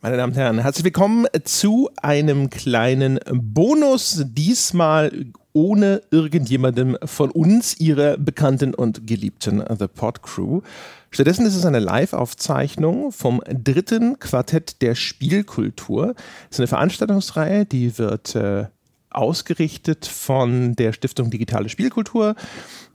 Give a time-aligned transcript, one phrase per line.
[0.00, 5.10] Meine Damen und Herren, herzlich willkommen zu einem kleinen Bonus, diesmal
[5.52, 10.60] ohne irgendjemandem von uns, ihre bekannten und geliebten The Pod Crew.
[11.10, 16.14] Stattdessen ist es eine Live-Aufzeichnung vom dritten Quartett der Spielkultur.
[16.44, 18.66] Es ist eine Veranstaltungsreihe, die wird äh,
[19.10, 22.36] ausgerichtet von der Stiftung Digitale Spielkultur.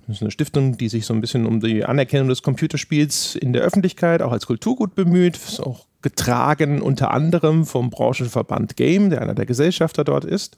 [0.08, 3.52] Das ist eine Stiftung, die sich so ein bisschen um die Anerkennung des Computerspiels in
[3.52, 5.36] der Öffentlichkeit auch als Kulturgut bemüht.
[5.36, 10.58] Ist auch getragen unter anderem vom Branchenverband Game, der einer der Gesellschafter dort ist.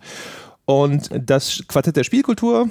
[0.66, 2.70] Und das Quartett der Spielkultur,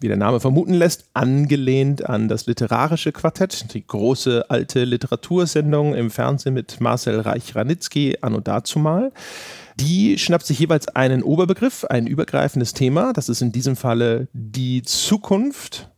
[0.00, 6.10] wie der Name vermuten lässt, angelehnt an das literarische Quartett, die große alte Literatursendung im
[6.10, 9.12] Fernsehen mit Marcel Reich-Ranitzky anno dazumal.
[9.78, 13.12] Die schnappt sich jeweils einen Oberbegriff, ein übergreifendes Thema.
[13.12, 15.89] Das ist in diesem Falle die Zukunft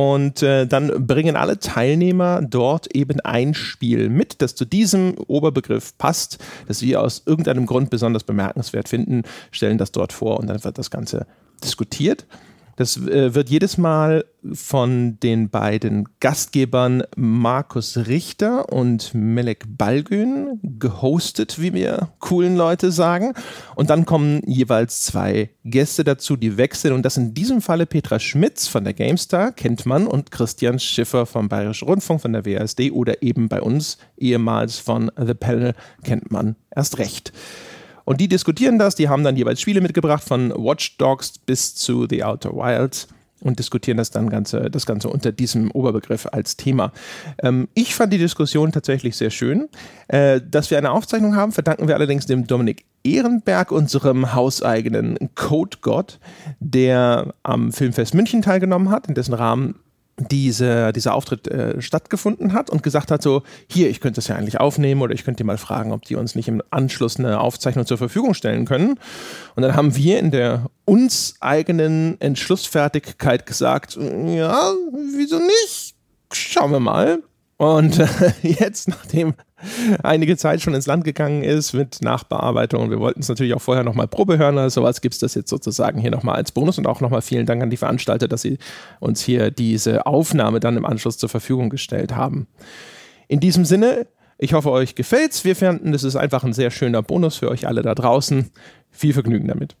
[0.00, 5.98] und äh, dann bringen alle Teilnehmer dort eben ein Spiel mit, das zu diesem Oberbegriff
[5.98, 10.64] passt, das wir aus irgendeinem Grund besonders bemerkenswert finden, stellen das dort vor und dann
[10.64, 11.26] wird das Ganze
[11.62, 12.24] diskutiert.
[12.80, 21.60] Das äh, wird jedes Mal von den beiden Gastgebern Markus Richter und Melek Balgün gehostet,
[21.60, 23.34] wie wir coolen Leute sagen.
[23.74, 26.94] Und dann kommen jeweils zwei Gäste dazu, die wechseln.
[26.94, 31.26] Und das in diesem Falle Petra Schmitz von der GameStar, kennt man, und Christian Schiffer
[31.26, 36.30] vom Bayerischen Rundfunk von der WASD oder eben bei uns ehemals von The Panel kennt
[36.30, 37.30] man erst recht.
[38.04, 42.06] Und die diskutieren das, die haben dann jeweils Spiele mitgebracht, von Watch Dogs bis zu
[42.08, 43.08] The Outer Wilds
[43.40, 46.92] und diskutieren das dann Ganze, das Ganze unter diesem Oberbegriff als Thema.
[47.42, 49.68] Ähm, ich fand die Diskussion tatsächlich sehr schön.
[50.08, 55.78] Äh, dass wir eine Aufzeichnung haben, verdanken wir allerdings dem Dominik Ehrenberg, unserem hauseigenen Code
[55.80, 56.18] Gott,
[56.60, 59.76] der am Filmfest München teilgenommen hat, in dessen Rahmen
[60.20, 64.36] diese, dieser Auftritt äh, stattgefunden hat und gesagt hat, so, hier, ich könnte das ja
[64.36, 67.40] eigentlich aufnehmen oder ich könnte die mal fragen, ob die uns nicht im Anschluss eine
[67.40, 68.98] Aufzeichnung zur Verfügung stellen können.
[69.54, 74.72] Und dann haben wir in der uns eigenen Entschlussfertigkeit gesagt, ja,
[75.16, 75.94] wieso nicht?
[76.32, 77.22] Schauen wir mal.
[77.60, 78.06] Und äh,
[78.42, 79.34] jetzt, nachdem
[80.02, 83.84] einige Zeit schon ins Land gegangen ist mit Nachbearbeitung, wir wollten es natürlich auch vorher
[83.84, 86.86] nochmal Probe hören, also was gibt es das jetzt sozusagen hier nochmal als Bonus und
[86.86, 88.56] auch nochmal vielen Dank an die Veranstalter, dass sie
[88.98, 92.46] uns hier diese Aufnahme dann im Anschluss zur Verfügung gestellt haben.
[93.28, 94.06] In diesem Sinne,
[94.38, 95.44] ich hoffe, euch gefällt's.
[95.44, 98.50] Wir fanden, das ist einfach ein sehr schöner Bonus für euch alle da draußen.
[98.90, 99.76] Viel Vergnügen damit.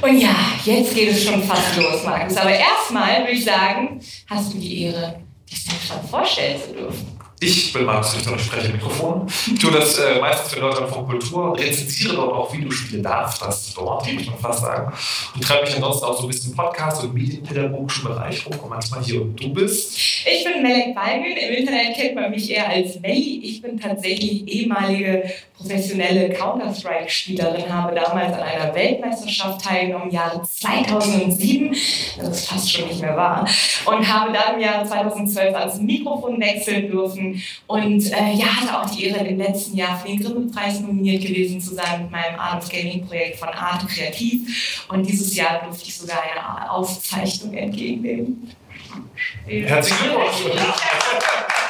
[0.00, 2.36] Und ja, jetzt geht es schon fast los, Markus.
[2.36, 4.00] Aber erstmal würde ich sagen,
[4.30, 5.16] hast du die Ehre,
[5.62, 7.14] selbst schon vorstellen zu dürfen.
[7.40, 9.26] Ich bin Markus Richter und spreche Mikrofon.
[9.26, 13.38] Ich tue das äh, meistens für Leute von Kultur und rezensiere dort auch Videospiele darf,
[13.38, 14.92] das dort, muss man fast sagen.
[15.34, 19.02] Und treibe mich ansonsten auch so ein bisschen Podcast- und medienpädagogischen Bereich rum und manchmal
[19.02, 19.98] hier und du bist.
[19.98, 21.36] Ich bin Melek Balgün.
[21.36, 23.40] Im Internet kennt man mich eher als Melli.
[23.44, 25.30] Ich bin tatsächlich ehemalige
[25.64, 31.70] professionelle Counter-Strike-Spielerin, habe damals an einer Weltmeisterschaft teilgenommen, im Jahre 2007,
[32.18, 33.48] das ist fast schon nicht mehr wahr,
[33.86, 38.90] und habe dann im Jahre 2012 ans Mikrofon wechseln dürfen und äh, ja, hatte auch
[38.90, 42.62] die Ehre, im letzten Jahr für den Grimme-Preis nominiert gewesen zu sein mit meinem Art
[42.62, 48.50] of Gaming-Projekt von Arte Kreativ und dieses Jahr durfte ich sogar eine Auszeichnung entgegennehmen.
[49.46, 50.64] Herzlichen Glückwunsch!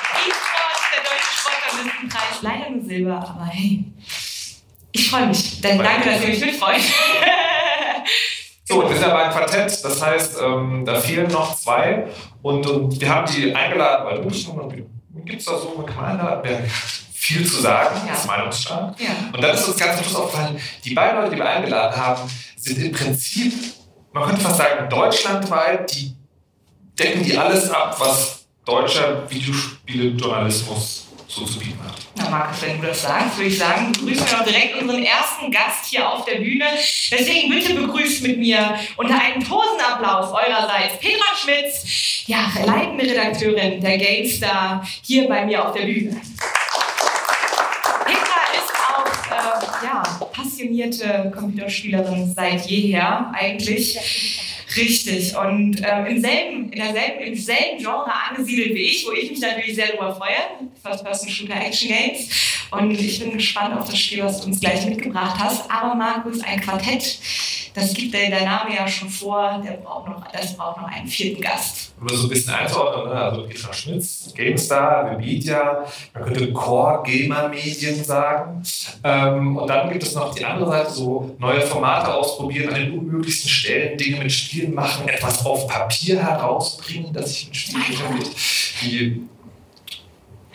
[2.08, 3.84] Preis, leider nur Silber, aber hey,
[4.92, 5.60] ich freue mich.
[5.60, 6.76] Denn danke, dass ihr mich mitfreut.
[8.66, 12.06] So, wir sind aber ein Quartett, das heißt, ähm, da fehlen noch zwei
[12.40, 14.86] und, und wir haben die eingeladen, weil München und wie
[15.26, 16.70] gibt es da so, man kann einladen,
[17.12, 18.12] viel zu sagen, ja.
[18.12, 18.98] das ist meinungsstark.
[18.98, 19.10] Ja.
[19.34, 22.22] Und dann ist uns ganz am Schluss aufgefallen, die beiden Leute, die wir eingeladen haben,
[22.56, 23.52] sind im Prinzip,
[24.12, 26.16] man könnte fast sagen, deutschlandweit, die
[26.98, 31.03] decken die alles ab, was deutscher Videospieljournalismus
[31.34, 31.94] so zu bieten hat.
[32.16, 35.50] Na Markus, wenn du das sagst, würde ich sagen, begrüßen wir auch direkt unseren ersten
[35.50, 36.64] Gast hier auf der Bühne.
[37.10, 43.98] Deswegen bitte begrüßt mit mir unter einem Tosenapplaus eurerseits Petra Schmitz, ja, leitende Redakteurin der
[43.98, 46.20] GameStar, hier bei mir auf der Bühne.
[48.04, 53.98] Petra ist auch äh, ja, passionierte Computerspielerin seit jeher eigentlich.
[54.76, 55.36] Richtig.
[55.36, 59.40] Und ähm, im, selben, in derselben, im selben Genre angesiedelt wie ich, wo ich mich
[59.40, 60.34] natürlich sehr darüber freue.
[60.82, 62.28] First-Person-Shooter-Action-Games.
[62.76, 65.70] Und ich bin gespannt auf das Spiel, was du uns gleich mitgebracht hast.
[65.70, 67.18] Aber Markus, ein Quartett,
[67.74, 71.42] das gibt der, Name ja schon vor, der braucht noch, das braucht noch einen vierten
[71.42, 71.92] Gast.
[72.06, 73.20] Das so ein bisschen einzuordnen, ne?
[73.20, 78.62] also Petra Schmitz, GameStar, Webedia, man könnte Core Gamer Medien sagen.
[79.02, 82.98] Ähm, und dann gibt es noch die andere Seite, so neue Formate ausprobieren, an den
[82.98, 88.36] unmöglichsten Stellen Dinge mit Spielen machen, etwas auf Papier herausbringen, dass sich ein Spiel vermittelt.
[88.82, 89.28] Die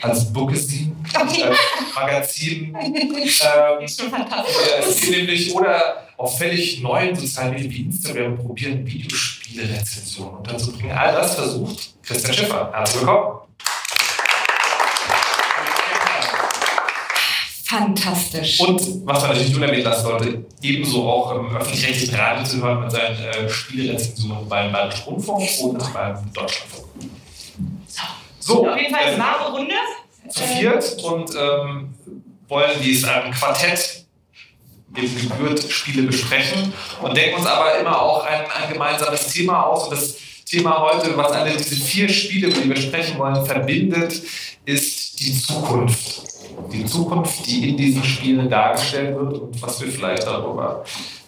[0.01, 1.43] als Bookazine, Okay.
[1.43, 1.57] als
[1.95, 2.75] Magazin.
[2.79, 4.55] Ähm, Ist schon fantastisch.
[4.79, 10.97] es geht nämlich oder auf völlig neuen sozialen Medien wie Instagram probieren Videospiele-Rezensionen unterzubringen.
[10.97, 12.71] All das versucht Christian Schiffer.
[12.73, 13.39] Herzlich willkommen.
[17.65, 18.59] Fantastisch.
[18.61, 22.91] Und was man natürlich unerwähnt lassen sollte, ebenso auch im öffentlich-rechtlichen Radio zu hören mit
[22.91, 26.85] seinen äh, Spielerezensionen beim Bayerischen Rundfunk und beim Deutschlandfunk.
[28.49, 29.75] So, Auf jeden Fall eine ähm, wahre Runde.
[30.27, 31.93] zu viert und ähm,
[32.47, 34.05] wollen dies ähm, Quartett
[34.97, 39.83] eben gebührt Spiele besprechen und denken uns aber immer auch ein, ein gemeinsames Thema aus.
[39.83, 40.15] Und das
[40.45, 44.19] Thema heute, was alle diese vier Spiele, über die wir sprechen wollen, verbindet,
[44.65, 46.23] ist die Zukunft.
[46.73, 50.83] Die Zukunft, die in diesen Spielen dargestellt wird und was wir vielleicht darüber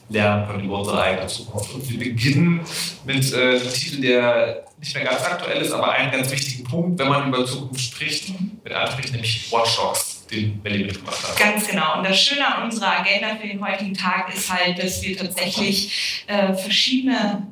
[0.10, 1.72] lernen können über unsere eigene Zukunft.
[1.76, 2.62] Und wir beginnen
[3.06, 7.00] mit äh, einem Titel, der nicht mehr ganz aktuell ist, aber einen ganz wichtigen Punkt,
[7.00, 8.33] wenn man über Zukunft spricht,
[8.63, 11.38] mit anspricht, nämlich Watch Dogs, den Melly mitgebracht hat.
[11.38, 12.00] Ganz genau.
[12.00, 16.25] Und das Schöne an unserer Agenda für den heutigen Tag ist halt, dass wir tatsächlich
[16.25, 17.48] äh, verschiedene,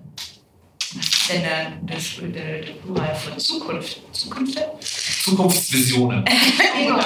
[1.30, 4.02] denn der, das, der, der Plural von Zukunft?
[4.12, 4.60] Zukunft?
[5.24, 6.26] Zukunftsvisionen.
[6.80, 6.98] Genau.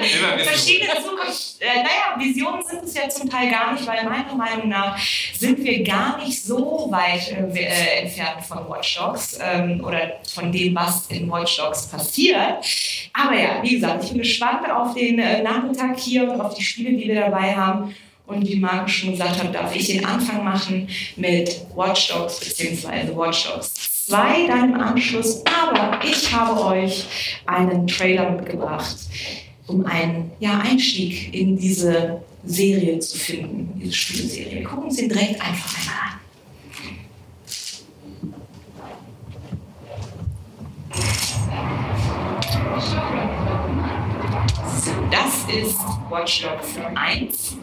[0.00, 0.40] Visionen.
[0.44, 1.60] Verschiedene Zukunft.
[1.60, 4.96] Äh, naja, Visionen sind es ja zum Teil gar nicht, weil meiner Meinung nach
[5.36, 10.52] sind wir gar nicht so weit äh, äh, entfernt von Watch Dogs ähm, oder von
[10.52, 12.64] dem, was in Watch Dogs passiert.
[13.12, 16.62] Aber ja, wie gesagt, ich bin gespannt auf den äh, Nachmittag hier und auf die
[16.62, 17.94] Spiele, die wir dabei haben.
[18.28, 20.86] Und wie Marco schon gesagt hat, darf ich den Anfang machen
[21.16, 23.16] mit Watch Dogs bzw.
[23.16, 23.72] Watch Dogs
[24.06, 25.42] 2 dann im Anschluss.
[25.46, 27.06] Aber ich habe euch
[27.46, 28.96] einen Trailer mitgebracht,
[29.66, 34.62] um einen ja, Einstieg in diese Serie zu finden, diese Spielserie.
[34.62, 36.18] Gucken uns den direkt einfach einmal an.
[44.84, 45.78] So, das ist
[46.10, 47.56] Watch Dogs 1.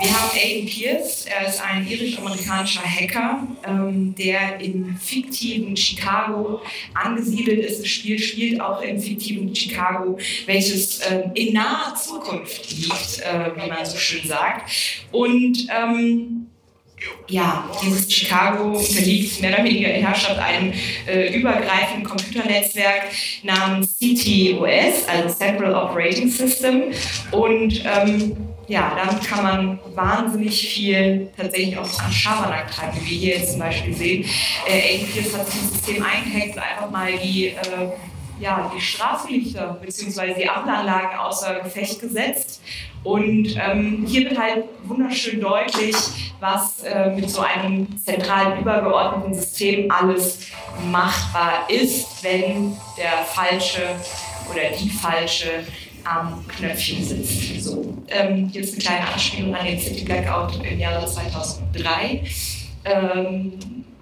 [0.00, 6.60] Wir haben Aiden Pierce, er ist ein irisch-amerikanischer Hacker, ähm, der im fiktiven Chicago
[6.94, 7.80] angesiedelt ist.
[7.80, 10.16] Das Spiel spielt auch im fiktiven Chicago,
[10.46, 14.70] welches ähm, in naher Zukunft liegt, äh, wie man so schön sagt.
[15.10, 16.46] Und ähm,
[17.28, 20.72] ja, dieses Chicago unterliegt mehr oder weniger in Herrschaft einem
[21.06, 23.02] äh, übergreifenden Computernetzwerk
[23.42, 26.84] namens CTOS, also Central Operating System.
[27.32, 33.18] Und ähm, ja, damit kann man wahnsinnig viel tatsächlich auch an Schabernack treiben, wie wir
[33.18, 34.24] hier jetzt zum Beispiel sehen.
[34.66, 37.54] Äh, APS hat sich ins System eingehackt und einfach mal die, äh,
[38.38, 40.34] ja, die Straßenlichter bzw.
[40.34, 42.60] die Ampelanlagen außer Gefecht gesetzt.
[43.04, 45.96] Und ähm, hier wird halt wunderschön deutlich,
[46.38, 50.48] was äh, mit so einem zentralen übergeordneten System alles
[50.90, 53.82] machbar ist, wenn der falsche
[54.50, 55.64] oder die falsche
[56.08, 57.64] am Knöpfchen sitzt.
[57.64, 62.24] So, ähm, jetzt eine kleine Anspielung an den City Blackout im Jahre 2003.
[62.84, 63.52] Ähm,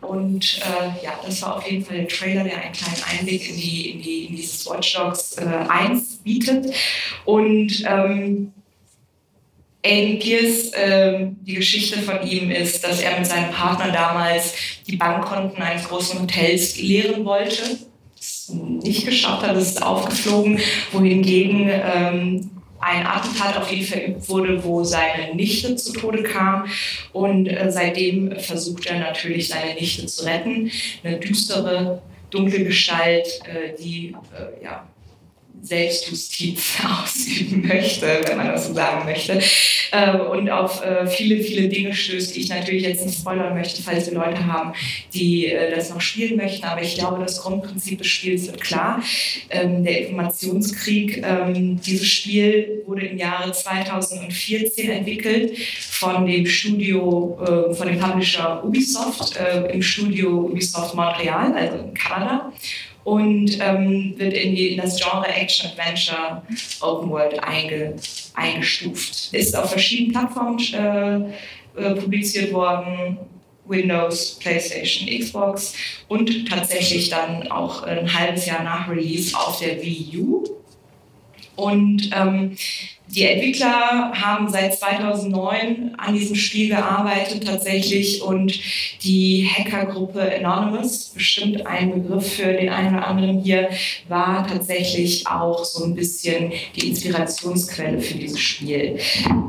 [0.00, 3.56] und äh, ja, das war auf jeden Fall der Trailer, der einen kleinen Einblick in,
[3.56, 6.72] die, in, die, in dieses Watch Dogs äh, 1 bietet.
[7.24, 8.52] Und ähm,
[9.82, 14.54] Aiden Pierce, ähm, die Geschichte von ihm ist, dass er mit seinem Partner damals
[14.86, 17.78] die Bankkonten eines großen Hotels leeren wollte.
[18.48, 20.60] Nicht geschafft hat, ist aufgeflogen,
[20.92, 22.50] wohingegen ähm,
[22.80, 26.66] ein Attentat auf ihn verübt wurde, wo seine Nichte zu Tode kam.
[27.12, 30.70] Und äh, seitdem versucht er natürlich, seine Nichte zu retten.
[31.02, 34.86] Eine düstere, dunkle Gestalt, äh, die äh, ja,
[35.62, 39.40] Selbstjustiz ausüben möchte, wenn man das so sagen möchte.
[39.90, 43.82] Äh, und auf äh, viele, viele Dinge stößt, die ich natürlich jetzt nicht spoilern möchte,
[43.82, 44.72] falls wir Leute haben,
[45.14, 46.64] die äh, das noch spielen möchten.
[46.64, 49.02] Aber ich glaube, das Grundprinzip des Spiels wird klar.
[49.50, 55.58] Ähm, der Informationskrieg, ähm, dieses Spiel wurde im Jahre 2014 entwickelt
[55.90, 57.38] von dem Studio,
[57.70, 59.38] äh, von dem Publisher Ubisoft
[59.72, 62.52] im Studio Ubisoft Montreal, also in Kanada
[63.06, 66.42] und ähm, wird in, die, in das Genre Action Adventure
[66.80, 67.94] Open World einge,
[68.34, 69.32] eingestuft.
[69.32, 73.16] Ist auf verschiedenen Plattformen äh, äh, publiziert worden.
[73.68, 75.74] Windows, PlayStation, Xbox
[76.06, 80.44] und tatsächlich dann auch ein halbes Jahr nach Release auf der Wii U.
[81.56, 82.56] Und ähm,
[83.08, 88.58] die Entwickler haben seit 2009 an diesem Spiel gearbeitet tatsächlich und
[89.04, 93.70] die Hackergruppe Anonymous, bestimmt ein Begriff für den einen oder anderen hier,
[94.08, 98.98] war tatsächlich auch so ein bisschen die Inspirationsquelle für dieses Spiel.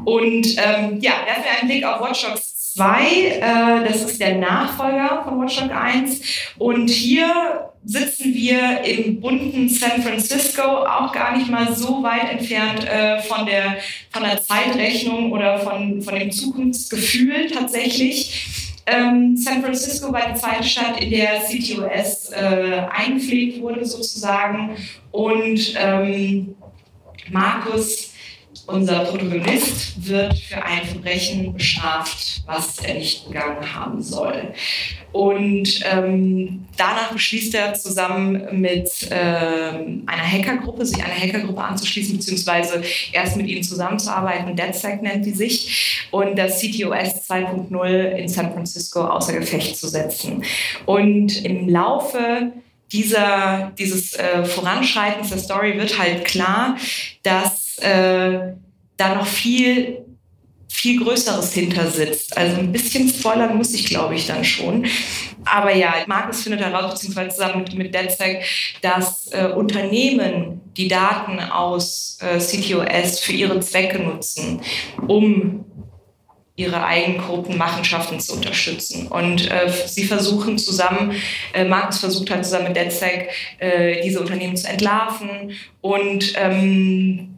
[0.06, 3.82] Und ähm, ja, werfen wir einen Blick auf Watch Dogs 2.
[3.82, 6.22] Äh, das ist der Nachfolger von Watchdog 1.
[6.60, 12.86] Und hier sitzen wir im bunten San Francisco, auch gar nicht mal so weit entfernt
[12.86, 13.78] äh, von, der,
[14.12, 18.48] von der Zeitrechnung oder von, von dem Zukunftsgefühl tatsächlich.
[18.86, 24.78] Ähm, San Francisco war die zweite Stadt, in der CTOS äh, eingepflegt wurde sozusagen.
[25.12, 26.56] Und ähm,
[27.32, 28.07] Markus
[28.68, 34.54] unser Protagonist wird für ein Verbrechen bestraft, was er nicht begangen haben soll.
[35.14, 42.84] Und ähm, danach beschließt er zusammen mit ähm, einer Hackergruppe, sich einer Hackergruppe anzuschließen, beziehungsweise
[43.14, 44.56] erst mit ihnen zusammenzuarbeiten.
[44.56, 46.08] DeadSec nennt die sich.
[46.12, 50.44] Und das CTOS 2.0 in San Francisco außer Gefecht zu setzen.
[50.86, 52.52] Und im Laufe
[52.92, 56.78] dieser, dieses äh, Voranschreitens der Story wird halt klar,
[57.24, 58.54] dass äh,
[58.98, 60.06] da noch viel
[60.70, 62.38] viel Größeres hinter sitzt.
[62.38, 64.86] Also ein bisschen spoilern muss ich, glaube ich, dann schon.
[65.44, 68.44] Aber ja, Markus findet heraus, beziehungsweise zusammen mit, mit DedSec,
[68.82, 74.62] dass äh, Unternehmen die Daten aus äh, CTOS für ihre Zwecke nutzen,
[75.08, 75.66] um
[76.58, 79.08] ihre eigenen Machenschaften zu unterstützen.
[79.08, 81.14] Und äh, sie versuchen zusammen,
[81.54, 83.30] äh, Markus versucht halt zusammen mit DedSec,
[83.60, 87.37] äh, diese Unternehmen zu entlarven und ähm,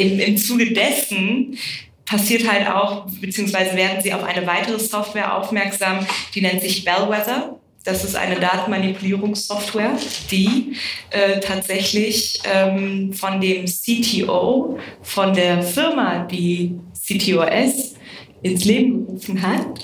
[0.00, 1.58] im, im Zuge dessen
[2.06, 7.56] passiert halt auch, beziehungsweise werden sie auf eine weitere Software aufmerksam, die nennt sich Bellwether.
[7.84, 9.96] Das ist eine Datenmanipulierungssoftware,
[10.30, 10.76] die
[11.10, 17.94] äh, tatsächlich ähm, von dem CTO, von der Firma, die CTOS
[18.42, 19.82] ins Leben gerufen hat,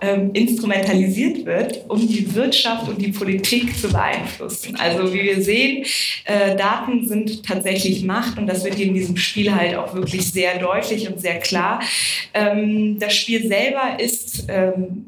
[0.00, 4.76] ähm, instrumentalisiert wird, um die Wirtschaft und die Politik zu beeinflussen.
[4.76, 5.84] Also wie wir sehen,
[6.24, 10.30] äh, Daten sind tatsächlich Macht und das wird hier in diesem Spiel halt auch wirklich
[10.30, 11.80] sehr deutlich und sehr klar.
[12.32, 15.06] Ähm, das Spiel selber ist ähm,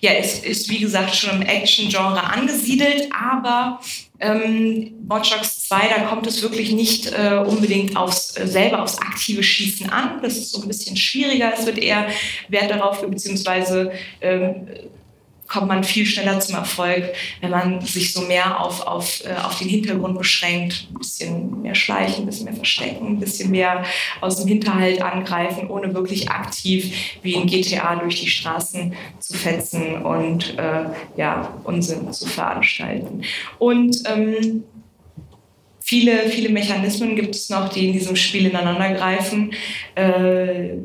[0.00, 3.80] ja, ist, ist wie gesagt schon im Action-Genre angesiedelt, aber
[4.20, 8.98] ähm, Watch Dogs 2, da kommt es wirklich nicht äh, unbedingt aufs, äh, selber aufs
[8.98, 10.20] aktive Schießen an.
[10.22, 11.52] Das ist so ein bisschen schwieriger.
[11.52, 12.08] Es wird eher
[12.48, 14.68] Wert darauf, beziehungsweise ähm,
[15.46, 19.58] kommt man viel schneller zum Erfolg, wenn man sich so mehr auf, auf, äh, auf
[19.58, 20.88] den Hintergrund beschränkt.
[20.90, 23.84] Ein bisschen mehr schleichen, ein bisschen mehr verstecken, ein bisschen mehr
[24.20, 30.02] aus dem Hinterhalt angreifen, ohne wirklich aktiv wie in GTA durch die Straßen zu fetzen
[30.02, 30.86] und äh,
[31.16, 33.22] ja, Unsinn zu veranstalten.
[33.58, 34.64] Und ähm,
[35.80, 39.52] viele, viele Mechanismen gibt es noch, die in diesem Spiel ineinandergreifen,
[39.94, 40.78] äh,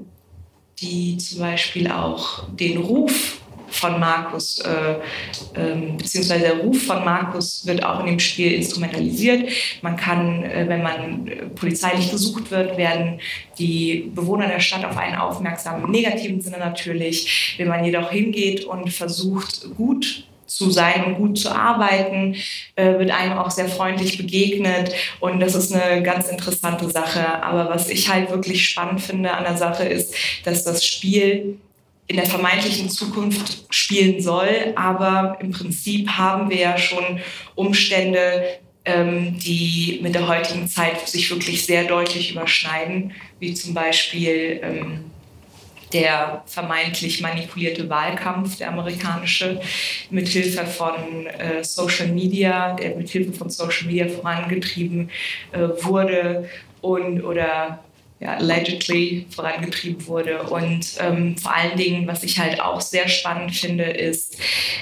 [0.82, 3.39] die zum Beispiel auch den Ruf
[3.72, 4.96] von Markus, äh,
[5.56, 9.50] ähm, beziehungsweise der Ruf von Markus wird auch in dem Spiel instrumentalisiert.
[9.82, 13.20] Man kann, äh, wenn man äh, polizeilich gesucht wird, werden
[13.58, 17.56] die Bewohner der Stadt auf einen aufmerksam, im negativen Sinne natürlich.
[17.58, 22.36] Wenn man jedoch hingeht und versucht, gut zu sein und gut zu arbeiten,
[22.76, 27.42] äh, wird einem auch sehr freundlich begegnet und das ist eine ganz interessante Sache.
[27.44, 31.60] Aber was ich halt wirklich spannend finde an der Sache ist, dass das Spiel
[32.10, 34.74] in der vermeintlichen Zukunft spielen soll.
[34.76, 37.20] Aber im Prinzip haben wir ja schon
[37.56, 44.60] Umstände, ähm, die mit der heutigen Zeit sich wirklich sehr deutlich überschneiden, wie zum Beispiel
[44.64, 45.06] ähm,
[45.94, 49.62] der vermeintlich manipulierte Wahlkampf, der amerikanische,
[50.10, 55.12] mithilfe von äh, Social Media, der mithilfe von Social Media vorangetrieben
[55.52, 56.50] äh, wurde
[56.82, 57.84] und oder
[58.20, 60.44] ja, allegedly vorangetrieben wurde.
[60.44, 64.38] Und ähm, vor allen Dingen, was ich halt auch sehr spannend finde, ist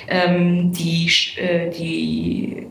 [0.08, 2.68] ähm, die, äh, die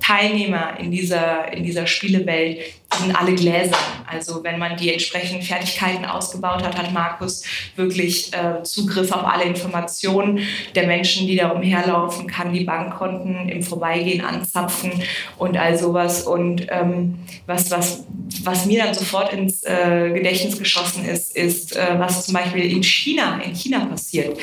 [0.00, 2.60] Teilnehmer in dieser, in dieser Spielewelt
[2.98, 3.76] sind alle Gläser.
[4.06, 7.42] Also wenn man die entsprechenden Fertigkeiten ausgebaut hat, hat Markus
[7.74, 10.40] wirklich äh, Zugriff auf alle Informationen
[10.74, 14.92] der Menschen, die da umherlaufen, kann die Bankkonten im Vorbeigehen anzapfen
[15.38, 16.22] und all sowas.
[16.22, 18.04] Und ähm, was, was,
[18.42, 22.82] was mir dann sofort ins äh, Gedächtnis geschossen ist, ist, äh, was zum Beispiel in
[22.82, 24.38] China, in China passiert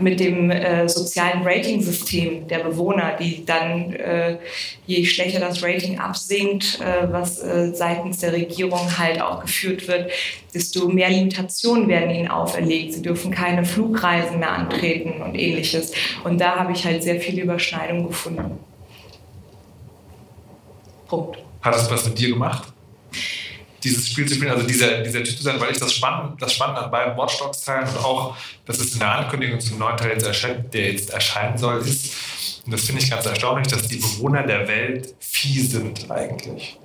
[0.00, 4.38] mit dem äh, sozialen Rating-System der Bewohner, die dann, äh,
[4.86, 7.42] je schlechter das Rating absinkt, äh, was
[7.72, 10.10] seit seitens der Regierung halt auch geführt wird,
[10.52, 12.94] desto mehr Limitationen werden ihnen auferlegt.
[12.94, 15.92] Sie dürfen keine Flugreisen mehr antreten und ähnliches.
[16.24, 18.58] Und da habe ich halt sehr viele Überschneidungen gefunden.
[21.06, 21.38] Punkt.
[21.62, 22.68] Hat das was mit dir gemacht?
[23.82, 26.54] dieses Spiel zu spielen, also dieser, dieser Typ zu sein, weil ich das spannend, das
[26.54, 28.34] Spannende an beiden Watch Dogs Teilen und auch,
[28.64, 32.14] dass es in der Ankündigung zum neuen Teil jetzt erscheint, der jetzt erscheinen soll, ist,
[32.64, 36.78] und das finde ich ganz erstaunlich, dass die Bewohner der Welt vieh sind eigentlich.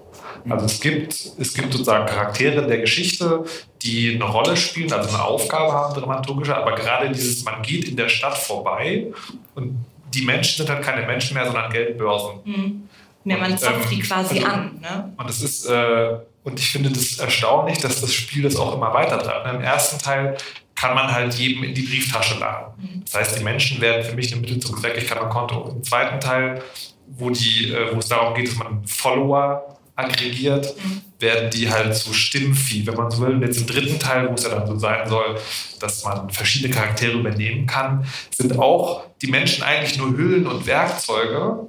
[0.48, 3.44] Also es gibt, es gibt sozusagen Charaktere der Geschichte,
[3.82, 7.96] die eine Rolle spielen, also eine Aufgabe haben, dramaturgische, aber gerade dieses, man geht in
[7.96, 9.08] der Stadt vorbei
[9.56, 12.40] und die Menschen sind halt keine Menschen mehr, sondern Geldbörsen.
[12.46, 12.90] Mhm.
[13.26, 14.80] Ja, man zapft ähm, die quasi also, an.
[14.82, 15.14] Ne?
[15.18, 18.94] Und das ist, äh, und ich finde das erstaunlich, dass das Spiel das auch immer
[18.94, 19.54] weiter treibt.
[19.54, 20.38] Im ersten Teil
[20.76, 22.74] kann man halt jedem in die Brieftasche laden.
[22.78, 23.04] Mhm.
[23.04, 25.70] Das heißt, die Menschen werden für mich ein Mittel zum Zweck, ich kann ein Konto.
[25.76, 26.64] Im zweiten Teil,
[27.08, 30.74] wo, die, äh, wo es darum geht, dass man Follower aggregiert,
[31.20, 33.36] werden die halt zu Stimmvieh, wenn man so will.
[33.36, 35.38] Und jetzt im dritten Teil, wo es ja dann so sein soll,
[35.80, 41.68] dass man verschiedene Charaktere übernehmen kann, sind auch die Menschen eigentlich nur Hüllen und Werkzeuge.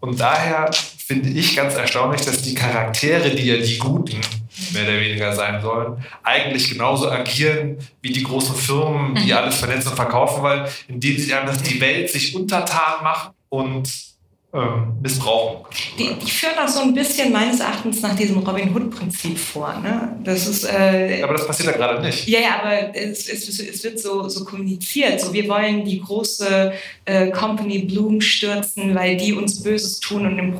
[0.00, 4.20] Und daher finde ich ganz erstaunlich, dass die Charaktere, die ja die Guten
[4.72, 9.36] mehr oder weniger sein sollen, eigentlich genauso agieren wie die großen Firmen, die mhm.
[9.36, 14.15] alles vernetzen und verkaufen wollen, indem sie einfach die Welt sich untertan machen und
[14.56, 15.66] ähm, missbrauchen.
[15.98, 19.78] Die, die, führen das so ein bisschen meines Erachtens nach diesem Robin Hood-Prinzip vor.
[19.82, 20.16] Ne?
[20.24, 22.26] Das ist, äh, aber das passiert ja gerade nicht.
[22.26, 25.20] Ja, ja, aber es, es, es wird so, so kommuniziert.
[25.20, 26.72] So, wir wollen die große
[27.04, 30.54] äh, Company Bloom stürzen, weil die uns Böses tun und im,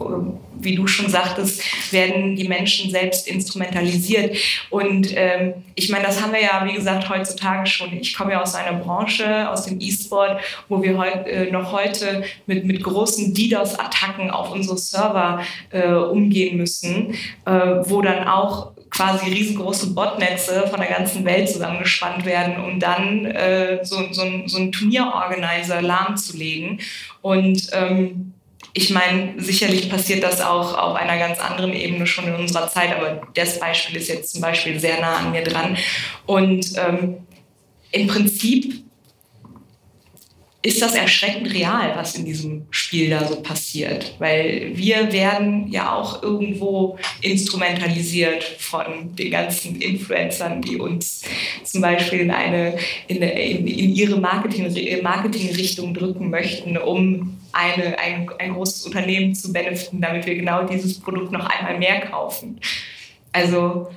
[0.59, 1.63] wie du schon sagtest,
[1.93, 4.37] werden die Menschen selbst instrumentalisiert.
[4.71, 7.93] Und ähm, ich meine, das haben wir ja, wie gesagt, heutzutage schon.
[7.95, 12.25] Ich komme ja aus einer Branche, aus dem E-Sport, wo wir heut, äh, noch heute
[12.47, 13.35] mit, mit großen
[13.87, 17.15] DDoS-Attacken auf unsere Server äh, umgehen müssen,
[17.45, 23.27] äh, wo dann auch quasi riesengroße Botnetze von der ganzen Welt zusammengespannt werden, um dann
[23.27, 26.81] äh, so, so, so einen Turnierorganizer lahmzulegen.
[27.21, 28.33] Und ähm,
[28.73, 32.95] ich meine, sicherlich passiert das auch auf einer ganz anderen Ebene schon in unserer Zeit,
[32.95, 35.77] aber das Beispiel ist jetzt zum Beispiel sehr nah an mir dran.
[36.27, 37.17] Und ähm,
[37.91, 38.86] im Prinzip
[40.67, 44.17] ist das erschreckend real, was in diesem Spiel da so passiert.
[44.19, 51.23] Weil wir werden ja auch irgendwo instrumentalisiert von den ganzen Influencern, die uns
[51.63, 58.29] zum Beispiel in, eine, in, in, in ihre Marketing, Marketingrichtung drücken möchten, um eine, ein,
[58.39, 62.61] ein großes Unternehmen zu benefiten, damit wir genau dieses Produkt noch einmal mehr kaufen.
[63.31, 63.89] Also,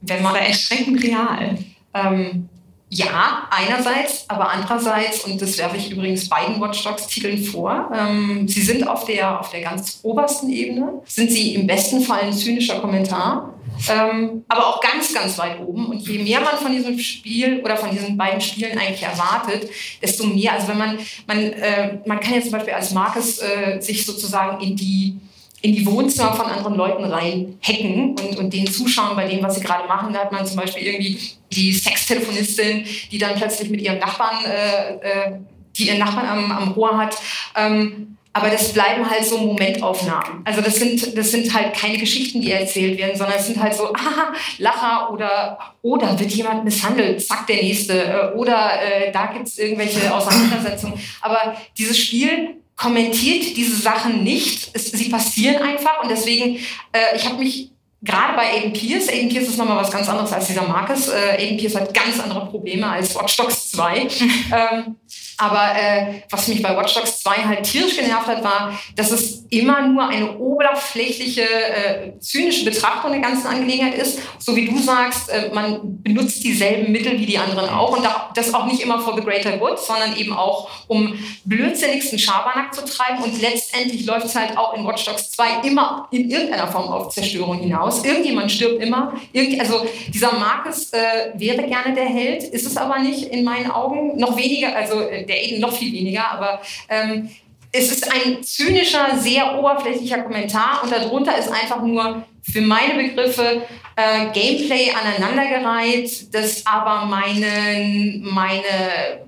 [0.00, 1.58] wenn man da erschreckend real.
[1.94, 2.48] Ähm,
[2.90, 8.88] ja, einerseits, aber andererseits, und das werfe ich übrigens beiden Watchdogs-Titeln vor, ähm, sie sind
[8.88, 13.54] auf der, auf der ganz obersten Ebene, sind sie im besten Fall ein zynischer Kommentar,
[13.90, 15.86] ähm, aber auch ganz, ganz weit oben.
[15.86, 19.68] Und je mehr man von diesem Spiel oder von diesen beiden Spielen eigentlich erwartet,
[20.00, 23.80] desto mehr, also wenn man, man, äh, man kann ja zum Beispiel als Marcus äh,
[23.80, 25.20] sich sozusagen in die
[25.60, 29.56] in die Wohnzimmer von anderen Leuten rein hacken und, und denen zuschauen bei dem, was
[29.56, 30.12] sie gerade machen.
[30.12, 31.18] Da hat man zum Beispiel irgendwie
[31.50, 35.38] die Sextelefonistin, die dann plötzlich mit ihrem Nachbarn, äh, äh,
[35.76, 37.16] die ihren Nachbarn am, am Rohr hat.
[37.56, 40.42] Ähm, aber das bleiben halt so Momentaufnahmen.
[40.44, 43.74] Also das sind, das sind halt keine Geschichten, die erzählt werden, sondern es sind halt
[43.74, 48.00] so, aha, Lacher oder, oder wird jemand misshandelt, zack, der Nächste.
[48.00, 51.00] Äh, oder äh, da gibt es irgendwelche Auseinandersetzungen.
[51.20, 54.70] Aber dieses Spiel kommentiert diese Sachen nicht.
[54.72, 56.56] Es, sie passieren einfach und deswegen,
[56.92, 60.32] äh, ich habe mich gerade bei Aiden Pierce, Aiden Pierce ist nochmal was ganz anderes
[60.32, 61.08] als dieser Marcus.
[61.08, 63.98] Äh, Aiden Pierce hat ganz andere Probleme als Watch Dogs 2.
[64.52, 64.96] ähm,
[65.36, 69.44] aber äh, was mich bei Watch Dogs 2 halt tierisch genervt hat, war, dass es
[69.50, 74.20] immer nur eine oberflächliche, äh, zynische Betrachtung der ganzen Angelegenheit ist.
[74.38, 78.52] So wie du sagst, äh, man benutzt dieselben Mittel wie die anderen auch und das
[78.52, 83.22] auch nicht immer for the greater good, sondern eben auch, um blödsinnigsten Schabernack zu treiben.
[83.22, 87.14] Und letztendlich läuft es halt auch in Watch Dogs 2 immer in irgendeiner Form auf
[87.14, 88.04] Zerstörung hinaus.
[88.04, 89.14] Irgendjemand stirbt immer.
[89.32, 93.70] Irgend, also dieser Marcus äh, wäre gerne der Held, ist es aber nicht in meinen
[93.70, 94.18] Augen.
[94.18, 97.30] Noch weniger, also äh, der Aiden noch viel weniger, aber ähm,
[97.72, 103.62] es ist ein zynischer, sehr oberflächlicher Kommentar und darunter ist einfach nur für meine Begriffe
[103.96, 109.26] äh, Gameplay aneinandergereiht, das aber meinen, meine,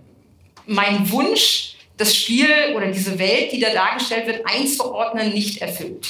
[0.66, 6.07] mein Wunsch, das Spiel oder diese Welt, die da dargestellt wird, einzuordnen, nicht erfüllt.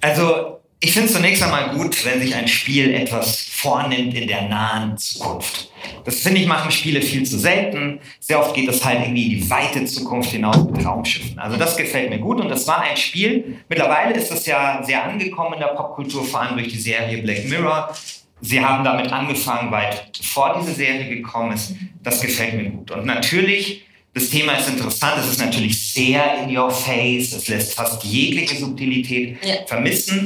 [0.00, 4.42] Also ich finde es zunächst einmal gut, wenn sich ein Spiel etwas vornimmt in der
[4.42, 5.70] nahen Zukunft.
[6.04, 8.00] Das finde ich machen Spiele viel zu selten.
[8.20, 11.38] Sehr oft geht es halt irgendwie in die weite Zukunft hinaus mit Raumschiffen.
[11.38, 13.58] Also das gefällt mir gut und das war ein Spiel.
[13.68, 17.48] Mittlerweile ist es ja sehr angekommen in der Popkultur, vor allem durch die Serie Black
[17.48, 17.94] Mirror.
[18.40, 21.74] Sie haben damit angefangen, weit bevor diese Serie gekommen ist.
[22.02, 22.90] Das gefällt mir gut.
[22.90, 23.84] Und natürlich
[24.14, 28.56] das Thema ist interessant, es ist natürlich sehr in your face, es lässt fast jegliche
[28.56, 29.66] Subtilität ja.
[29.66, 30.24] vermissen.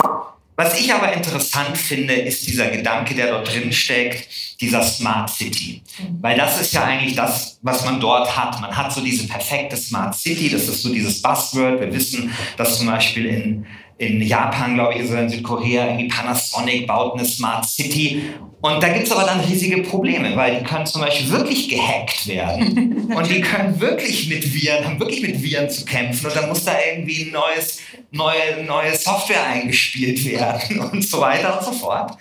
[0.58, 4.28] Was ich aber interessant finde, ist dieser Gedanke, der dort drin steckt,
[4.60, 5.82] dieser Smart City.
[6.20, 8.60] Weil das ist ja eigentlich das, was man dort hat.
[8.60, 11.78] Man hat so diese perfekte Smart City, das ist so dieses Buzzword.
[11.78, 13.66] Wir wissen, dass zum Beispiel in
[13.98, 18.22] in Japan, glaube ich, oder in Südkorea, irgendwie Panasonic baut eine Smart City.
[18.60, 22.26] Und da gibt es aber dann riesige Probleme, weil die können zum Beispiel wirklich gehackt
[22.28, 23.12] werden.
[23.16, 26.26] und die können wirklich mit Viren, haben wirklich mit Viren zu kämpfen.
[26.26, 27.80] Und dann muss da irgendwie ein neues,
[28.12, 32.16] neue, neue Software eingespielt werden und so weiter und so fort.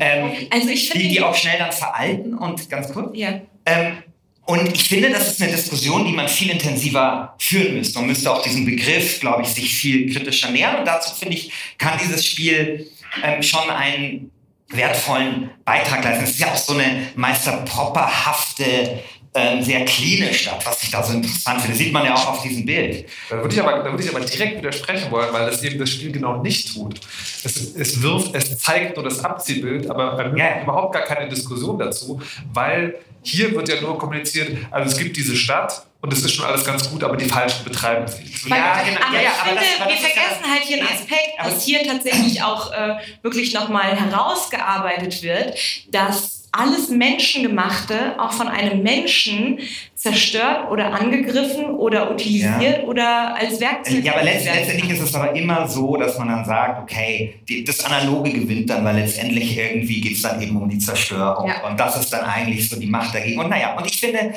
[0.00, 3.16] Ähm, also ich die, die auch schnell dann veralten und ganz kurz.
[3.16, 3.40] Ja.
[3.66, 3.98] Ähm,
[4.46, 7.98] und ich finde, das ist eine Diskussion, die man viel intensiver führen müsste.
[7.98, 10.80] Man müsste auch diesen Begriff, glaube ich, sich viel kritischer nähern.
[10.80, 12.90] Und dazu, finde ich, kann dieses Spiel
[13.22, 14.30] ähm, schon einen
[14.70, 16.24] wertvollen Beitrag leisten.
[16.24, 19.00] Es ist ja auch so eine meisterpropperhafte
[19.32, 21.76] ähm, sehr cleane Stadt, was ich da so interessant finde.
[21.76, 23.08] Das sieht man ja auch auf diesem Bild.
[23.28, 25.90] Da würde ich aber, da würde ich aber direkt widersprechen wollen, weil das eben das
[25.90, 27.00] Spiel genau nicht tut.
[27.44, 30.62] Es, es wirft, es zeigt nur das Abziehbild, aber man ja.
[30.62, 32.20] überhaupt gar keine Diskussion dazu,
[32.52, 36.46] weil hier wird ja nur kommuniziert, also es gibt diese Stadt und es ist schon
[36.46, 38.24] alles ganz gut, aber die Falschen betreiben sie.
[38.48, 39.00] Ja, genau.
[39.06, 42.72] Aber ja, ich finde, das, wir vergessen halt hier einen Aspekt, dass hier tatsächlich auch
[42.72, 45.58] äh, wirklich nochmal herausgearbeitet wird,
[45.90, 49.58] dass alles Menschengemachte auch von einem Menschen
[49.94, 52.84] zerstört oder angegriffen oder utilisiert ja.
[52.84, 54.04] oder als Werkzeug.
[54.04, 57.84] Ja, aber letztendlich ist es aber immer so, dass man dann sagt, okay, die, das
[57.84, 61.48] Analoge gewinnt dann, weil letztendlich irgendwie geht es dann eben um die Zerstörung.
[61.48, 61.68] Ja.
[61.68, 63.38] Und das ist dann eigentlich so die Macht dagegen.
[63.38, 64.32] Und naja, und ich finde,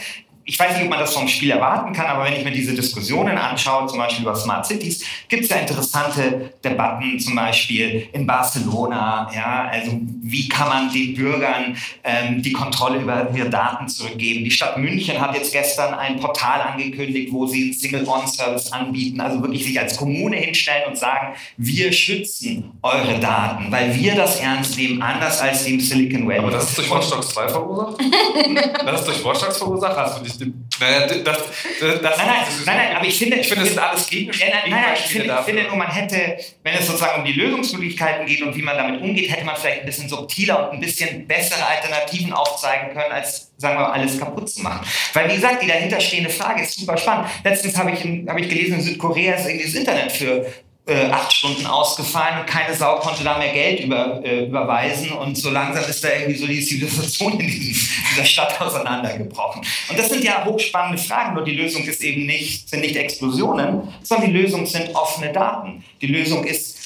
[0.45, 2.73] ich weiß nicht, ob man das vom Spiel erwarten kann, aber wenn ich mir diese
[2.73, 8.27] Diskussionen anschaue, zum Beispiel über Smart Cities, gibt es ja interessante Debatten, zum Beispiel in
[8.27, 9.29] Barcelona.
[9.33, 14.43] Ja, also wie kann man den Bürgern ähm, die Kontrolle über ihre Daten zurückgeben?
[14.43, 19.41] Die Stadt München hat jetzt gestern ein Portal angekündigt, wo sie einen Single-On-Service anbieten, also
[19.41, 24.77] wirklich sich als Kommune hinstellen und sagen, wir schützen eure Daten, weil wir das ernst
[24.77, 26.39] nehmen, anders als im Silicon Valley.
[26.39, 28.01] Aber das ist durch Watch Dogs 2 verursacht?
[28.85, 29.97] das ist durch Watch Dogs verursacht?
[30.33, 31.37] Also naja, das, das,
[31.79, 34.55] das, nein, nein, nein, nein, aber ich finde, ich finde, das sind alles Gegenstände.
[34.63, 38.41] Nein, nein, ich finde, finde nur, man hätte, wenn es sozusagen um die Lösungsmöglichkeiten geht
[38.41, 41.65] und wie man damit umgeht, hätte man vielleicht ein bisschen subtiler und ein bisschen bessere
[41.65, 44.85] Alternativen aufzeigen können, als sagen wir mal, alles kaputt zu machen.
[45.13, 47.27] Weil, wie gesagt, die dahinterstehende Frage ist super spannend.
[47.43, 50.45] Letztens habe ich, hab ich gelesen, in Südkorea ist irgendwie das Internet für
[50.85, 55.37] äh, acht Stunden ausgefallen und keine Sau konnte da mehr Geld über, äh, überweisen und
[55.37, 59.61] so langsam ist da irgendwie so die Zivilisation in dieser Stadt auseinandergebrochen.
[59.89, 63.93] Und das sind ja hochspannende Fragen, nur die Lösung ist eben nicht, sind nicht Explosionen,
[64.03, 65.83] sondern die Lösung sind offene Daten.
[66.01, 66.77] Die Lösung ist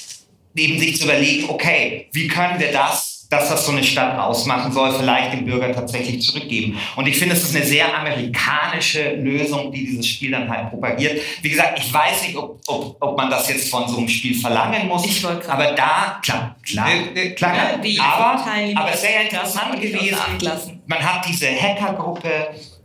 [0.55, 4.71] eben sich zu überlegen, okay, wie können wir das das, was so eine Stadt ausmachen
[4.71, 6.77] soll, vielleicht dem Bürger tatsächlich zurückgeben.
[6.95, 11.21] Und ich finde, es ist eine sehr amerikanische Lösung, die dieses Spiel dann halt propagiert.
[11.41, 14.39] Wie gesagt, ich weiß nicht, ob, ob, ob man das jetzt von so einem Spiel
[14.39, 15.05] verlangen muss.
[15.05, 19.81] Ich wollte aber da, klar, klar, äh, klar, ja, aber, aber es wäre ja interessant
[19.81, 20.81] gewesen.
[20.85, 22.29] Man hat diese Hackergruppe,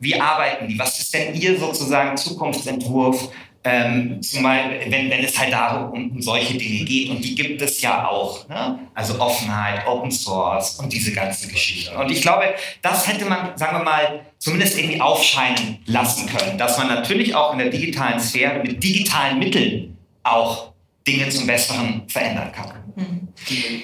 [0.00, 0.78] wie arbeiten die?
[0.78, 3.28] Was ist denn ihr sozusagen Zukunftsentwurf?
[3.64, 7.80] Ähm, zumal, wenn, wenn es halt darum um, solche Dinge geht, und die gibt es
[7.80, 8.48] ja auch.
[8.48, 8.80] Ne?
[8.92, 11.94] Also Offenheit, Open Source und diese ganzen Geschichten.
[11.94, 16.76] Und ich glaube, das hätte man, sagen wir mal, zumindest irgendwie aufscheinen lassen können, dass
[16.76, 20.72] man natürlich auch in der digitalen Sphäre mit digitalen Mitteln auch
[21.06, 22.72] Dinge zum Besseren verändern kann.
[22.96, 23.28] Hm.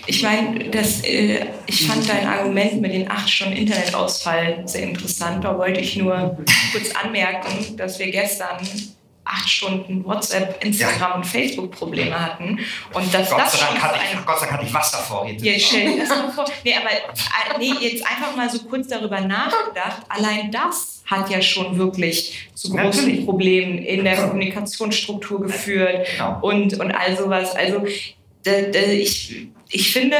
[0.06, 5.44] Ich meine, äh, ich fand dein Argument mit den acht Stunden Internetausfall sehr interessant.
[5.44, 6.36] Da wollte ich nur
[6.72, 8.58] kurz anmerken, dass wir gestern
[9.28, 11.14] acht Stunden WhatsApp, Instagram ja.
[11.16, 12.58] und Facebook-Probleme hatten.
[12.94, 15.26] Und dass Gott, das sei Dank hatte ich, Gott sei Dank hatte ich Wasser vor.
[15.26, 15.44] Jetzt.
[15.44, 16.46] Ja, stell dir das mal vor.
[16.64, 20.02] Nee, aber äh, nee, jetzt einfach mal so kurz darüber nachgedacht.
[20.08, 23.24] Allein das hat ja schon wirklich zu großen Natürlich.
[23.24, 26.38] Problemen in der Kommunikationsstruktur geführt genau.
[26.40, 27.54] und, und all sowas.
[27.54, 27.84] Also
[28.44, 30.16] ich, ich finde,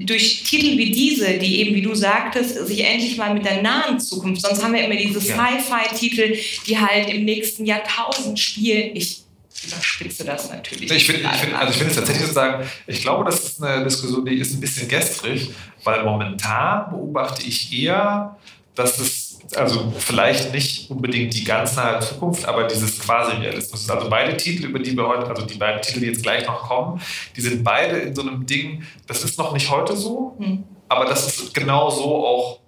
[0.00, 3.98] durch Titel wie diese, die eben, wie du sagtest, sich endlich mal mit der nahen
[4.00, 8.90] Zukunft, sonst haben wir immer diese Sci-Fi-Titel, die halt im nächsten Jahrtausend spielen.
[8.94, 9.22] Ich
[9.66, 10.90] überspitze das natürlich.
[10.90, 14.36] Ich finde find, also find es tatsächlich sozusagen, ich glaube, das ist eine Diskussion, die
[14.36, 15.50] ist ein bisschen gestrig,
[15.84, 18.36] weil momentan beobachte ich eher,
[18.78, 23.88] dass das also vielleicht nicht unbedingt die ganz nahe Zukunft, aber dieses Quasi-Realismus.
[23.88, 26.68] Also beide Titel, über die wir heute, also die beiden Titel, die jetzt gleich noch
[26.68, 27.00] kommen,
[27.36, 30.64] die sind beide in so einem Ding, das ist noch nicht heute so, hm.
[30.88, 32.60] aber das ist genau so auch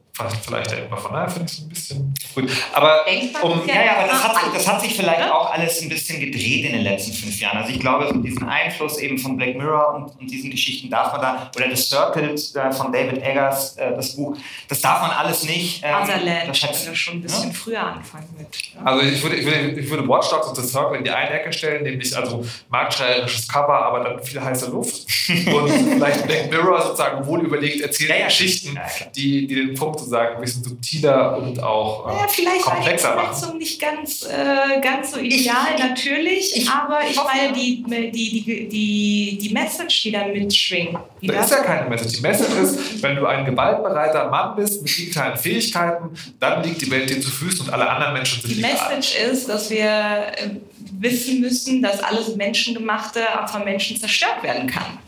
[0.42, 2.46] vielleicht irgendwann von daher finde ich es ein bisschen früh.
[2.73, 3.01] Aber,
[3.42, 6.66] um, ja, ja, aber das hat, das hat sich vielleicht auch alles ein bisschen gedreht
[6.66, 7.59] in den letzten fünf Jahren.
[7.59, 11.12] Also ich glaube, so diesen Einfluss eben von Black Mirror und, und diesen Geschichten darf
[11.12, 14.37] man da, oder The Circle äh, von David Eggers, äh, das Buch,
[14.68, 15.83] das darf man alles nicht.
[15.85, 17.55] Ähm, Otherland, das schätzt, schon ein bisschen ja?
[17.55, 18.49] früher anfangen mit.
[18.75, 18.83] Ja.
[18.85, 21.31] Also ich würde, ich, würde, ich würde Watch Dogs und The Circle in die eine
[21.31, 25.07] Ecke stellen, nämlich also marktschreierisches Cover, aber dann viel heiße Luft.
[25.29, 28.79] und vielleicht Black Mirror sozusagen wohl überlegt erzählt ja, Geschichten,
[29.16, 32.73] die, die den Punkt sozusagen sozusagen ein bisschen subtiler und auch äh, Ja, vielleicht war
[32.75, 33.16] die komplexer.
[33.29, 37.53] Umsetzung nicht ganz, äh, ganz so ideal, Ich- natürlich, ich aber ich hoffe, meine, ja.
[37.53, 42.14] die, die, die, die, die Message, die da mitschwingt, die Da ist ja keine Message.
[42.16, 46.90] Die Message ist, wenn du ein gewaltbereiter Mann bist mit digitalen Fähigkeiten, dann liegt die
[46.90, 48.73] Welt dir zu Füßen und alle anderen Menschen sind Die egal.
[48.96, 50.51] Message ist, dass wir äh,
[50.99, 54.99] wissen müssen, dass alles Menschengemachte auch von Menschen zerstört werden kann.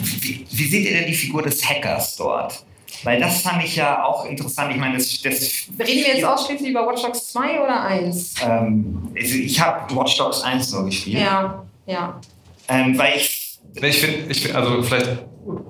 [0.00, 2.64] Wie, wie seht ihr denn die Figur des Hackers dort?
[3.04, 4.72] Weil das fand ich ja auch interessant.
[4.72, 8.34] Ich meine, das, das Reden wir jetzt ausschließlich über Watch Dogs 2 oder 1?
[8.42, 11.22] ähm, also ich habe Watch Dogs 1 nur gespielt.
[11.22, 12.20] Ja, ja.
[12.68, 13.37] Ähm, weil ich
[13.80, 15.06] Nee, Ich finde, ich find, also vielleicht,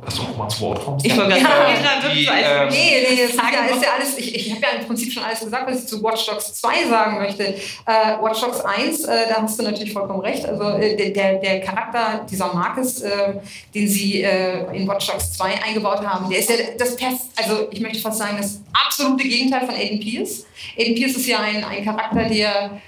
[0.04, 1.06] hast du auch mal zu Wort kommst.
[1.06, 4.18] Ich wollte gerade Ja, sagen, die, ähm, Nee, nee, das ist ja, ist ja alles,
[4.18, 6.88] ich, ich habe ja im Prinzip schon alles gesagt, was ich zu Watch Dogs 2
[6.88, 7.44] sagen möchte.
[7.44, 7.54] Äh,
[8.20, 10.44] Watch Dogs 1, äh, da hast du natürlich vollkommen recht.
[10.46, 13.10] Also äh, der- der, Charakter dieser Marcus, äh,
[13.74, 17.68] den sie äh, in Watch Dogs 2 eingebaut haben, der ist ja das Perf also
[17.70, 20.44] ich möchte fast sagen, das absolute Gegenteil von Aiden Pierce.
[20.76, 22.80] Aiden Pierce ist ja ein, ein Charakter, der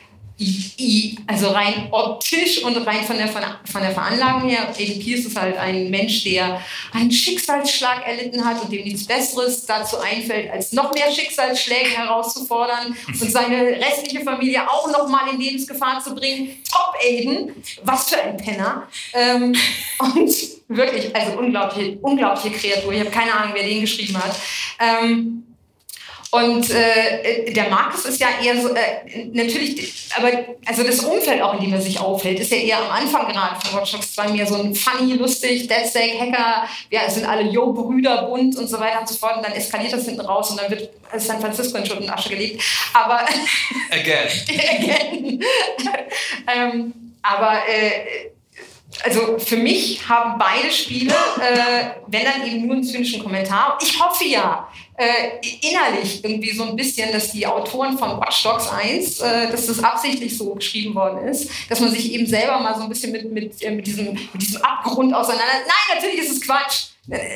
[1.26, 5.56] also rein optisch und rein von der, von der Veranlagung her, Aiden Pierce ist halt
[5.58, 10.94] ein Mensch, der einen Schicksalsschlag erlitten hat und dem nichts Besseres dazu einfällt, als noch
[10.94, 16.56] mehr Schicksalsschläge herauszufordern und seine restliche Familie auch noch mal in Lebensgefahr zu bringen.
[16.70, 18.88] Top Aiden, was für ein Penner.
[19.12, 19.54] Ähm,
[19.98, 20.32] und
[20.68, 22.92] wirklich, also unglaubliche, unglaubliche Kreatur.
[22.92, 24.34] Ich habe keine Ahnung, wer den geschrieben hat.
[24.78, 25.44] Ähm,
[26.30, 30.30] und äh, der Markus ist ja eher so, äh, natürlich, aber
[30.64, 33.60] also das Umfeld auch, in dem er sich aufhält, ist ja eher am Anfang gerade
[33.60, 37.42] von Watch Dogs 2 mehr so ein funny, lustig, Deadstack, Hacker, ja, es sind alle
[37.42, 39.38] Yo-Brüder, bunt und so weiter und so fort.
[39.38, 42.28] Und dann eskaliert das hinten raus und dann wird San Francisco in Schutt und Asche
[42.28, 42.62] gelegt.
[42.92, 43.24] Aber
[43.90, 44.28] Again.
[44.78, 45.44] again.
[46.54, 48.30] ähm, aber äh,
[49.04, 53.78] also für mich haben beide Spiele, äh, wenn dann eben nur einen zynischen Kommentar.
[53.82, 58.68] Ich hoffe ja äh, innerlich irgendwie so ein bisschen, dass die Autoren von Watch Dogs
[58.68, 62.74] 1, äh, dass das absichtlich so geschrieben worden ist, dass man sich eben selber mal
[62.74, 65.46] so ein bisschen mit, mit, äh, mit, diesem, mit diesem Abgrund auseinander.
[65.66, 66.90] Nein, natürlich ist es Quatsch.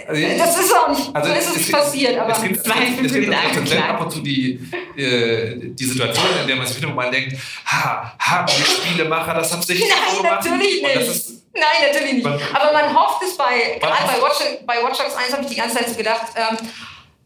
[0.06, 2.18] Also, das ist auch nicht, Also so ist es, nicht passiert.
[2.18, 4.60] Aber es gibt, es gibt, es gibt ab und zu die,
[4.96, 9.52] äh, die Situation, in der man sich wieder mal denkt, ha, haben die Spielemacher das
[9.52, 10.44] absichtlich so Nein, gemacht?
[10.44, 11.43] natürlich Und das nicht.
[11.54, 12.26] Nein, natürlich nicht.
[12.26, 15.56] Aber man hofft es bei, gerade bei Watch, bei Watch Dogs 1 habe ich die
[15.56, 16.56] ganze Zeit so gedacht, ähm,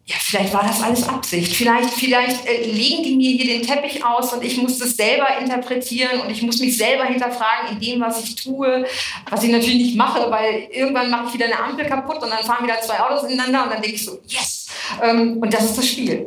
[0.05, 1.55] ja, vielleicht war das alles Absicht.
[1.55, 5.27] Vielleicht, vielleicht äh, legen die mir hier den Teppich aus und ich muss das selber
[5.39, 8.87] interpretieren und ich muss mich selber hinterfragen in dem, was ich tue,
[9.31, 12.43] was ich natürlich nicht mache, weil irgendwann mache ich wieder eine Ampel kaputt und dann
[12.43, 14.69] fahren wieder zwei Autos ineinander und dann denke ich so, yes!
[15.03, 16.27] Ähm, und das ist das Spiel.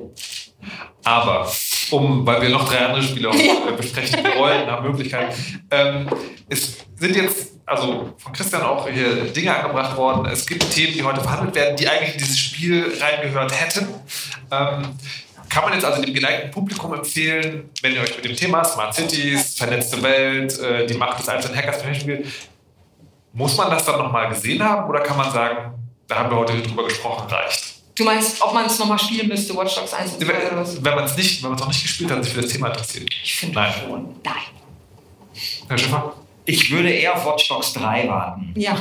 [1.04, 1.52] aber,
[1.90, 3.68] um, weil wir noch drei andere Spiele auch Ja.
[3.68, 5.34] äh, besprechen wollen, nach Möglichkeit,
[5.72, 6.08] ähm,
[6.50, 10.26] es sind jetzt, also von Christian auch hier Dinge angebracht worden.
[10.32, 13.88] Es gibt Themen, die heute verhandelt werden, die eigentlich in dieses Spiel reingehört hätten.
[14.52, 14.98] Ähm,
[15.50, 18.94] kann man jetzt also dem geneigten Publikum empfehlen, wenn ihr euch mit dem Thema Smart
[18.94, 22.28] Cities, vernetzte Welt, äh, die Macht des einzelnen Hackers beschäftigen will,
[23.34, 25.74] muss man das dann nochmal gesehen haben oder kann man sagen,
[26.08, 27.76] da haben wir heute drüber gesprochen, reicht?
[27.96, 30.84] Du meinst, ob man es nochmal spielen müsste, Watch Dogs 1 und 2 oder was?
[30.84, 32.68] Wenn man es nicht, wenn man es noch nicht gespielt hat sich für das Thema
[32.68, 33.10] interessiert.
[33.24, 33.74] Ich finde Nein.
[33.74, 34.16] schon.
[34.24, 34.36] Nein.
[35.68, 36.14] Herr Schäfer?
[36.46, 38.52] Ich würde eher auf Watch Dogs 3 warten.
[38.56, 38.76] Ja.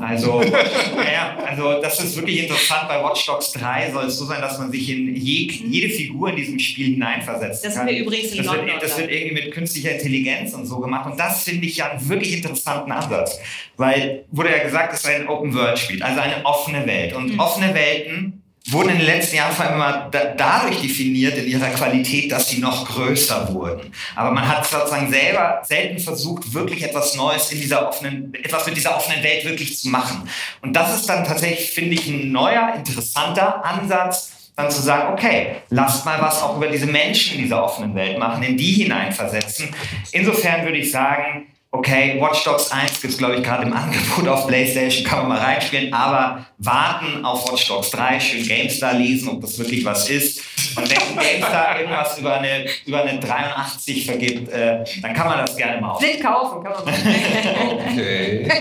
[0.00, 2.88] Also, naja, also das ist wirklich interessant.
[2.88, 6.30] Bei Watch Dogs 3 soll es so sein, dass man sich in je, jede Figur
[6.30, 7.64] in diesem Spiel hineinversetzt.
[7.64, 8.66] Das sind wir übrigens in das London.
[8.66, 11.04] wird, das wird irgendwie mit künstlicher Intelligenz und so gemacht.
[11.10, 13.38] Und das finde ich ja einen wirklich interessanten Ansatz.
[13.76, 17.14] Weil, wurde ja gesagt, es ist ein Open-World-Spiel, also eine offene Welt.
[17.14, 17.40] Und Mhm.
[17.40, 21.68] offene Welten wurden in den letzten Jahren vor allem immer da, dadurch definiert in ihrer
[21.70, 23.92] Qualität, dass sie noch größer wurden.
[24.14, 28.76] Aber man hat sozusagen selber selten versucht, wirklich etwas Neues in dieser offenen, etwas mit
[28.76, 30.28] dieser offenen Welt wirklich zu machen.
[30.60, 35.56] Und das ist dann tatsächlich, finde ich, ein neuer, interessanter Ansatz, dann zu sagen, okay,
[35.70, 39.74] lasst mal was auch über diese Menschen in dieser offenen Welt machen, in die hineinversetzen.
[40.12, 44.28] Insofern würde ich sagen, okay, Watch Dogs 1 gibt es, glaube ich, gerade im Angebot
[44.28, 49.30] auf PlayStation, kann man mal reinspielen, aber warten auf Watch Dogs 3, schön GameStar lesen,
[49.30, 50.42] ob das wirklich was ist.
[50.76, 55.56] Und wenn GameStar irgendwas über eine, über eine 83 vergibt, äh, dann kann man das
[55.56, 55.98] gerne mal auf.
[55.98, 57.88] Blind kaufen kann man machen.
[57.90, 58.48] Okay.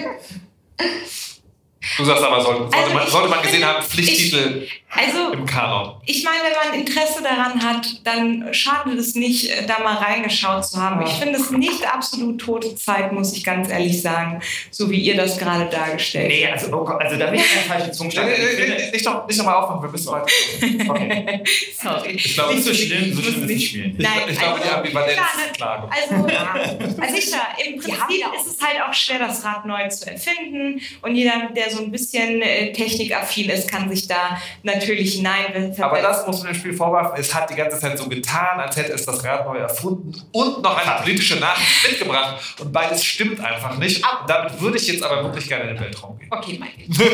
[1.98, 5.46] Du sagst aber, soll, sollte, Also man, ich sollte man gesehen haben, Pflichttitel Also, im
[5.46, 5.96] Kanon.
[6.06, 10.66] ich meine, wenn man Interesse daran hat, dann schadet es nicht, äh, da mal reingeschaut
[10.66, 11.02] zu haben.
[11.06, 15.16] Ich finde es nicht absolut tote Zeit, muss ich ganz ehrlich sagen, so wie ihr
[15.16, 19.06] das gerade dargestellt Nee, also, oh Gott, also da will ich nee, finde, nee, Nicht
[19.06, 20.28] noch, nicht noch mal aufmachen, wir müssen weiter.
[20.90, 21.44] okay.
[21.82, 22.12] Sorry.
[22.12, 23.96] Ich glaube, Nicht so schlimm, so schlimm ist nicht- Spiel.
[23.98, 25.90] ich, ich glaube, die Ambivalenz klar, ne, ist klar.
[25.90, 30.82] Also, also ich, im Prinzip ist es halt auch schwer, das Rad neu zu erfinden.
[31.02, 35.76] Und jeder, der so ein bisschen äh, technikaffin ist, kann sich da natürlich natürlich nein.
[35.80, 37.14] Aber das muss man dem Spiel vorwerfen.
[37.18, 40.62] Es hat die ganze Zeit so getan, als hätte es das Rad neu erfunden und
[40.62, 42.36] noch eine politische Nachricht mitgebracht.
[42.60, 43.98] Und beides stimmt einfach nicht.
[43.98, 46.30] Und damit würde ich jetzt aber wirklich gerne in den Weltraum gehen.
[46.32, 46.70] Okay, mein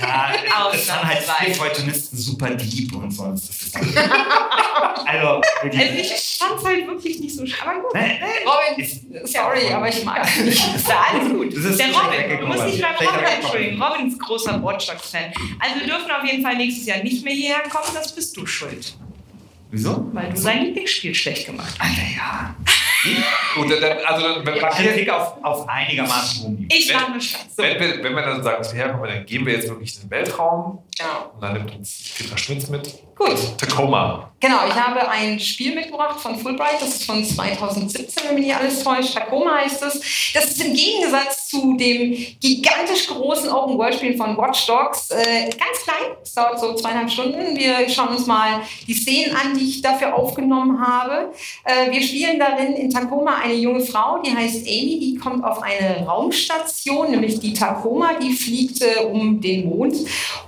[0.00, 3.50] Ja, es waren halt viele Feuilletonisten super lieb und sonst.
[3.50, 3.76] ist
[5.06, 5.82] also, wirklich.
[5.82, 7.70] Also ich fand es halt wirklich nicht so schade.
[7.70, 7.94] Aber gut.
[7.94, 10.76] Nee, Robin, sorry, aber ich mag es nicht.
[10.76, 11.56] Ist ja alles gut.
[11.56, 13.82] Das ist Der nicht Robin, du musst dich beim Robin entschuldigen.
[13.82, 15.32] Robin ist großer Watch Dogs Fan.
[15.58, 18.46] Also wir dürfen auf jeden Fall nächstes Jahr nicht mehr hierher kommen, das bist du
[18.46, 18.94] schuld.
[19.70, 20.06] Wieso?
[20.12, 21.90] Weil du sein Lieblingsspiel schlecht gemacht hast.
[21.90, 22.54] Alter, ja.
[23.56, 26.68] Und dann, also dann, wenn, wir hier, Kritik auf, auf einigermaßen hohem Niveau.
[26.70, 27.56] Ich Wenn- war nur Schatz.
[27.56, 29.94] So, wenn, wir, wenn wir dann sagen, dass wir herkommen, dann gehen wir jetzt wirklich
[29.96, 30.82] in den Weltraum.
[30.96, 31.32] genau.
[31.34, 33.02] Und dann nimmt uns Peter Schmitz mit.
[33.16, 33.58] Gut.
[33.58, 34.31] Tacoma.
[34.42, 38.56] Genau, ich habe ein Spiel mitgebracht von Fulbright, das ist von 2017, wenn mich nicht
[38.56, 39.14] alles täuscht.
[39.14, 40.32] Tacoma heißt es.
[40.34, 46.16] Das ist im Gegensatz zu dem gigantisch großen Open-World-Spiel von Watch Dogs äh, ganz klein.
[46.20, 47.56] Es dauert so zweieinhalb Stunden.
[47.56, 51.32] Wir schauen uns mal die Szenen an, die ich dafür aufgenommen habe.
[51.62, 55.62] Äh, wir spielen darin in Tacoma eine junge Frau, die heißt Amy, die kommt auf
[55.62, 59.94] eine Raumstation, nämlich die Tacoma, die fliegt äh, um den Mond.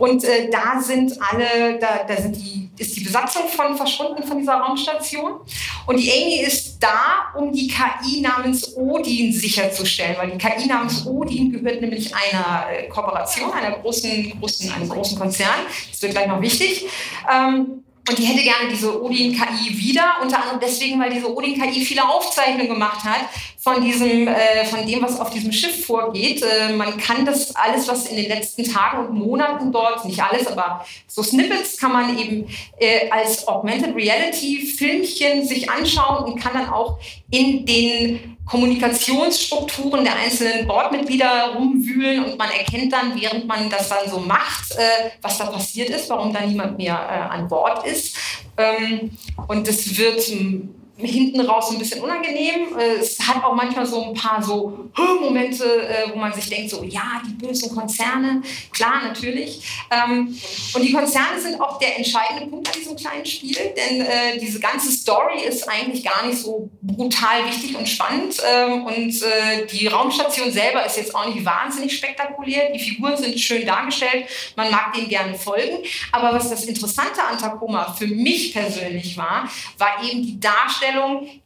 [0.00, 4.38] Und äh, da sind alle, da, da sind die, ist die Besatzung von verschwunden von
[4.38, 5.40] dieser Raumstation.
[5.86, 11.06] Und die Amy ist da, um die KI namens Odin sicherzustellen, weil die KI namens
[11.06, 15.60] Odin gehört nämlich einer äh, Kooperation, einer großen, großen, einem großen Konzern.
[15.90, 16.86] Das wird gleich noch wichtig.
[17.30, 22.06] Ähm, und die hätte gerne diese Odin-KI wieder, unter anderem deswegen, weil diese Odin-KI viele
[22.06, 26.42] Aufzeichnungen gemacht hat von, diesem, äh, von dem, was auf diesem Schiff vorgeht.
[26.42, 30.46] Äh, man kann das alles, was in den letzten Tagen und Monaten dort, nicht alles,
[30.46, 32.46] aber so Snippets kann man eben
[32.78, 36.98] äh, als Augmented Reality Filmchen sich anschauen und kann dann auch
[37.30, 44.08] in den Kommunikationsstrukturen der einzelnen Bordmitglieder rumwühlen und man erkennt dann, während man das dann
[44.08, 48.16] so macht, äh, was da passiert ist, warum da niemand mehr äh, an Bord ist.
[48.56, 49.10] Ähm,
[49.48, 52.78] und es wird ähm, hinten raus ein bisschen unangenehm.
[52.78, 56.70] Äh, Es hat auch manchmal so ein paar so Momente, äh, wo man sich denkt,
[56.70, 59.60] so ja, die bösen Konzerne, klar, natürlich.
[59.90, 60.38] Ähm,
[60.72, 64.60] Und die Konzerne sind auch der entscheidende Punkt an diesem kleinen Spiel, denn äh, diese
[64.60, 68.36] ganze Story ist eigentlich gar nicht so brutal wichtig und spannend.
[68.48, 69.24] Ähm, Und
[69.72, 72.70] die Raumstation selber ist jetzt auch nicht wahnsinnig spektakulär.
[72.72, 74.26] Die Figuren sind schön dargestellt,
[74.56, 75.78] man mag denen gerne folgen.
[76.12, 80.83] Aber was das Interessante an Tacoma für mich persönlich war, war eben die Darstellung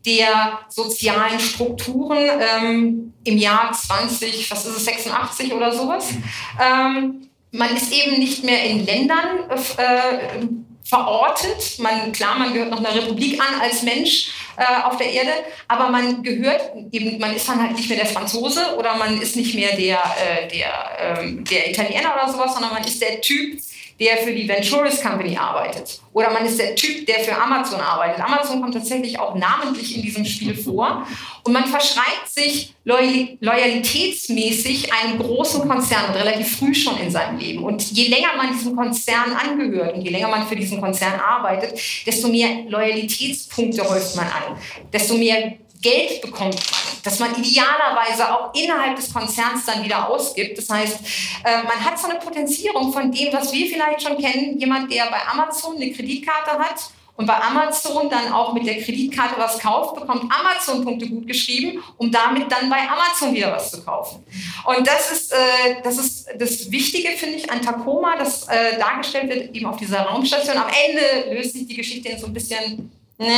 [0.05, 6.09] der sozialen Strukturen ähm, im Jahr 20, was ist es, 86 oder sowas.
[6.61, 10.47] Ähm, man ist eben nicht mehr in Ländern äh,
[10.85, 11.79] verortet.
[11.79, 15.33] Man, klar, man gehört noch einer Republik an als Mensch äh, auf der Erde,
[15.69, 19.37] aber man gehört eben, man ist dann halt nicht mehr der Franzose oder man ist
[19.37, 23.61] nicht mehr der, äh, der, ähm, der Italiener oder sowas, sondern man ist der Typ,
[24.01, 26.01] der für die Venturis Company arbeitet.
[26.13, 28.23] Oder man ist der Typ, der für Amazon arbeitet.
[28.23, 31.07] Amazon kommt tatsächlich auch namentlich in diesem Spiel vor.
[31.43, 37.65] Und man verschreibt sich loyal loyalitätsmäßig einem großen Konzern relativ früh schon in seinem Leben.
[37.65, 41.79] Und je länger man diesem Konzern angehört und je länger man für diesen Konzern arbeitet,
[42.07, 44.59] desto mehr Loyalitätspunkte häuft man an.
[44.93, 50.59] Desto mehr Geld bekommt man, das man idealerweise auch innerhalb des Konzerns dann wieder ausgibt.
[50.59, 50.99] Das heißt,
[51.45, 54.59] äh, man hat so eine Potenzierung von dem, was wir vielleicht schon kennen.
[54.59, 59.35] Jemand, der bei Amazon eine Kreditkarte hat und bei Amazon dann auch mit der Kreditkarte
[59.39, 64.25] was kauft, bekommt Amazon-Punkte gut geschrieben, um damit dann bei Amazon wieder was zu kaufen.
[64.65, 65.37] Und das ist, äh,
[65.83, 70.03] das, ist das Wichtige, finde ich, an Tacoma, das äh, dargestellt wird eben auf dieser
[70.03, 70.57] Raumstation.
[70.57, 73.29] Am Ende löst sich die Geschichte in so ein bisschen ne,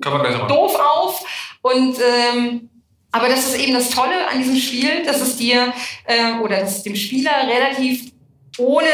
[0.02, 0.48] wir gleich nochmal.
[0.48, 1.24] doof auf.
[1.62, 2.70] Und ähm,
[3.12, 5.72] aber das ist eben das Tolle an diesem Spiel, dass es dir
[6.04, 8.12] äh, oder dass es dem Spieler relativ
[8.58, 8.88] ohne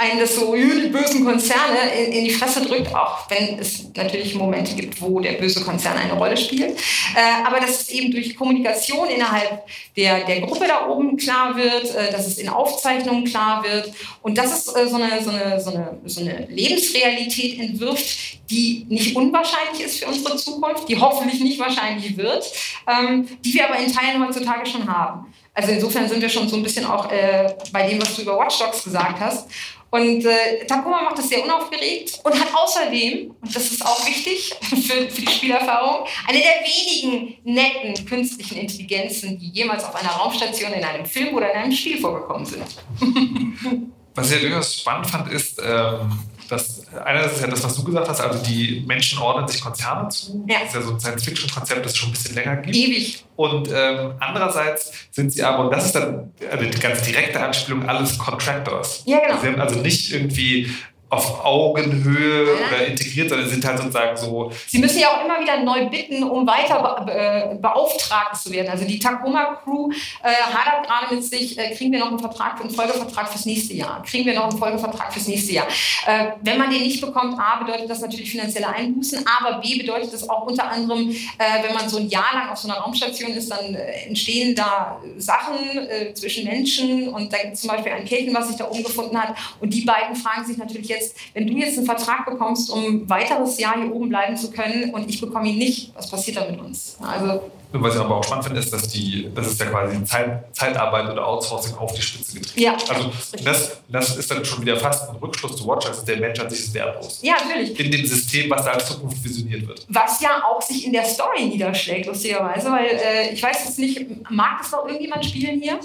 [0.00, 3.84] einen das so "Äh, die bösen Konzerne in, in die Fresse drückt, auch wenn es
[3.94, 6.72] natürlich Momente gibt, wo der böse Konzern eine Rolle spielt.
[7.14, 11.94] Äh, aber dass es eben durch Kommunikation innerhalb der, der Gruppe da oben klar wird,
[11.94, 15.60] äh, dass es in Aufzeichnungen klar wird und dass es äh, so, eine, so, eine,
[15.60, 21.40] so, eine, so eine Lebensrealität entwirft, die nicht unwahrscheinlich ist für unsere Zukunft, die hoffentlich
[21.40, 22.50] nicht wahrscheinlich wird,
[22.88, 25.26] ähm, die wir aber in Teilen heutzutage schon haben.
[25.52, 28.38] Also insofern sind wir schon so ein bisschen auch äh, bei dem, was du über
[28.38, 29.46] Watch Dogs gesagt hast.
[29.90, 34.54] Und äh, Takuma macht das sehr unaufgeregt und hat außerdem, und das ist auch wichtig
[34.62, 40.72] für, für die Spielerfahrung, eine der wenigen netten künstlichen Intelligenzen, die jemals auf einer Raumstation
[40.72, 42.64] in einem Film oder in einem Spiel vorgekommen sind.
[44.14, 46.18] Was ich ja durchaus spannend fand, ist, ähm,
[46.50, 50.08] Das, einerseits ist ja das, was du gesagt hast, also die Menschen ordnen sich Konzerne
[50.08, 50.44] zu.
[50.48, 50.58] Ja.
[50.58, 52.76] Das ist ja so ein Science-Fiction-Konzept, das es schon ein bisschen länger gibt.
[52.76, 53.24] Ewig.
[53.36, 57.88] Und ähm, andererseits sind sie aber, und das ist dann also die ganz direkte Anspielung,
[57.88, 59.02] alles Contractors.
[59.06, 59.40] Ja, genau.
[59.40, 60.70] Sie sind also nicht irgendwie
[61.10, 62.68] auf Augenhöhe Ja.
[62.68, 66.22] oder integriert, sondern sind halt sozusagen so, Sie müssen ja auch immer wieder neu bitten,
[66.22, 68.68] um weiter be beauftragt zu werden.
[68.70, 69.90] Also die Tacoma-Crew
[70.22, 73.74] äh, hadert gerade mit sich, äh, kriegen wir noch einen Vertrag, einen Folgevertrag fürs nächste
[73.74, 74.02] Jahr?
[74.08, 75.66] Kriegen wir noch einen Folgevertrag fürs nächste Jahr?
[76.06, 80.12] Äh, wenn man den nicht bekommt, A, bedeutet das natürlich finanzielle Einbußen, aber B, bedeutet
[80.12, 83.32] das auch unter anderem, äh, wenn man so ein Jahr lang auf so einer Raumstation
[83.32, 85.56] ist, dann äh, entstehen da Sachen
[85.88, 88.84] äh, zwischen Menschen und da gibt es zum Beispiel ein Pärchen, was sich da oben
[88.84, 90.99] gefunden hat und die beiden fragen sich natürlich jetzt,
[91.34, 94.94] wenn du jetzt einen Vertrag bekommst, um ein weiteres Jahr hier oben bleiben zu können
[94.94, 96.96] und ich bekomme ihn nicht, was passiert da mit uns?
[97.00, 100.56] Also was ich aber auch spannend finde, ist, dass die, das ist ja quasi Zeit,
[100.56, 102.62] Zeitarbeit oder Outsourcing auf die Spitze getrieben.
[102.62, 102.72] Ja.
[102.72, 103.12] Also
[103.44, 106.50] das, das ist dann schon wieder fast ein Rückschluss zu Watch, also der Mensch an
[106.50, 107.20] sich ist wertlos.
[107.22, 107.78] ja, natürlich.
[107.78, 109.86] In dem System, was da als Zukunft visioniert wird.
[109.88, 114.04] Was ja auch sich in der Story niederschlägt, lustigerweise, weil äh, ich weiß jetzt nicht,
[114.30, 115.78] mag das noch irgendjemand spielen hier?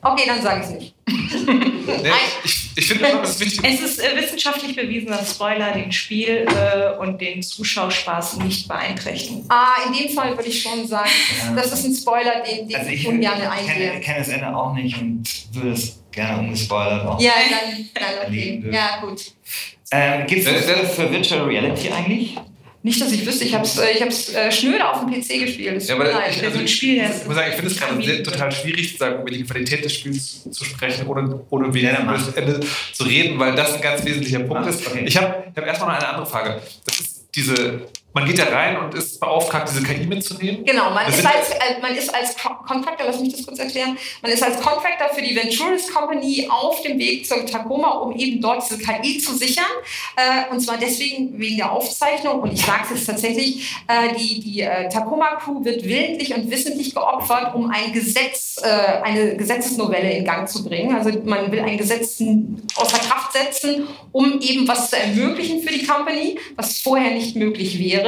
[0.00, 0.94] Okay, dann sage ich es nicht.
[2.02, 2.10] Nee,
[2.44, 3.60] ich ich finde das wichtig.
[3.62, 9.44] Es ist äh, wissenschaftlich bewiesen, dass Spoiler den Spiel äh, und den Zuschauerspaß nicht beeinträchtigen.
[9.48, 11.10] Ah, in dem Fall würde ich schon sagen,
[11.54, 14.00] das ist ein Spoiler, den, den Also ich ich ungern kenne, eingehe.
[14.00, 17.20] kenne das Ende auch nicht und würde es gerne ungespoilert auch.
[17.20, 18.62] Ja, dann, dann okay.
[18.70, 19.22] Ja, gut.
[19.90, 22.36] Ähm, Gibt Äh, es äh, für Virtual Reality eigentlich?
[22.88, 25.44] Nicht, dass ich wüsste, ich habe es äh, ich hab's, äh, schnöde auf dem PC
[25.44, 25.76] gespielt.
[25.76, 27.78] Es Ja, aber ich, so also ein ich, Spiel, ich muss sagen, ich finde es
[27.78, 31.78] gerade sehr, total schwierig, zu sagen, über die Qualität des Spiels zu sprechen, ohne, ohne
[31.78, 32.26] Ja, über mach.
[32.26, 32.60] das Ende
[32.92, 34.86] zu reden, weil das ein ganz wesentlicher Punkt Ah, ist.
[34.86, 35.04] okay.
[35.06, 36.62] Ich habe ich hab erstmal noch eine andere Frage.
[36.86, 37.82] Das ist diese,
[38.18, 40.64] man geht da rein und ist beauftragt, diese KI mitzunehmen.
[40.64, 43.96] Genau, man ist, als, äh, man ist als Co- Contractor, lass mich das kurz erklären,
[44.22, 48.40] man ist als Contractor für die Venturis Company auf dem Weg zur Tacoma, um eben
[48.40, 49.64] dort diese KI zu sichern.
[50.16, 52.40] Äh, und zwar deswegen wegen der Aufzeichnung.
[52.40, 56.50] Und ich sage es jetzt tatsächlich, äh, die, die äh, Tacoma Crew wird willentlich und
[56.50, 60.94] wissentlich geopfert, um ein Gesetz, eine Gesetzesnovelle in Gang zu bringen.
[60.96, 62.20] Also man will ein Gesetz
[62.74, 67.78] außer Kraft setzen, um eben was zu ermöglichen für die Company, was vorher nicht möglich
[67.78, 68.07] wäre.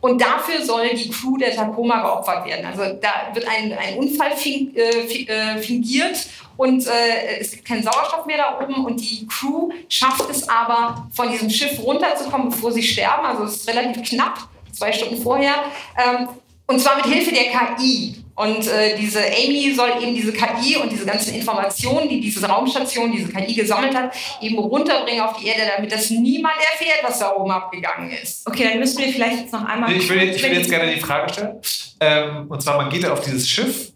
[0.00, 2.66] Und dafür soll die Crew der Tacoma geopfert werden.
[2.66, 6.26] Also da wird ein, ein Unfall fin äh, äh, fingiert
[6.56, 11.08] und äh, es gibt keinen Sauerstoff mehr da oben und die Crew schafft es aber,
[11.12, 13.26] von diesem Schiff runterzukommen, bevor sie sterben.
[13.26, 14.38] Also es ist relativ knapp,
[14.72, 15.54] zwei Stunden vorher.
[15.96, 16.28] Ähm,
[16.66, 18.23] und zwar mit Hilfe der KI.
[18.36, 23.12] Und äh, diese Amy soll eben diese KI und diese ganzen Informationen, die diese Raumstation,
[23.12, 27.32] diese KI gesammelt hat, eben runterbringen auf die Erde, damit das niemand erfährt, was da
[27.32, 28.44] oben abgegangen ist.
[28.48, 29.90] Okay, dann müssen wir vielleicht jetzt noch einmal.
[29.90, 31.60] Nee, ich will, kurz- ich will jetzt gerne die Frage stellen.
[32.00, 33.92] Ähm, und zwar, man geht da auf dieses Schiff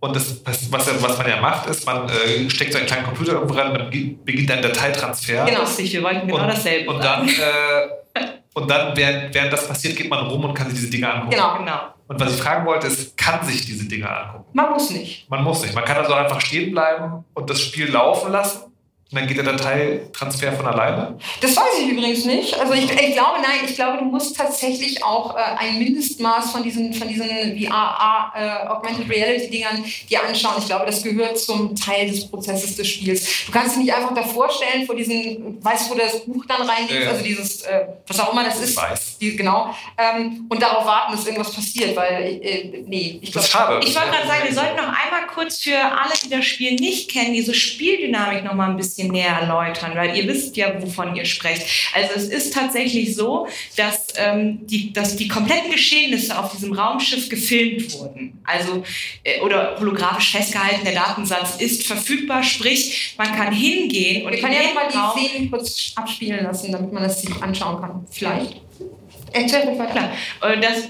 [0.00, 3.32] und das, was, was, man ja macht, ist, man äh, steckt so einen kleinen Computer
[3.34, 3.90] irgendwo rein und
[4.24, 5.44] beginnt einen Dateitransfer.
[5.44, 5.60] Genau.
[5.60, 6.90] Lustig, wir wollten genau und, dasselbe.
[6.90, 8.20] Und dann, äh,
[8.54, 11.30] und dann während, während das passiert, geht man rum und kann sich diese Dinge angucken.
[11.30, 11.58] Genau.
[11.58, 11.80] Genau.
[12.08, 14.44] Und was ich fragen wollte, ist, kann sich diese Dinge angucken?
[14.52, 15.30] Man muss nicht.
[15.30, 15.74] Man muss nicht.
[15.74, 18.71] Man kann also einfach stehen bleiben und das Spiel laufen lassen.
[19.12, 21.18] Und dann geht der Dateitransfer von alleine.
[21.42, 22.58] Das weiß ich übrigens nicht.
[22.58, 26.62] Also ich, ich glaube, nein, ich glaube, du musst tatsächlich auch äh, ein Mindestmaß von
[26.62, 30.54] diesen, von diesen VR, äh, Augmented Reality Dingern dir anschauen.
[30.58, 33.44] Ich glaube, das gehört zum Teil des Prozesses des Spiels.
[33.46, 36.62] Du kannst dich nicht einfach davor stellen vor diesen, weißt du, wo das Buch dann
[36.62, 37.10] reingeht, Ja.
[37.10, 38.76] also dieses, äh, was auch immer das Ich ist.
[38.78, 39.18] weiß.
[39.18, 39.74] Die, genau.
[39.98, 43.80] Ähm, und darauf warten, dass irgendwas passiert, weil, äh, nee, ich Das glaube.
[43.84, 47.10] Ich wollte gerade sagen, wir sollten noch einmal kurz für alle, die das Spiel nicht
[47.10, 51.24] kennen, diese Spieldynamik noch mal ein bisschen näher erläutern, weil ihr wisst ja, wovon ihr
[51.24, 51.66] sprecht.
[51.94, 53.46] Also es ist tatsächlich so,
[53.76, 58.42] dass, ähm, die, dass die kompletten Geschehnisse auf diesem Raumschiff gefilmt wurden.
[58.44, 58.84] Also
[59.24, 64.54] äh, oder holographisch festgehalten, der Datensatz ist verfügbar, sprich, man kann hingehen und Wir können
[64.54, 68.06] ja mal die Szenen kurz abspielen lassen, damit man das sich anschauen kann.
[68.10, 68.60] Vielleicht.
[69.78, 69.86] Weiter.
[69.92, 70.52] Klar.
[70.52, 70.88] Und das,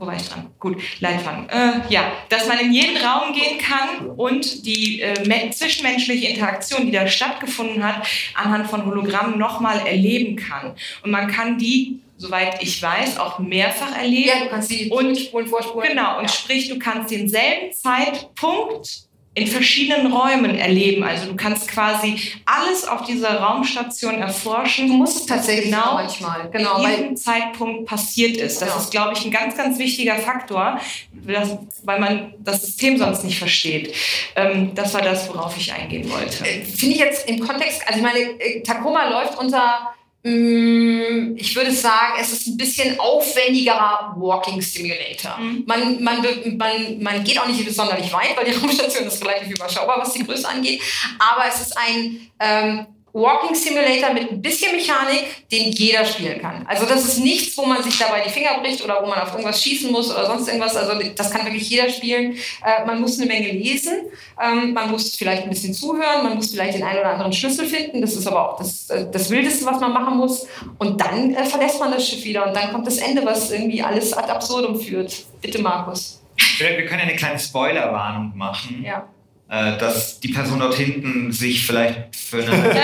[0.00, 0.50] wo war ich dran?
[0.58, 1.48] Gut, Leitfaden.
[1.50, 6.86] Äh, ja, dass man in jeden Raum gehen kann und die äh, me- zwischenmenschliche Interaktion,
[6.86, 10.74] die da stattgefunden hat, anhand von Hologrammen nochmal erleben kann.
[11.04, 14.28] Und man kann die, soweit ich weiß, auch mehrfach erleben.
[14.28, 15.90] Ja, du kannst die Und- spulen, vorspulen.
[15.90, 16.28] Genau, und ja.
[16.28, 21.04] sprich, du kannst denselben Zeitpunkt in verschiedenen Räumen erleben.
[21.04, 22.16] Also du kannst quasi
[22.46, 24.88] alles auf dieser Raumstation erforschen.
[24.88, 26.50] Du musst es tatsächlich genau manchmal.
[26.50, 28.60] Genau, in weil jedem Zeitpunkt passiert ist.
[28.60, 28.80] Das Genau.
[28.80, 30.80] ist, glaube ich, ein ganz, ganz wichtiger Faktor,
[31.12, 33.94] das, weil man das System sonst nicht versteht.
[34.34, 36.44] Ähm, das war das, worauf ich eingehen wollte.
[36.44, 41.72] äh, finde ich jetzt im Kontext, also ich meine, äh, Tacoma läuft unter, ich würde
[41.72, 45.38] sagen, es ist ein bisschen aufwendigerer Walking Simulator.
[45.38, 45.64] Mhm.
[45.66, 46.22] Man, man,
[46.58, 50.24] man, man geht auch nicht sonderlich weit, weil die Raumstation ist relativ überschaubar, was die
[50.24, 50.82] Größe angeht.
[51.18, 56.64] Aber es ist ein ähm, Walking Simulator mit ein bisschen Mechanik, den jeder spielen kann.
[56.66, 59.32] Also das ist nichts, wo man sich dabei die Finger bricht oder wo man auf
[59.32, 60.76] irgendwas schießen muss oder sonst irgendwas.
[60.76, 62.36] Also das kann wirklich jeder spielen.
[62.64, 63.94] Äh, man muss eine Menge lesen,
[64.40, 67.66] ähm, man muss vielleicht ein bisschen zuhören, man muss vielleicht den einen oder anderen Schlüssel
[67.66, 68.00] finden.
[68.00, 70.46] Das ist aber auch das, äh, das Wildeste, was man machen muss.
[70.78, 73.82] Und dann äh, verlässt man das Schiff wieder und dann kommt das Ende, was irgendwie
[73.82, 75.24] alles ad absurdum führt.
[75.40, 76.22] Bitte, Markus.
[76.58, 78.82] Wir können eine kleine Spoilerwarnung machen.
[78.84, 79.08] Ja
[79.50, 82.50] dass die Person dort hinten sich vielleicht für eine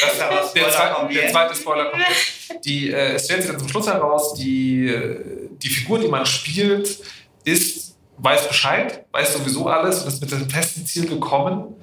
[0.00, 2.04] das ist ja was der, zweite, der zweite Spoiler kommt.
[2.64, 6.24] Die, äh, es stellt sich dann zum Schluss heraus, die, äh, die Figur, die man
[6.24, 6.96] spielt,
[7.44, 11.74] ist, weiß Bescheid, weiß sowieso alles und ist mit dem festen Ziel gekommen,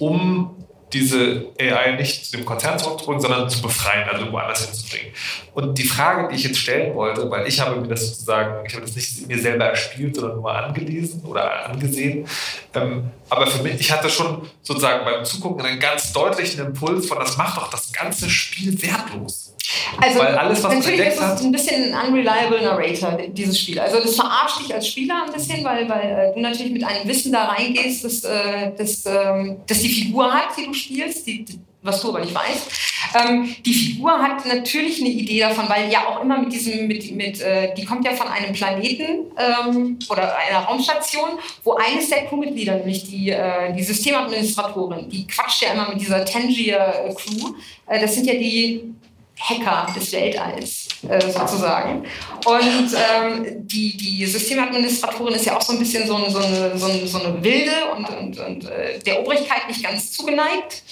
[0.00, 5.12] um diese AI nicht zu dem Konzern zurückzubringen, sondern zu befreien, also woanders hinzubringen.
[5.54, 8.74] Und die Frage, die ich jetzt stellen wollte, weil ich habe mir das sozusagen, ich
[8.74, 12.26] habe das nicht mir selber erspielt, sondern nur angelesen oder angesehen.
[12.74, 17.18] Ähm, aber für mich, ich hatte schon sozusagen beim Zugucken einen ganz deutlichen Impuls von,
[17.18, 19.52] das macht doch das ganze Spiel wertlos.
[20.00, 23.78] Also Weil alles, was natürlich ist es ein bisschen ein unreliable Narrator, dieses Spiel.
[23.78, 27.06] Also das verarscht dich als Spieler ein bisschen, weil, weil äh, du natürlich mit einem
[27.08, 31.44] Wissen da reingehst, dass, äh, dass, äh, dass die Figur hat, die du spielst, die,
[31.82, 32.70] was du aber nicht weißt.
[33.14, 37.10] Ähm, die Figur hat natürlich eine Idee davon, weil ja auch immer mit diesem, mit,
[37.12, 41.30] mit äh, die kommt ja von einem Planeten ähm, oder einer Raumstation,
[41.64, 46.24] wo eines der Crewmitglieder, nämlich die, äh, die Systemadministratorin, die quatscht ja immer mit dieser
[46.24, 47.54] Tangier-Crew.
[47.86, 48.94] Äh, das sind ja die
[49.38, 52.04] Hacker des Weltalls sozusagen.
[52.44, 56.78] Und ähm, die, die Systemadministratorin ist ja auch so ein bisschen so, ein, so, eine,
[56.78, 60.82] so, eine, so eine wilde und, und, und äh, der Obrigkeit nicht ganz zugeneigt.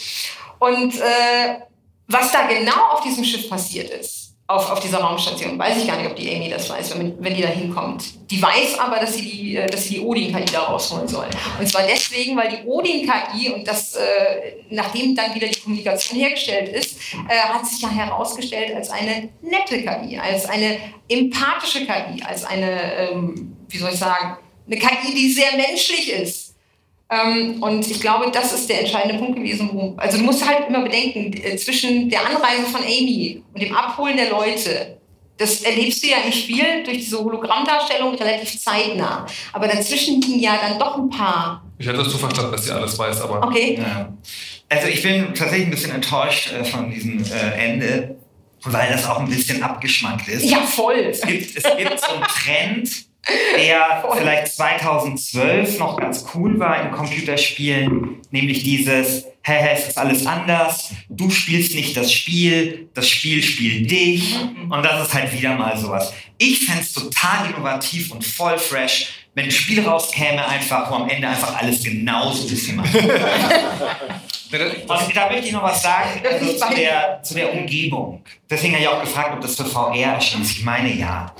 [0.58, 1.60] Und äh,
[2.08, 4.19] was da genau auf diesem Schiff passiert ist,
[4.50, 5.58] auf, auf dieser Raumstation.
[5.58, 8.04] Weiß ich gar nicht, ob die Amy das weiß, wenn, wenn die da hinkommt.
[8.30, 11.26] Die weiß aber, dass sie die, äh, die Odin-KI da rausholen soll.
[11.58, 16.68] Und zwar deswegen, weil die Odin-KI und das, äh, nachdem dann wieder die Kommunikation hergestellt
[16.68, 16.98] ist,
[17.28, 20.78] äh, hat sich ja herausgestellt als eine nette KI, als eine
[21.08, 24.36] empathische KI, als eine, ähm, wie soll ich sagen,
[24.66, 26.49] eine KI, die sehr menschlich ist
[27.60, 29.70] und ich glaube, das ist der entscheidende Punkt gewesen.
[29.72, 33.74] Wo, also du musst halt immer bedenken, äh, zwischen der Anreise von Amy und dem
[33.74, 34.98] Abholen der Leute,
[35.36, 39.26] das erlebst du ja im Spiel durch diese Hologrammdarstellung relativ zeitnah.
[39.52, 41.64] Aber dazwischen liegen ja dann doch ein paar.
[41.78, 43.44] Ich hätte das so verstanden, dass sie alles weiß, aber.
[43.44, 43.80] Okay.
[43.80, 44.12] Ja.
[44.68, 48.16] Also ich bin tatsächlich ein bisschen enttäuscht äh, von diesem äh, Ende,
[48.62, 50.44] weil das auch ein bisschen abgeschmackt ist.
[50.44, 50.94] Ja, voll.
[51.10, 53.09] Es gibt, es gibt so einen Trend,
[53.56, 59.98] der vielleicht 2012 noch ganz cool war in Computerspielen, nämlich dieses, hä, hä, es ist
[59.98, 64.36] alles anders, du spielst nicht das Spiel, das Spiel spielt dich
[64.68, 66.12] und das ist halt wieder mal sowas.
[66.38, 71.08] Ich fände es total innovativ und voll fresh, wenn ein Spiel rauskäme, einfach, wo am
[71.08, 72.86] Ende einfach alles genauso ist wie man.
[74.52, 78.24] und da möchte ich noch was sagen also zu, der, zu der Umgebung.
[78.48, 80.42] Deswegen habe ich auch gefragt, ob das für VR erschien.
[80.42, 81.32] Ich meine ja.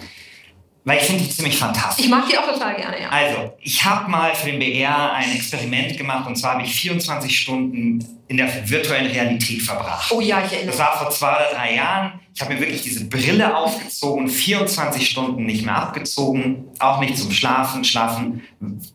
[0.85, 2.07] Weil ich finde die ziemlich fantastisch.
[2.07, 3.11] Ich mag die auch total gerne, ja.
[3.11, 7.39] Also, ich habe mal für den BR ein Experiment gemacht und zwar habe ich 24
[7.39, 10.11] Stunden in der virtuellen Realität verbracht.
[10.11, 10.77] Oh ja, ich erinnere mich.
[10.77, 12.21] Das war vor zwei oder drei Jahren.
[12.35, 17.31] Ich habe mir wirklich diese Brille aufgezogen, 24 Stunden nicht mehr abgezogen, auch nicht zum
[17.33, 17.85] Schlafen.
[17.85, 18.43] Schlafen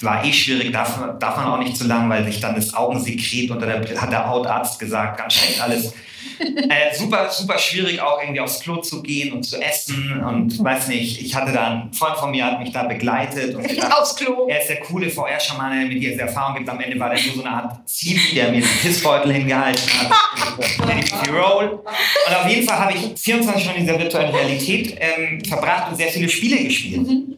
[0.02, 3.52] war eh schwierig, darf, darf man auch nicht zu lang, weil sich dann das Augensekret
[3.52, 5.94] unter der Brille, hat der Hautarzt gesagt, ganz schlecht alles.
[6.70, 10.88] äh, super, super schwierig auch irgendwie aufs Klo zu gehen und zu essen und weiß
[10.88, 14.16] nicht, ich hatte da einen Freund von mir, hat mich da begleitet und gedacht, aufs
[14.16, 14.48] Klo.
[14.48, 16.70] er ist der coole VR-Schamane, der mir diese Erfahrung gibt.
[16.70, 21.30] Am Ende war der nur so eine Art Zivi, der mir den Pissbeutel hingehalten hat.
[21.32, 21.84] Roll.
[22.28, 25.98] Und auf jeden Fall habe ich 24 Stunden in dieser virtuellen Realität ähm, verbracht und
[25.98, 27.08] sehr viele Spiele gespielt.
[27.08, 27.36] Mhm.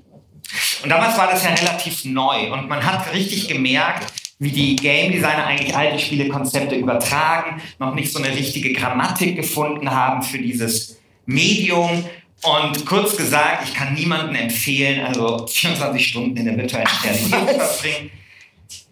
[0.84, 5.12] Und damals war das ja relativ neu und man hat richtig gemerkt, wie die Game
[5.12, 11.00] Designer eigentlich alte Spielekonzepte übertragen, noch nicht so eine richtige Grammatik gefunden haben für dieses
[11.26, 12.06] Medium.
[12.44, 17.30] Und kurz gesagt, ich kann niemandem empfehlen, also 24 Stunden in der virtuellen Realität zu
[17.30, 18.12] verbringen.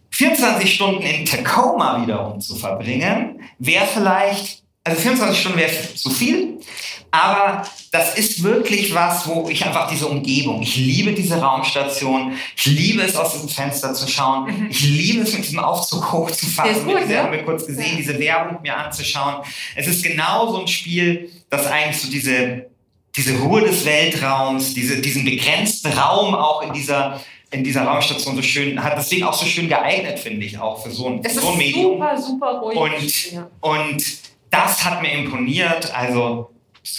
[0.09, 6.57] 24 Stunden in Tacoma wiederum zu verbringen, wäre vielleicht, also 24 Stunden wäre zu viel,
[7.23, 12.65] aber das ist wirklich was, wo ich einfach diese Umgebung, ich liebe diese Raumstation, ich
[12.65, 14.67] liebe es aus diesem Fenster zu schauen, mhm.
[14.69, 18.61] ich liebe es mit diesem Aufzug hochzufahren, gut, diese, haben wir kurz gesehen, diese Werbung
[18.61, 19.43] mir anzuschauen.
[19.75, 22.65] Es ist genau so ein Spiel, das eigentlich so diese,
[23.15, 28.41] diese Ruhe des Weltraums, diese, diesen begrenzten Raum auch in dieser in dieser Raumstation so
[28.41, 31.51] schön, hat deswegen auch so schön geeignet, finde ich, auch für so ein, das so
[31.51, 31.93] ein Medium.
[31.93, 33.33] Super, super ruhig.
[33.61, 34.05] Und, und
[34.49, 35.93] das hat mir imponiert.
[35.95, 36.49] Also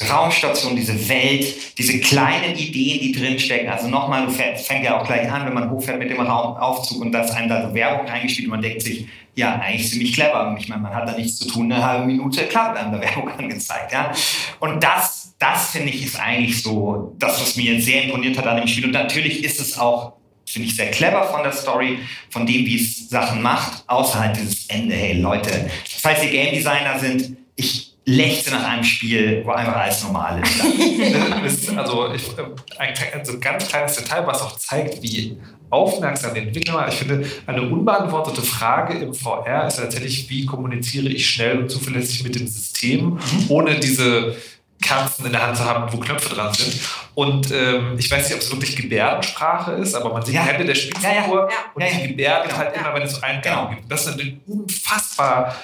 [0.08, 3.68] Raumstation, diese Welt, diese kleinen Ideen, die drinstecken.
[3.68, 7.12] Also nochmal, du fängst ja auch gleich an, wenn man hochfährt mit dem Raumaufzug und
[7.12, 10.56] da ist einem da so Werbung reingespielt und man denkt sich, ja, eigentlich ziemlich clever.
[10.58, 13.00] Ich meine, man hat da nichts zu tun, eine halbe Minute, klar, wird einem da
[13.06, 13.92] Werbung angezeigt.
[13.92, 14.12] Ja?
[14.60, 18.56] Und das, das finde ich, ist eigentlich so das, was mir sehr imponiert hat an
[18.56, 18.86] dem Spiel.
[18.86, 20.14] Und natürlich ist es auch
[20.48, 21.98] finde ich sehr clever von der Story,
[22.30, 25.68] von dem, wie es Sachen macht, außer halt dieses Ende, hey Leute,
[26.00, 31.70] falls ihr Game Designer sind, ich lechze nach einem Spiel, wo einfach alles normal ist.
[31.76, 32.42] also ich, äh,
[32.78, 35.36] ein, also ganz kleines Detail, was auch zeigt, wie
[35.70, 36.88] aufmerksam die Entwickler waren.
[36.88, 42.22] Ich finde, eine unbeantwortete Frage im VR ist tatsächlich, wie kommuniziere ich schnell und zuverlässig
[42.22, 43.20] mit dem System, mhm.
[43.48, 44.36] ohne diese
[44.80, 46.78] Kerzen in der Hand zu haben, wo Knöpfe dran sind.
[47.14, 50.42] Und ähm, ich weiß nicht, ob es wirklich Gebärdensprache ist, aber man sieht ja.
[50.44, 51.56] die Hände der Spielfigur ja, ja.
[51.74, 52.58] und die Gebärden genau.
[52.58, 53.70] halt immer, wenn es so einen genau.
[53.70, 53.90] gibt.
[53.90, 55.56] Das ist eine unfassbar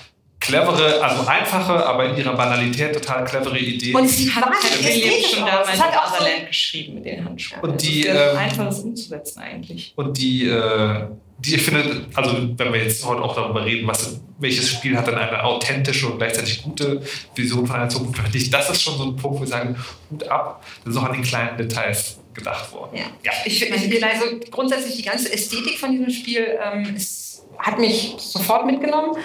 [0.42, 3.94] clevere, also einfache, aber in ihrer Banalität total clevere Idee.
[3.94, 4.44] Und sie hat
[4.82, 7.60] William schon damals in Otherland geschrieben mit den Handschuhen.
[7.62, 9.92] Und die, das ist ähm, einfaches umzusetzen eigentlich.
[9.96, 11.06] Und die, äh,
[11.38, 15.06] die ich finde, also wenn wir jetzt heute auch darüber reden, was, welches Spiel hat
[15.06, 17.02] dann eine authentische und gleichzeitig gute
[17.36, 19.76] Vision von einer Zukunft, finde ich, das ist schon so ein Punkt, wo wir sagen,
[20.10, 22.96] Hut ab, das ist auch an den kleinen Details gedacht worden.
[22.96, 23.32] Ja, ja.
[23.44, 27.21] Ich, ich, also grundsätzlich die ganze Ästhetik von diesem Spiel ähm, ist
[27.58, 29.16] hat mich sofort mitgenommen.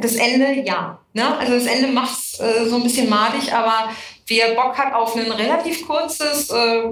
[0.00, 0.98] Das Ende, ja.
[1.12, 1.38] Ne?
[1.38, 3.90] Also das Ende macht es äh, so ein bisschen madig, aber
[4.26, 6.82] wer Bock hat auf ein relativ kurzes äh,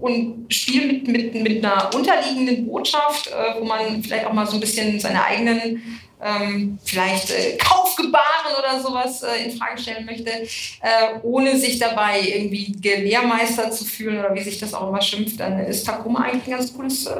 [0.00, 4.54] und Spiel mit, mit, mit einer unterliegenden Botschaft, äh, wo man vielleicht auch mal so
[4.54, 10.30] ein bisschen seine eigenen ähm, vielleicht äh, Kaufgebaren oder sowas äh, in Frage stellen möchte,
[10.30, 15.38] äh, ohne sich dabei irgendwie Gelehrmeister zu fühlen oder wie sich das auch immer schimpft,
[15.40, 17.12] dann ist Takuma eigentlich ein ganz cooles äh,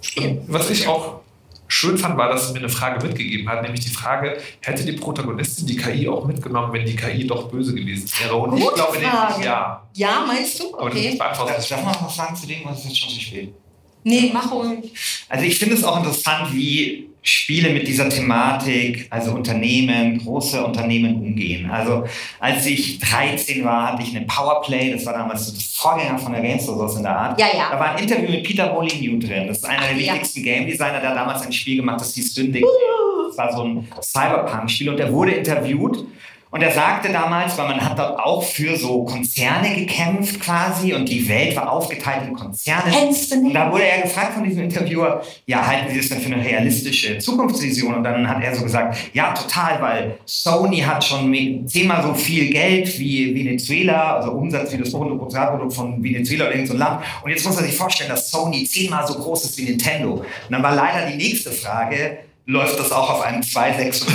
[0.00, 0.40] Spiel.
[0.46, 1.20] Was ich auch
[1.70, 4.92] schön fand, war, dass es mir eine Frage mitgegeben hat, nämlich die Frage, hätte die
[4.92, 8.36] Protagonistin die KI auch mitgenommen, wenn die KI doch böse gewesen wäre?
[8.36, 9.44] Und Gute ich glaube, Frage.
[9.44, 9.88] ja.
[9.94, 10.76] Ja, meinst du?
[10.76, 11.18] Okay.
[11.18, 13.54] Aber das Darf man noch was sagen zu dem, was ist jetzt schon zu spät?
[14.02, 14.92] Nee, mach ruhig.
[15.28, 21.16] Also ich finde es auch interessant, wie Spiele mit dieser Thematik, also Unternehmen, große Unternehmen
[21.16, 21.70] umgehen.
[21.70, 22.04] Also
[22.38, 26.32] als ich 13 war, hatte ich eine Powerplay, das war damals so das Vorgänger von
[26.32, 27.40] der Games oder in der Art.
[27.40, 27.68] Ja, ja.
[27.70, 29.46] Da war ein Interview mit Peter Molyneux drin.
[29.48, 30.12] Das ist einer der ja.
[30.12, 32.64] wichtigsten Game Designer, der damals ein Spiel gemacht hat, das hieß Dündig.
[33.28, 36.04] Das war so ein Cyberpunk-Spiel und der wurde interviewt
[36.52, 41.08] und er sagte damals, weil man hat dort auch für so Konzerne gekämpft quasi und
[41.08, 42.92] die Welt war aufgeteilt in Konzerne.
[43.46, 46.44] Und da wurde er gefragt von diesem Interviewer, ja, halten Sie das denn für eine
[46.44, 47.94] realistische Zukunftsvision?
[47.94, 51.32] Und dann hat er so gesagt, ja, total, weil Sony hat schon
[51.68, 56.76] zehnmal so viel Geld wie Venezuela, also Umsatz wie das Bruttosozialprodukt von Venezuela oder irgendein
[56.76, 57.04] so Land.
[57.22, 60.14] Und jetzt muss man sich vorstellen, dass Sony zehnmal so groß ist wie Nintendo.
[60.14, 64.06] Und dann war leider die nächste Frage, läuft das auch auf einem 286er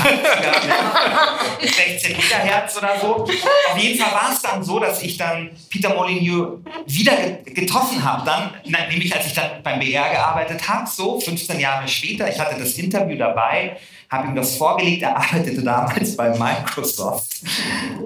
[1.62, 3.24] mit 16 Megahertz oder so.
[3.24, 7.14] Auf jeden Fall war es dann so, dass ich dann Peter Molyneux wieder
[7.46, 8.26] getroffen habe.
[8.26, 8.54] Dann,
[8.90, 12.30] nämlich als ich dann beim BR gearbeitet habe, so 15 Jahre später.
[12.30, 13.78] Ich hatte das Interview dabei,
[14.10, 15.04] habe ihm das vorgelegt.
[15.04, 17.42] Er arbeitete damals bei Microsoft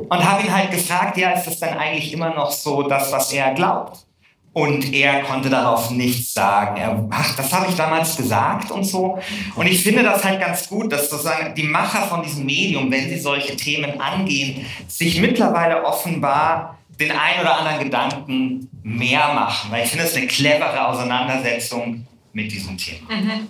[0.10, 3.32] und habe ihn halt gefragt, ja, ist das denn eigentlich immer noch so das, was
[3.34, 4.09] er glaubt?
[4.52, 6.78] Und er konnte darauf nichts sagen.
[6.78, 9.20] Er, ach, das habe ich damals gesagt und so.
[9.56, 13.10] Und ich finde das halt ganz gut, dass sozusagen die Macher von diesem Medium, wenn
[13.10, 19.72] sie solche Themen angehen, sich mittlerweile offenbar den ein oder anderen Gedanken mehr machen.
[19.72, 23.08] Weil ich finde es eine clevere Auseinandersetzung mit diesem Thema.
[23.10, 23.48] Mhm.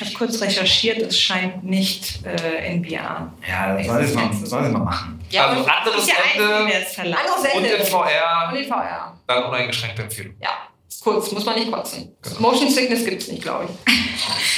[0.00, 3.30] Ich habe kurz recherchiert, es scheint nicht äh, in VR.
[3.46, 4.14] Ja, das soll ich
[4.50, 5.20] mal, mal machen.
[5.28, 8.50] Ja, also anderes ja Ende, Ende und in VR.
[8.50, 9.14] Und in VR.
[9.26, 10.34] Dann uneingeschränkte Empfehlung.
[10.40, 10.48] Ja,
[10.90, 12.16] ist kurz, muss man nicht kotzen.
[12.20, 12.40] Genau.
[12.40, 13.94] Motion Sickness gibt es nicht, glaube ich.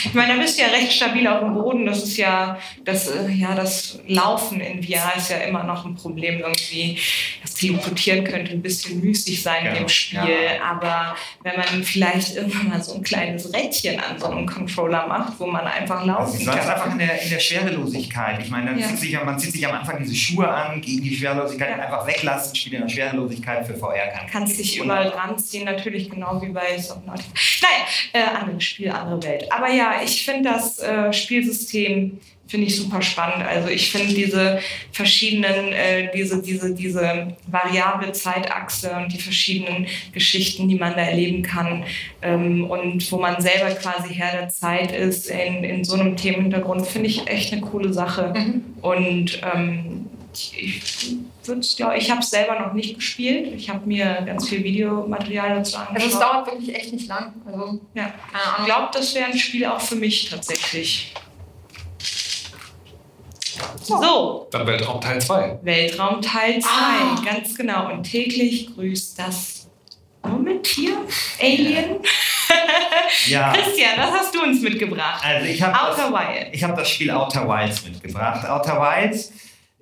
[0.05, 1.87] Ich meine, da bist du ja recht stabil auf dem Boden.
[1.87, 5.95] Das ist ja, das, äh, ja, das Laufen in VR ist ja immer noch ein
[5.95, 6.99] Problem irgendwie.
[7.41, 9.77] Das Teleportieren könnte ein bisschen müßig sein genau.
[9.77, 10.19] im Spiel.
[10.19, 10.65] Ja.
[10.65, 11.15] Aber
[11.45, 15.47] wenn man vielleicht irgendwann mal so ein kleines Rädchen an so einem Controller macht, wo
[15.47, 16.57] man einfach laufen also, kann.
[16.57, 18.43] Das ist einfach in der, in der Schwerelosigkeit.
[18.43, 18.89] Ich meine, ja.
[18.89, 21.85] zieht sich, man zieht sich am Anfang diese Schuhe an, gegen die Schwerelosigkeit ja.
[21.85, 24.27] einfach weglassen, spielt in der Schwerelosigkeit für VR kann.
[24.31, 27.31] Kannst dich überall dran ziehen, natürlich genau wie bei Subnautica.
[27.63, 29.53] Naja, äh, anderes Spiel, andere Welt.
[29.53, 32.19] Aber ja, ich finde das äh, Spielsystem
[32.53, 33.47] finde ich super spannend.
[33.47, 34.61] Also ich finde diese
[34.93, 41.43] verschiedenen, äh, diese, diese, diese variable Zeitachse und die verschiedenen Geschichten, die man da erleben
[41.43, 41.85] kann
[42.21, 46.87] ähm, und wo man selber quasi Herr der Zeit ist in, in so einem Themenhintergrund,
[46.87, 48.35] finde ich echt eine coole Sache.
[48.37, 48.65] Mhm.
[48.83, 50.81] Und ähm, ich
[51.45, 51.61] würde
[51.97, 53.53] ich habe es selber noch nicht gespielt.
[53.55, 56.03] Ich habe mir ganz viel Videomaterial dazu angeschaut.
[56.03, 57.35] Also es dauert wirklich echt nicht lang.
[57.47, 58.13] Also, ja.
[58.59, 61.13] Ich glaube, das wäre ein Spiel auch für mich tatsächlich.
[63.83, 65.59] So, Dann Weltraum Teil 2.
[65.63, 67.23] Weltraum Teil 2, Ah.
[67.25, 67.93] ganz genau.
[67.93, 69.69] Und täglich grüßt das
[70.25, 70.97] Murmeltier,
[71.41, 71.97] Alien.
[73.27, 75.23] Ja, Christian, was hast du uns mitgebracht?
[75.25, 76.49] also ich habe Outer das, Wild.
[76.55, 78.47] ich hab das Spiel Outer Wilds mitgebracht.
[78.49, 79.33] Outer Wilds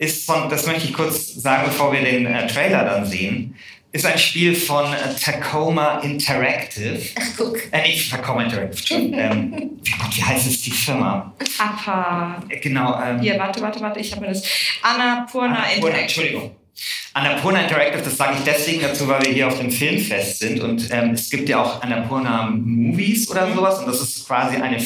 [0.00, 3.54] ist von, das möchte ich kurz sagen, bevor wir den äh, Trailer dann sehen,
[3.92, 6.98] ist ein Spiel von äh, Tacoma Interactive.
[7.18, 7.58] Ach, guck.
[7.70, 9.18] Äh, nicht Tacoma Interactive, Entschuldigung.
[9.18, 11.34] ähm, wie, Gott, wie heißt es die Firma?
[11.58, 12.42] Appa.
[12.48, 12.98] Äh, genau.
[13.02, 14.42] Ähm, Hier, warte, warte, warte, ich habe mir das.
[14.82, 16.02] Annapurna Annapurna, Interactive.
[16.02, 16.50] Entschuldigung.
[17.12, 20.88] Annapurna Interactive, das sage ich deswegen dazu, weil wir hier auf dem Filmfest sind und
[20.92, 24.80] ähm, es gibt ja auch Annapurna Movies oder sowas und das ist quasi eine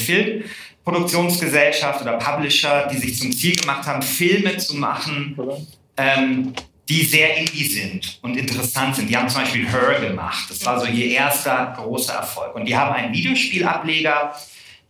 [0.85, 5.67] Filmproduktionsgesellschaft oder Publisher, die sich zum Ziel gemacht haben, Filme zu machen,
[5.97, 6.53] ähm,
[6.87, 9.09] die sehr indie sind und interessant sind.
[9.09, 10.45] Die haben zum Beispiel Her gemacht.
[10.49, 12.53] Das war so ihr erster großer Erfolg.
[12.55, 14.35] Und die haben einen Videospielableger,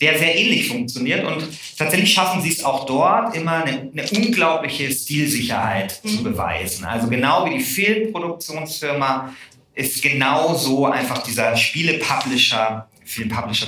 [0.02, 1.24] der sehr ähnlich funktioniert.
[1.26, 6.84] Und tatsächlich schaffen sie es auch dort, immer eine, eine unglaubliche Stilsicherheit zu beweisen.
[6.84, 9.34] Also genau wie die Filmproduktionsfirma
[9.74, 13.68] ist genauso einfach dieser Spiele-Publisher, Film-Publisher,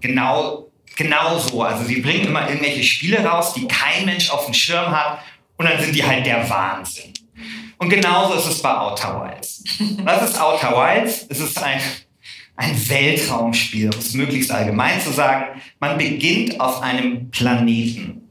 [0.00, 1.62] genau, genau so.
[1.62, 5.20] Also sie bringen immer irgendwelche Spiele raus, die kein Mensch auf dem Schirm hat.
[5.56, 7.12] Und dann sind die halt der Wahnsinn.
[7.78, 9.62] Und genauso ist es bei Outer Wilds.
[10.04, 11.26] Was ist Outer Wilds?
[11.28, 11.80] Es ist ein,
[12.56, 15.60] ein Weltraumspiel, um es möglichst allgemein zu sagen.
[15.80, 18.28] Man beginnt auf einem Planeten.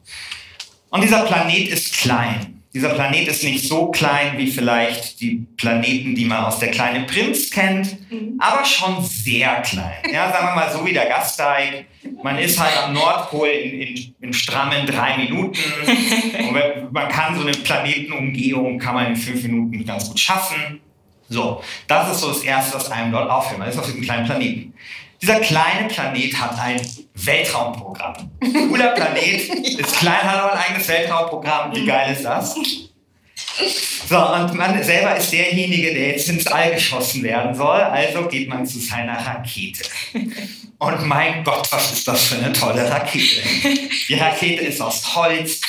[0.90, 2.53] Und dieser Planet ist klein.
[2.74, 7.06] Dieser Planet ist nicht so klein wie vielleicht die Planeten, die man aus der kleine
[7.06, 7.98] Prinz kennt,
[8.40, 10.02] aber schon sehr klein.
[10.12, 11.86] Ja, sagen wir mal so wie der Gasteig.
[12.24, 15.60] Man ist halt am Nordpol in, in, in strammen drei Minuten.
[16.50, 20.80] Und man kann so eine Planetenumgehung kann man in fünf Minuten ganz gut schaffen.
[21.30, 23.60] So, das ist so das Erste, was einem dort auffällt.
[23.60, 24.74] Man ist auf diesem kleinen Planeten.
[25.24, 26.82] Dieser kleine Planet hat ein
[27.14, 28.30] Weltraumprogramm.
[28.42, 29.42] Cooler Planet,
[29.80, 31.74] ist klein, hat aber ein eigenes Weltraumprogramm.
[31.74, 32.56] Wie geil ist das?
[34.10, 37.80] So, und man selber ist derjenige, der jetzt ins All geschossen werden soll.
[37.80, 39.84] Also geht man zu seiner Rakete.
[40.80, 43.44] Und mein Gott, was ist das für eine tolle Rakete?
[44.10, 45.62] Die Rakete ist aus Holz.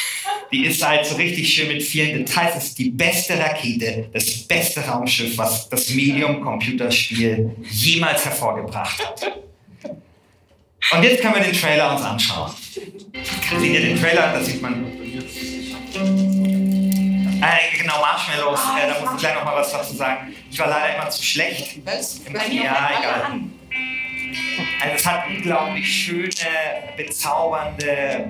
[0.51, 2.57] Die ist halt so richtig schön mit vielen Details.
[2.57, 9.44] Es ist die beste Rakete, das beste Raumschiff, was das Medium-Computerspiel jemals hervorgebracht hat.
[10.91, 12.53] Und jetzt können wir den Trailer uns anschauen.
[12.73, 14.33] Seht ihr den Trailer?
[14.33, 14.85] Da sieht man.
[17.43, 18.61] Äh, genau, Marshmallows.
[18.61, 20.35] Äh, da muss ich gleich noch mal was dazu sagen.
[20.51, 21.79] Ich war leider immer zu schlecht.
[21.85, 22.21] Was?
[22.29, 23.41] Mir Ja, egal.
[24.83, 26.31] Also es hat unglaublich schöne,
[26.97, 28.29] bezaubernde,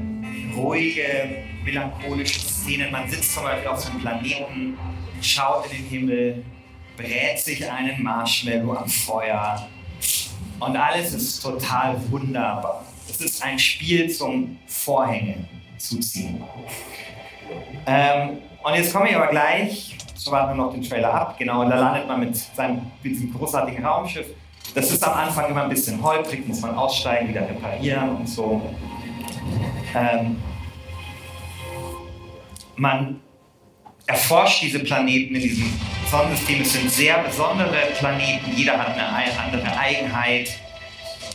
[0.55, 2.93] ruhige, melancholische Szenen.
[2.93, 4.79] Man sitzt zum Beispiel auf so einem Planeten,
[5.21, 6.45] schaut in den Himmel,
[6.97, 9.69] brät sich einen Marshmallow am Feuer
[10.67, 12.85] und alles ist total wunderbar.
[13.09, 15.45] Es ist ein Spiel zum Vorhänge
[15.79, 16.43] zuziehen.
[17.87, 21.63] Ähm, und jetzt komme ich aber gleich, so warten wir noch den Trailer ab, genau,
[21.63, 24.27] und da landet man mit, seinem, mit diesem großartigen Raumschiff.
[24.75, 28.63] Das ist am Anfang immer ein bisschen holprig, muss man aussteigen, wieder reparieren und so.
[29.95, 30.43] Ähm,
[32.77, 33.21] man
[34.07, 35.73] erforscht diese Planeten in diesem
[36.15, 36.61] Sonnensystem.
[36.63, 40.49] Es sind sehr besondere Planeten, jeder hat eine ei- andere Eigenheit,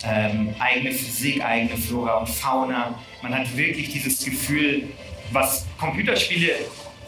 [0.05, 2.95] ähm, eigene Physik, eigene Flora und Fauna.
[3.21, 4.87] Man hat wirklich dieses Gefühl,
[5.33, 6.53] was Computerspiele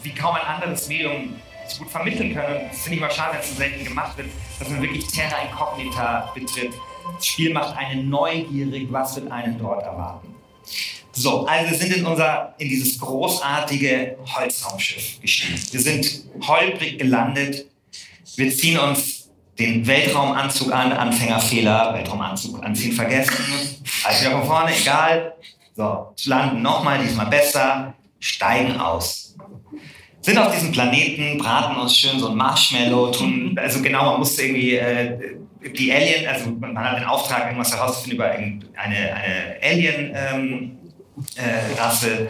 [0.04, 1.34] wie kaum ein anderes Medium
[1.66, 2.60] so gut vermitteln können.
[2.70, 4.28] Das finde ich mal schade, dass es so selten gemacht wird,
[4.60, 6.74] dass man wirklich Terra Incognita betritt.
[7.16, 10.36] Das Spiel macht einen neugierig, was wird einen dort erwarten.
[11.14, 15.60] So, also wir sind in unser, in dieses großartige Holzraumschiff gestiegen.
[15.72, 17.66] Wir sind holprig gelandet.
[18.38, 23.36] Wir ziehen uns den Weltraumanzug an, Anfängerfehler, Weltraumanzug anziehen vergessen.
[24.04, 25.34] Also wieder von vorne, egal.
[25.76, 29.36] So, landen nochmal, diesmal besser, steigen aus.
[30.22, 34.44] Sind auf diesem Planeten, braten uns schön so ein Marshmallow, tun, also genau, man musste
[34.44, 35.18] irgendwie äh,
[35.76, 40.78] die Alien, also man hat den Auftrag, irgendwas herauszufinden über eine, eine Alien, ähm,
[41.36, 42.30] äh, Rasse,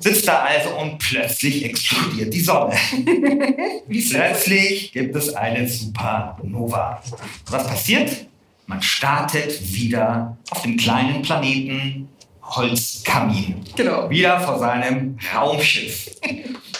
[0.00, 2.76] sitzt da also und plötzlich explodiert die Sonne.
[3.88, 7.02] plötzlich gibt es eine Supernova.
[7.48, 8.26] Was passiert?
[8.66, 12.08] Man startet wieder auf dem kleinen Planeten
[12.42, 13.56] Holzkamin.
[13.76, 14.08] Genau.
[14.10, 16.10] Wieder vor seinem Raumschiff.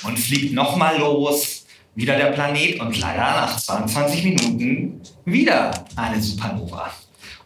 [0.04, 1.66] Und fliegt nochmal los.
[1.94, 6.92] Wieder der Planet und leider nach 22 Minuten wieder eine Supernova.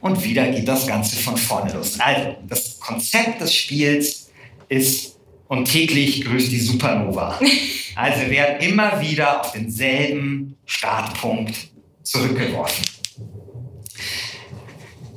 [0.04, 1.98] Und wieder geht das Ganze von vorne los.
[1.98, 4.30] Also, das Konzept des Spiels
[4.68, 7.40] ist und täglich grüßt die Supernova.
[7.96, 11.54] Also wir werden immer wieder auf denselben Startpunkt
[12.02, 12.84] zurückgeworfen.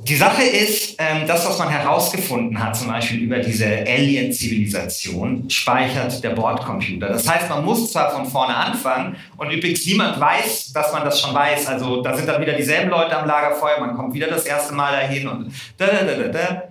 [0.08, 6.24] Die Sache ist, ähm, das, was man herausgefunden hat, zum Beispiel über diese Alien-Zivilisation, speichert
[6.24, 7.08] der Bordcomputer.
[7.08, 11.20] Das heißt, man muss zwar von vorne anfangen und übrigens niemand weiß, dass man das
[11.20, 11.66] schon weiß.
[11.66, 14.92] Also da sind dann wieder dieselben Leute am Lagerfeuer, man kommt wieder das erste Mal
[14.92, 16.62] dahin und da, da, da, da.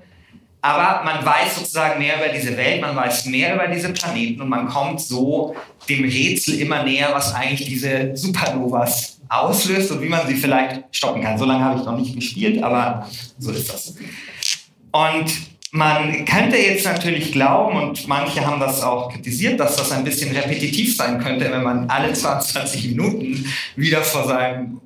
[0.61, 4.49] Aber man weiß sozusagen mehr über diese Welt, man weiß mehr über diese Planeten und
[4.49, 5.55] man kommt so
[5.87, 11.21] dem Rätsel immer näher, was eigentlich diese Supernovas auslöst und wie man sie vielleicht stoppen
[11.21, 11.37] kann.
[11.37, 13.95] So lange habe ich noch nicht gespielt, aber so ist das.
[14.91, 15.31] Und
[15.71, 20.35] man könnte jetzt natürlich glauben, und manche haben das auch kritisiert, dass das ein bisschen
[20.35, 23.45] repetitiv sein könnte, wenn man alle 22 Minuten
[23.75, 24.79] wieder vor seinem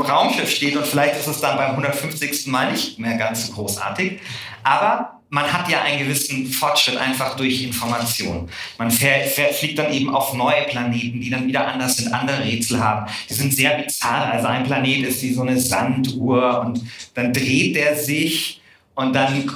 [0.00, 2.46] Raumschiff steht und vielleicht ist es dann beim 150.
[2.46, 4.20] Mal nicht mehr ganz so großartig.
[4.62, 8.50] Aber man hat ja einen gewissen Fortschritt einfach durch Information.
[8.76, 12.44] Man fährt, fährt, fliegt dann eben auf neue Planeten, die dann wieder anders sind, andere
[12.44, 13.10] Rätsel haben.
[13.30, 14.30] Die sind sehr bizarr.
[14.30, 16.82] Also ein Planet ist wie so eine Sanduhr und
[17.14, 18.60] dann dreht der sich
[18.94, 19.46] und dann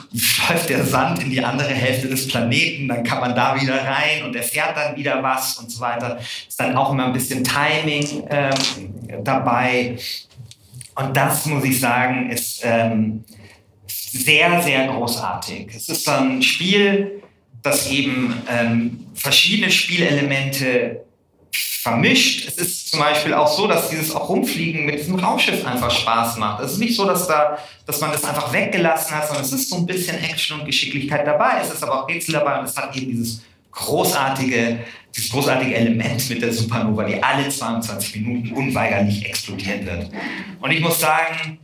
[0.48, 4.24] läuft der Sand in die andere Hälfte des Planeten, dann kann man da wieder rein
[4.24, 6.18] und erfährt dann wieder was und so weiter.
[6.48, 8.54] Ist dann auch immer ein bisschen Timing ähm,
[9.22, 9.98] dabei.
[10.96, 13.24] Und das muss ich sagen, ist ähm,
[13.86, 15.68] sehr, sehr großartig.
[15.74, 17.22] Es ist ein Spiel,
[17.62, 21.04] das eben ähm, verschiedene Spielelemente
[21.52, 22.48] vermischt.
[22.48, 26.36] Es ist zum Beispiel auch so, dass dieses auch Rumfliegen mit diesem Raumschiff einfach Spaß
[26.38, 26.62] macht.
[26.62, 29.68] Es ist nicht so, dass, da, dass man das einfach weggelassen hat, sondern es ist
[29.68, 31.60] so ein bisschen Action und Geschicklichkeit dabei.
[31.62, 33.42] Es ist aber auch Rätsel dabei und es hat eben dieses
[33.76, 34.80] großartige,
[35.14, 40.10] dieses großartige Element mit der Supernova, die alle 22 Minuten unweigerlich explodieren wird.
[40.60, 41.58] Und ich muss sagen,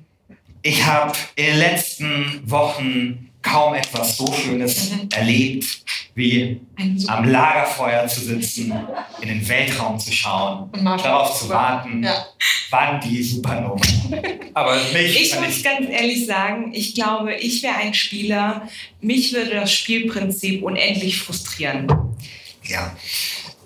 [0.63, 5.09] ich habe in den letzten Wochen kaum etwas so Schönes mhm.
[5.13, 5.83] erlebt,
[6.15, 6.61] wie
[7.07, 8.73] am Lagerfeuer zu sitzen,
[9.21, 12.27] in den Weltraum zu schauen, darauf zu warten, ja.
[12.71, 13.81] wann die Supernova.
[14.55, 18.69] Aber mich ich muss ich ganz ehrlich sagen, ich glaube, ich wäre ein Spieler,
[19.01, 21.87] mich würde das Spielprinzip unendlich frustrieren.
[22.65, 22.95] Ja.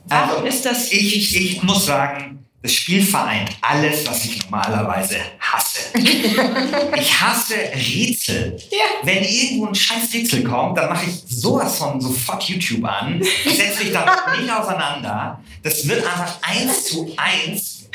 [0.09, 0.93] Warum also, ist das?
[0.93, 2.36] Ich, ich muss sagen,
[2.67, 5.83] das Spiel vereint alles, was ich normalerweise hasse.
[6.97, 8.57] ich hasse Rätsel.
[8.73, 8.79] Ja.
[9.05, 13.85] Wenn irgendwo ein scheiß Rätsel kommt, dann mache ich sowas von sofort YouTube an, setze
[13.85, 15.41] mich damit nicht auseinander.
[15.63, 17.89] Das wird einfach eins zu eins,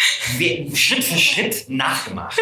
[0.73, 2.39] Schritt für Schritt nachgemacht.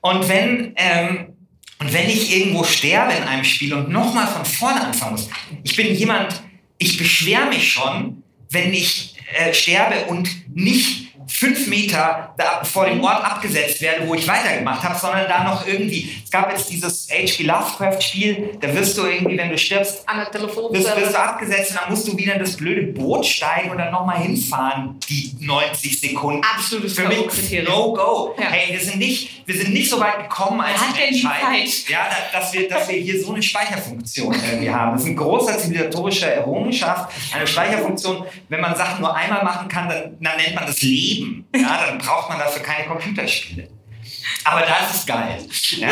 [0.00, 1.36] Und wenn, ähm,
[1.78, 5.28] und wenn ich irgendwo sterbe in einem Spiel und nochmal von vorne anfangen muss,
[5.62, 6.42] ich bin jemand,
[6.78, 13.02] ich beschwere mich schon, wenn ich äh, sterbe und nicht fünf Meter da vor dem
[13.02, 17.08] Ort abgesetzt werde, wo ich weitergemacht habe, sondern da noch irgendwie, es gab jetzt dieses
[17.08, 17.44] H.P.
[17.44, 21.80] Lovecraft-Spiel, da wirst du irgendwie, wenn du stirbst, An der wirst, wirst du abgesetzt und
[21.80, 26.00] dann musst du wieder in das blöde Boot steigen und dann nochmal hinfahren, die 90
[26.00, 26.42] Sekunden.
[26.56, 28.34] Absolutes Für mich no go.
[28.38, 28.46] Ja.
[28.50, 32.68] Hey, wir sind, nicht, wir sind nicht so weit gekommen als Menschheit, ja, dass, wir,
[32.68, 34.92] dass wir hier so eine Speicherfunktion irgendwie haben.
[34.92, 38.24] Das ist eine große zivilisatorische Errungenschaft, eine Speicherfunktion.
[38.48, 41.19] Wenn man Sachen nur einmal machen kann, dann, dann nennt man das Leben.
[41.24, 41.46] Leben.
[41.54, 43.68] Ja, dann braucht man dafür keine Computerspiele.
[44.44, 45.38] Aber das ist geil.
[45.76, 45.88] Ja?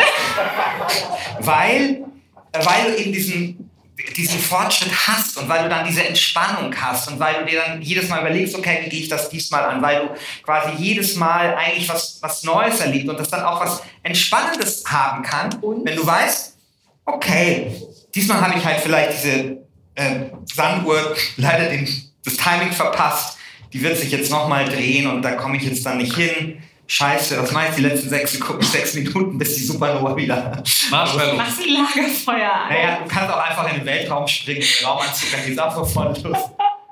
[1.40, 2.04] weil,
[2.52, 3.70] weil du eben diesen,
[4.16, 7.82] diesen Fortschritt hast und weil du dann diese Entspannung hast und weil du dir dann
[7.82, 11.54] jedes Mal überlegst, okay, wie gehe ich das diesmal an, weil du quasi jedes Mal
[11.54, 15.84] eigentlich was, was Neues erlebst und das dann auch was Entspannendes haben kann, und?
[15.84, 16.56] wenn du weißt,
[17.04, 17.72] okay,
[18.14, 19.58] diesmal habe ich halt vielleicht diese
[19.94, 21.88] äh, Sanduhr leider den,
[22.24, 23.37] das Timing verpasst
[23.72, 26.62] die wird sich jetzt nochmal drehen und da komme ich jetzt dann nicht hin.
[26.86, 30.62] Scheiße, was meinst du, die letzten sechs, Sekunden, sechs Minuten, bis die Supernova wieder.
[30.90, 31.36] Marshmallow.
[31.36, 32.68] Machst du Lagerfeuer an?
[32.70, 36.38] Naja, du kannst auch einfach in den Weltraum springen, Raumanzug, dann geht's auch voll los.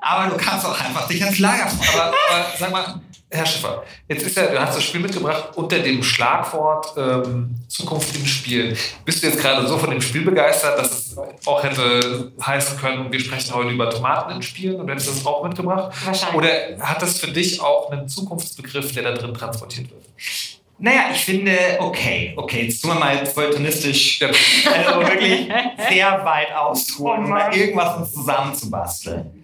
[0.07, 2.01] Aber du kannst auch einfach dich ans Lagerfeuer.
[2.01, 5.79] Aber, aber sag mal, Herr Schiffer, jetzt ist ja, du hast das Spiel mitgebracht unter
[5.79, 8.77] dem Schlagwort ähm, Zukunft im Spiel.
[9.03, 13.11] Bist du jetzt gerade so von dem Spiel begeistert, dass es auch hätte heißen können,
[13.11, 15.93] wir sprechen heute über Tomaten in Spielen und hättest das auch mitgebracht?
[16.05, 16.37] Wahrscheinlich.
[16.37, 20.05] Oder hat das für dich auch einen Zukunftsbegriff, der da drin transportiert wird?
[20.79, 25.49] Naja, ich finde, okay, okay, jetzt tun wir mal feuilletonistisch, also wirklich
[25.89, 29.36] sehr weit ausholen, um da irgendwas uns zusammenzubasteln.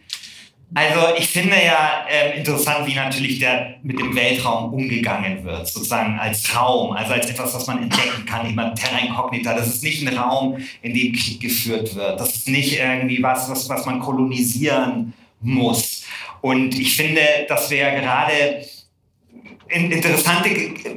[0.76, 6.18] Also ich finde ja äh, interessant, wie natürlich der mit dem Weltraum umgegangen wird, sozusagen
[6.20, 9.54] als Raum, also als etwas, was man entdecken kann, immer Terra Incognita.
[9.54, 12.20] Das ist nicht ein Raum, in dem Krieg geführt wird.
[12.20, 16.04] Das ist nicht irgendwie was, was, was man kolonisieren muss.
[16.42, 18.66] Und ich finde, dass wir ja gerade
[19.74, 20.50] interessante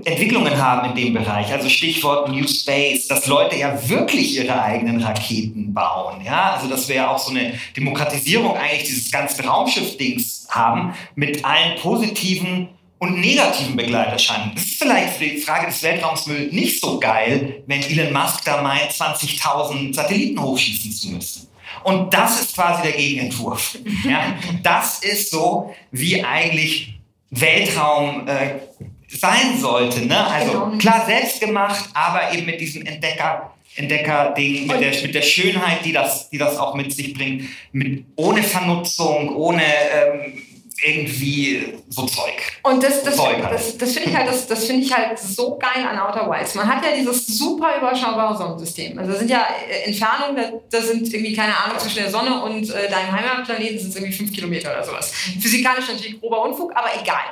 [0.04, 1.52] Entwicklungen haben in dem Bereich.
[1.52, 6.22] Also Stichwort New Space, dass Leute ja wirklich ihre eigenen Raketen bauen.
[6.24, 11.44] Ja, also dass wir ja auch so eine Demokratisierung eigentlich dieses ganzen Raumschiff-Dings haben mit
[11.44, 12.68] allen positiven
[12.98, 14.54] und negativen Begleiterscheinungen.
[14.54, 18.62] Das ist vielleicht für die Frage des Weltraumsmülls nicht so geil, wenn Elon Musk da
[18.62, 21.48] meint, 20.000 Satelliten hochschießen zu müssen.
[21.84, 23.78] Und das ist quasi der Gegenentwurf.
[24.04, 24.34] Ja?
[24.62, 26.94] Das ist so, wie eigentlich
[27.30, 28.60] Weltraum äh,
[29.08, 30.06] sein sollte.
[30.06, 30.26] Ne?
[30.26, 30.78] Also genau.
[30.78, 33.52] klar selbst gemacht, aber eben mit diesem Entdecker.
[33.76, 38.06] Entdecker-Ding, mit der, mit der Schönheit, die das, die das auch mit sich bringt, mit,
[38.16, 40.42] ohne Vernutzung, ohne ähm,
[40.82, 42.52] irgendwie so Zeug.
[42.62, 43.54] Und das, das, Zeug halt.
[43.54, 46.54] das, das finde ich, halt, das, das find ich halt so geil an Outer Wilds.
[46.54, 48.98] Man hat ja dieses super überschaubare Sonnensystem.
[48.98, 52.68] Also sind ja äh, Entfernungen, da, da sind irgendwie, keine Ahnung, zwischen der Sonne und
[52.70, 55.12] äh, deinem Heimatplaneten sind es irgendwie fünf Kilometer oder sowas.
[55.40, 57.24] Physikalisch natürlich grober Unfug, aber egal.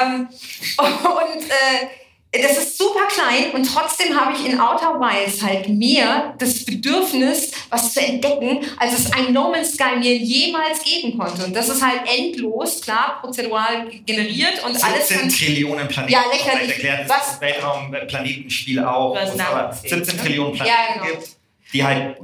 [0.00, 0.28] Ähm,
[0.78, 1.86] und äh,
[2.32, 7.50] das ist super klein und trotzdem habe ich in Outer Wilds halt mehr das Bedürfnis,
[7.70, 11.44] was zu entdecken, als es ein No Man's Sky mir jemals geben konnte.
[11.44, 15.08] Und das ist halt endlos, klar, prozedural generiert und 17 alles.
[15.08, 16.12] 17 Trillionen Planeten.
[16.12, 16.70] Ja, lächerlich.
[16.70, 17.40] Erklärt was?
[17.40, 19.16] Weltraum-Planetenspiel auch.
[19.16, 21.06] Was 17 Trillionen Planeten ja, genau.
[21.06, 21.36] gibt,
[21.72, 22.16] die halt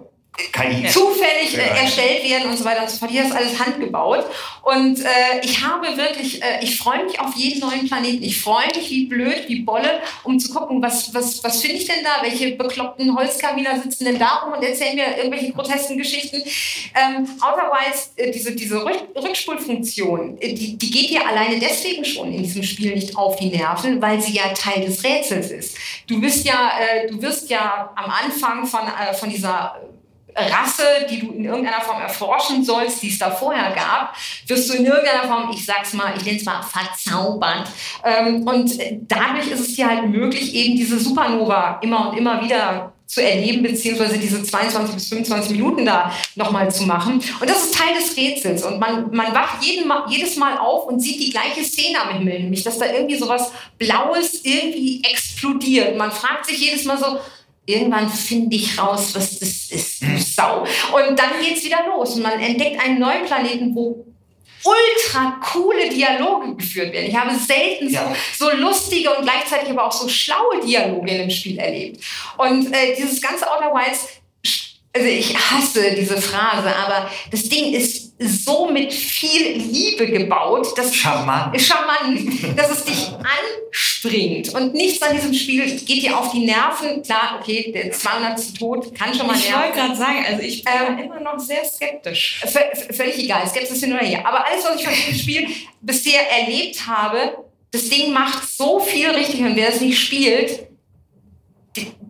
[0.52, 0.86] KI.
[0.88, 3.10] zufällig äh, erstellt werden und so weiter und so fort.
[3.10, 4.24] Hier ist alles handgebaut.
[4.62, 8.22] Und äh, ich habe wirklich, äh, ich freue mich auf jeden neuen Planeten.
[8.22, 11.86] Ich freue mich wie blöd, wie Bolle, um zu gucken, was, was, was finde ich
[11.86, 12.22] denn da?
[12.22, 16.42] Welche bekloppten Holzkaminer sitzen denn da rum und erzählen mir irgendwelche grotesken Geschichten?
[16.94, 22.42] Ähm, otherwise, äh, diese, diese Rückspulfunktion, äh, die, die geht dir alleine deswegen schon in
[22.42, 25.78] diesem Spiel nicht auf die Nerven, weil sie ja Teil des Rätsels ist.
[26.06, 28.80] Du bist ja, äh, du wirst ja am Anfang von,
[29.18, 29.76] von dieser
[30.36, 34.14] Rasse, die du in irgendeiner Form erforschen sollst, die es da vorher gab,
[34.46, 37.68] wirst du in irgendeiner Form, ich sag's mal, ich nenne es mal verzaubert.
[38.04, 38.78] Ähm, und
[39.08, 43.62] dadurch ist es dir halt möglich, eben diese Supernova immer und immer wieder zu erleben,
[43.62, 47.22] beziehungsweise diese 22 bis 25 Minuten da nochmal zu machen.
[47.40, 48.64] Und das ist Teil des Rätsels.
[48.64, 52.40] Und man, man wacht jeden jedes Mal auf und sieht die gleiche Szene am Himmel,
[52.40, 55.96] nämlich dass da irgendwie sowas Blaues irgendwie explodiert.
[55.96, 57.18] Man fragt sich jedes Mal so,
[57.66, 60.60] irgendwann finde ich raus, was das ist, du Sau.
[60.62, 64.06] Und dann geht es wieder los und man entdeckt einen neuen Planeten, wo
[64.64, 67.08] ultra coole Dialoge geführt werden.
[67.08, 68.12] Ich habe selten ja.
[68.32, 72.02] so, so lustige und gleichzeitig aber auch so schlaue Dialoge in dem Spiel erlebt.
[72.36, 74.08] Und äh, dieses ganze Outer Wilds
[74.96, 80.94] also ich hasse diese Phrase, aber das Ding ist so mit viel Liebe gebaut, dass
[80.94, 82.18] charmant, charmant
[82.56, 87.02] dass es dich anspringt und nichts an diesem Spiel geht dir auf die Nerven.
[87.02, 88.56] Klar, okay, der 200.
[88.58, 89.48] Tod kann schon mal nerven.
[89.48, 92.42] Ich wollte gerade sagen, also ich bin ähm, immer noch sehr skeptisch.
[92.90, 94.26] Völlig egal, Skepsis hin oder her.
[94.26, 95.48] Aber alles, was ich von diesem Spiel
[95.82, 97.36] bisher erlebt habe,
[97.70, 100.66] das Ding macht so viel richtig und wer es nicht spielt,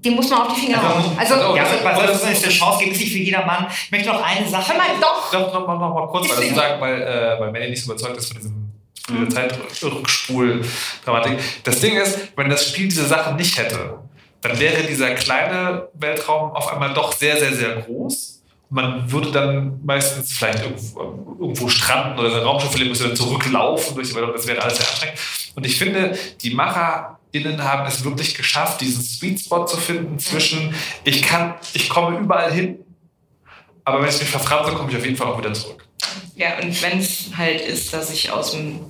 [0.06, 1.18] dem muss man auf die Finger also, hauen.
[1.18, 3.66] Also, also, ja, weil das ist eine Chance gibt es nicht für jedermann.
[3.70, 4.72] Ich möchte noch eine Sache.
[4.72, 5.32] Hör mal, doch.
[5.32, 8.16] Doch, noch, noch, noch mal kurz, weil, sagen, weil, äh, weil Manny nicht so überzeugt
[8.16, 8.72] ist von diesem
[9.08, 9.30] mhm.
[9.30, 11.38] Zeitrückspul-Dramatik.
[11.64, 13.98] Das Ding ist, wenn das Spiel diese Sache nicht hätte,
[14.42, 18.34] dann wäre dieser kleine Weltraum auf einmal doch sehr, sehr, sehr groß.
[18.68, 21.00] Man würde dann meistens vielleicht irgendwo,
[21.40, 24.28] irgendwo stranden oder sein Raumschiff verlieren, müsste dann zurücklaufen durch die Welt.
[24.34, 25.18] Das wäre alles sehr anstrengend.
[25.54, 30.18] Und ich finde, die Macher innen haben es wirklich geschafft, diesen Sweet Spot zu finden
[30.18, 30.74] zwischen
[31.04, 32.78] ich kann, ich komme überall hin,
[33.84, 35.86] aber wenn ich mich verfranse, komme ich auf jeden Fall auch wieder zurück.
[36.34, 38.80] Ja, und wenn es halt ist, dass ich aus dem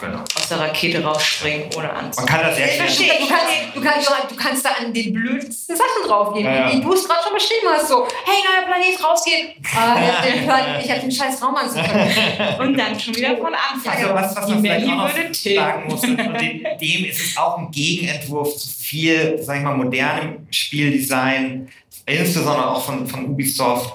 [0.00, 0.24] genau.
[0.44, 2.24] Aus der Rakete rausspringen ohne Anzug.
[2.24, 3.18] Man kann das sehr schnell.
[3.18, 6.44] Du kannst, du, kannst, du kannst da an den blödsten Sachen draufgehen.
[6.44, 6.72] Ja, ja.
[6.72, 7.88] Wie du es gerade schon beschrieben hast.
[7.88, 9.48] So, hey, neuer Planet, rausgehen.
[9.74, 11.78] Ah, ich habe den, hab den scheiß Raumanzug.
[12.60, 13.96] und dann schon wieder von Anfang.
[13.96, 17.70] Also, was, was man vielleicht auch noch sagen muss, und dem ist es auch ein
[17.70, 21.70] Gegenentwurf zu viel, sag ich mal, modernem Spieldesign,
[22.04, 23.94] insbesondere auch von, von Ubisoft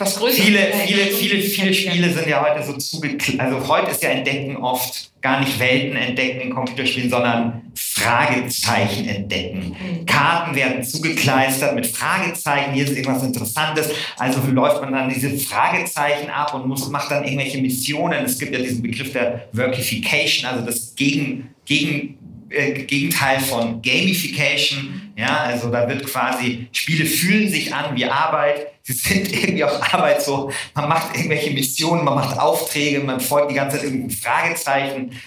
[0.00, 0.44] was Größeres.
[0.44, 3.40] Viele, viele, viele, viele Spiele sind ja heute so zugekleistert.
[3.40, 9.76] Also heute ist ja Entdecken oft gar nicht Welten entdecken in Computerspielen, sondern Fragezeichen entdecken.
[9.78, 10.06] Mhm.
[10.06, 12.72] Karten werden zugekleistert mit Fragezeichen.
[12.72, 13.90] Hier ist irgendwas Interessantes.
[14.18, 18.24] Also läuft man dann diese Fragezeichen ab und muss, macht dann irgendwelche Missionen.
[18.24, 22.18] Es gibt ja diesen Begriff der Workification, also das Gegen, Gegen,
[22.50, 25.12] äh, Gegenteil von Gamification.
[25.16, 29.94] Ja, also da wird quasi, Spiele fühlen sich an wie Arbeit sie sind irgendwie auf
[29.94, 34.10] Arbeit so, man macht irgendwelche Missionen, man macht Aufträge, man folgt die ganze Zeit irgendeinem
[34.10, 35.20] Fragezeichen.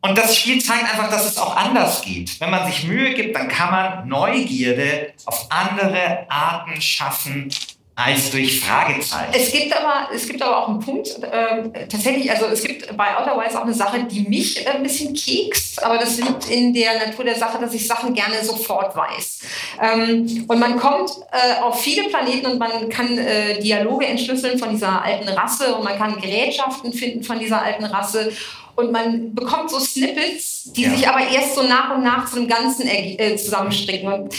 [0.00, 2.40] Und das Spiel zeigt einfach, dass es auch anders geht.
[2.40, 7.50] Wenn man sich Mühe gibt, dann kann man Neugierde auf andere Arten schaffen,
[7.98, 9.32] als durch Fragezeichen.
[9.32, 13.16] Es gibt aber, es gibt aber auch einen Punkt, äh, tatsächlich, also es gibt bei
[13.16, 16.72] Outer Wilds auch eine Sache, die mich äh, ein bisschen kekst, aber das liegt in
[16.72, 19.40] der Natur der Sache, dass ich Sachen gerne sofort weiß.
[19.82, 24.70] Ähm, und man kommt äh, auf viele Planeten und man kann äh, Dialoge entschlüsseln von
[24.70, 28.30] dieser alten Rasse und man kann Gerätschaften finden von dieser alten Rasse
[28.78, 30.90] und man bekommt so Snippets, die Ja.
[30.90, 34.12] sich aber erst so nach und nach zu einem Ganzen äh, zusammenstricken.
[34.12, 34.34] Und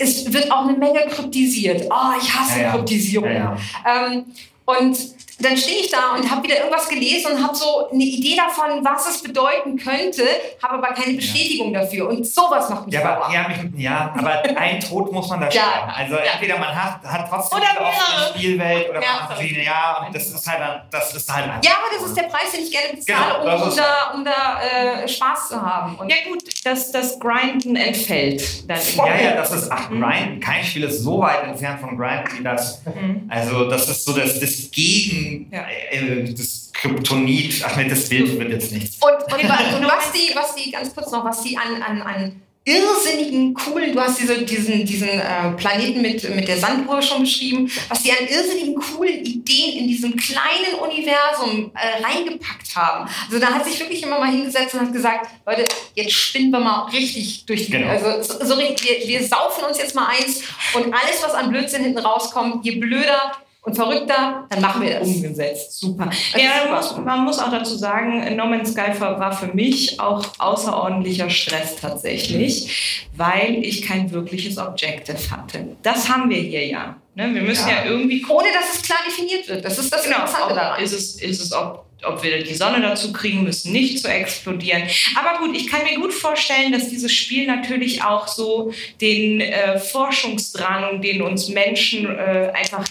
[0.00, 1.86] es wird auch eine Menge kryptisiert.
[1.90, 2.70] Oh, ich hasse Ja.
[2.72, 3.28] Kryptisierung.
[3.28, 4.24] Ähm,
[4.64, 4.96] und
[5.44, 8.84] dann stehe ich da und habe wieder irgendwas gelesen und habe so eine Idee davon,
[8.84, 10.24] was es bedeuten könnte,
[10.62, 12.08] habe aber keine Bestätigung dafür.
[12.08, 13.24] Und sowas macht mich Ja, sauer.
[13.26, 15.52] aber, ja, mich, ja, aber ein Tod muss man da Ja.
[15.52, 15.90] sterben.
[15.96, 16.32] Also Ja.
[16.34, 18.34] entweder man hat, hat trotzdem Oder mehrere.
[18.36, 21.44] Spielwelt oder Ja, man hat sie, ja, und das ist halt, dann- das ist halt
[21.46, 21.64] einfach.
[21.64, 24.24] Ja, aber das ist der Preis, den ich gerne bezahle, Genau, um, um da, um
[24.24, 25.96] da äh, Spaß zu haben.
[25.96, 28.68] Und Ja gut, dass das Grinden entfällt.
[28.68, 32.38] Dann Ja, ja, das ist, ach, Grind, kein Spiel ist so weit entfernt von Grind
[32.38, 32.82] wie das.
[33.28, 35.66] Also, das ist so das, das Gegen, Ja.
[35.90, 38.98] äh, das Kryptonit, ach nee, das Bild wird jetzt nichts.
[39.00, 42.42] Und, und, und was die, was die, ganz kurz noch, was die an, an, an
[42.64, 47.68] irrsinnigen, coolen, du hast diese, diesen, diesen äh, Planeten mit, mit der Sanduhr schon beschrieben,
[47.88, 53.10] was die an irrsinnigen, coolen Ideen in diesem kleinen Universum äh, reingepackt haben.
[53.26, 55.64] Also da hat sich wirklich immer mal hingesetzt und hat gesagt, Leute,
[55.94, 57.88] jetzt spinnen wir mal richtig durch die, Genau.
[57.88, 58.76] also so, so, wir,
[59.06, 60.42] wir saufen uns jetzt mal eins
[60.74, 63.32] und alles, was an Blödsinn hinten rauskommt, je blöder
[63.64, 65.06] und verrückter, dann machen wir das.
[65.08, 65.78] umgesetzt.
[65.78, 66.10] Super.
[66.32, 66.96] Also Ja, man super.
[66.96, 71.76] muss, man muss auch dazu sagen, No Man's Sky war für mich auch außerordentlicher Stress
[71.76, 75.76] tatsächlich, weil ich kein wirkliches Objective hatte.
[75.82, 76.96] Das haben wir hier ja.
[77.14, 77.32] Ne?
[77.34, 77.90] Wir müssen ja, Ja.
[77.90, 79.64] irgendwie Ohne dass es klar definiert wird.
[79.64, 80.82] Das ist das genau, Interessante daran.
[80.82, 84.82] ist es, ist es ob, ob wir die Sonne dazu kriegen müssen, nicht zu explodieren.
[85.14, 89.78] Aber gut, ich kann mir gut vorstellen, dass dieses Spiel natürlich auch so den äh,
[89.78, 92.84] Forschungsdrang, den uns Menschen äh, einfach,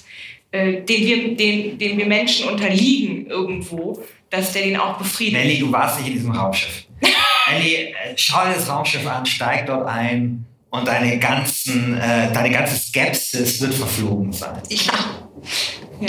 [0.51, 5.43] äh, den, wir, den, den wir Menschen unterliegen irgendwo, dass der den auch befriedigt.
[5.43, 6.85] Nelly, du warst nicht in diesem Raumschiff.
[7.51, 12.49] Nelly, äh, schau dir das Raumschiff an, steig dort ein und deine, ganzen, äh, deine
[12.49, 14.61] ganze Skepsis wird verflogen sein.
[14.69, 15.29] Ja.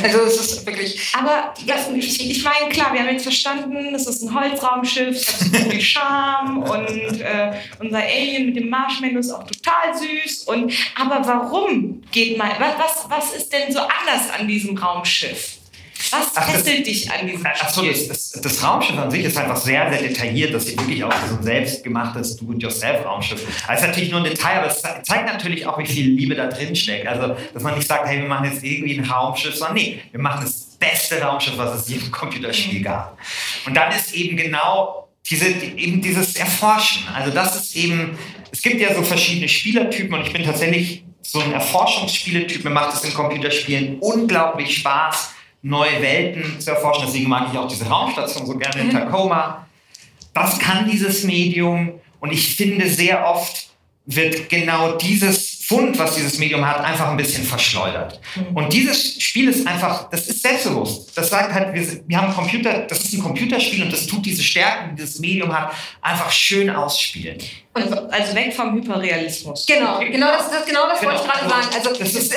[0.01, 1.13] Also es ist wirklich.
[1.19, 5.29] Aber das, ich, ich meine, klar, wir haben jetzt verstanden, es ist ein Holzraumschiff, es
[5.29, 10.45] hat so viel Charme und äh, unser Alien mit dem Marshmallow ist auch total süß.
[10.45, 15.62] Und, aber warum geht man, was, was, was ist denn so anders an diesem Raumschiff?
[16.11, 17.93] Was Ach, das- fesselt dich an diesem Achso, Spiel?
[17.93, 20.53] das, das, das Raumschiff an sich ist einfach sehr, sehr detailliert.
[20.55, 23.41] Das sieht wirklich aus wie so ein selbstgemachtes Do-it-yourself-Raumschiff.
[23.69, 26.35] Das ist natürlich nur ein Detail, aber es ze- zeigt natürlich auch, wie viel Liebe
[26.35, 27.07] da drin steckt.
[27.07, 30.21] Also, dass man nicht sagt, hey, wir machen jetzt irgendwie ein Raumschiff, sondern nee, wir
[30.21, 33.17] machen das beste Raumschiff, was es je im Computerspiel gab.
[33.67, 37.05] Und dann ist eben genau diese, die- eben dieses Erforschen.
[37.15, 38.19] Also, das ist eben,
[38.51, 42.65] es gibt ja so verschiedene Spielertypen und ich bin tatsächlich so ein Erforschungsspieletyp.
[42.65, 45.32] Mir macht es in Computerspielen unglaublich Spaß,
[45.63, 47.05] neue Welten zu erforschen.
[47.07, 49.67] Deswegen mag ich auch diese Raumstation so gerne in Tacoma.
[50.35, 52.01] Was kann dieses Medium?
[52.21, 53.69] Und ich finde, sehr oft
[54.05, 58.21] wird genau dieses Fund, was dieses Medium hat, einfach ein bisschen verschleudert.
[58.53, 61.17] Und dieses Spiel ist einfach, das ist selbstbewusst.
[61.17, 64.43] Das sagt halt, wir, wir haben Computer, das ist ein Computerspiel und das tut diese
[64.43, 67.39] Stärken, die dieses Medium hat, einfach schön ausspielen.
[67.75, 69.65] Also, also weg vom Hyperrealismus.
[69.67, 71.33] Genau, genau das, das, genau das wollte ich Genau.
[71.33, 71.69] gerade sagen.
[71.75, 72.35] Also es, ist-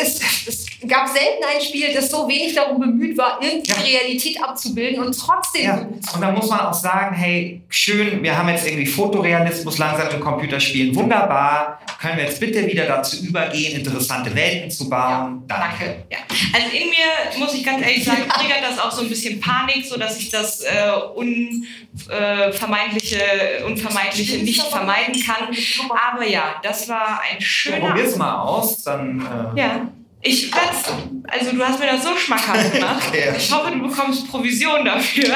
[0.48, 3.76] es gab selten ein Spiel, das so wenig darum bemüht war, irgendwie Ja.
[4.00, 8.48] Realität abzubilden und trotzdem Ja, und da muss man auch sagen, hey, schön, wir haben
[8.48, 10.96] jetzt irgendwie Fotorealismus langsam in Computerspielen.
[10.96, 11.82] Wunderbar.
[12.00, 15.44] Können wir jetzt bitte wieder dazu übergehen, interessante Welten zu bauen?
[15.48, 16.06] Danke.
[16.12, 16.20] Ja.
[16.54, 17.08] Also in mir,
[17.40, 20.30] muss ich ganz ehrlich sagen, triggert das auch so ein bisschen Panik, so dass ich
[20.30, 23.20] das äh, unvermeidliche,
[23.66, 25.25] unvermeidliche nicht vermeiden kann.
[25.30, 27.88] Aber ja, das war ein schöner.
[27.88, 29.22] Probier's mal aus, dann.
[29.56, 29.88] Äh, Ja.
[30.28, 30.92] Ich werd's,
[31.28, 33.04] also du hast mir das so schmackhaft gemacht.
[33.10, 33.32] Okay.
[33.38, 35.36] Ich hoffe, du bekommst Provision dafür.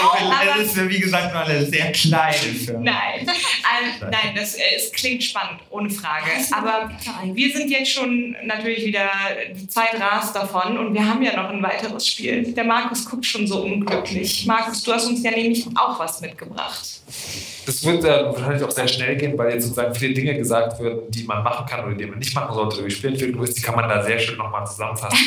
[0.00, 2.80] Aber es ist, wie gesagt, nur eine sehr kleine Firma.
[2.80, 6.24] Nein, ähm, nein, das äh, es klingt spannend, ohne Frage.
[6.52, 6.90] Aber
[7.34, 9.10] wir sind jetzt schon natürlich wieder,
[9.54, 12.54] die Zeit rast davon und wir haben ja noch ein weiteres Spiel.
[12.54, 14.46] Der Markus guckt schon so unglücklich.
[14.46, 17.00] Markus, du hast uns ja nämlich auch was mitgebracht.
[17.68, 21.00] Das wird äh, wahrscheinlich auch sehr schnell gehen, weil jetzt sozusagen viele Dinge gesagt werden,
[21.10, 23.76] die man machen kann oder die man nicht machen sollte wie Spielentwicklung ist, die kann
[23.76, 25.18] man da sehr schön nochmal zusammenfassen.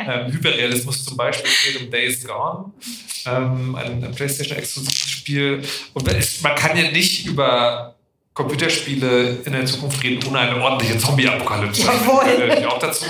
[0.00, 2.72] ähm, Hyperrealismus zum Beispiel geht um Days Gone,
[3.26, 5.62] ähm, ein, ein PlayStation-exklusives Spiel.
[5.94, 7.94] Und es, man kann ja nicht über
[8.34, 11.82] Computerspiele in der Zukunft reden, ohne eine ordentliche Zombie-Apokalypse.
[11.82, 12.24] Jawohl.
[12.24, 13.04] Das gehört natürlich auch dazu.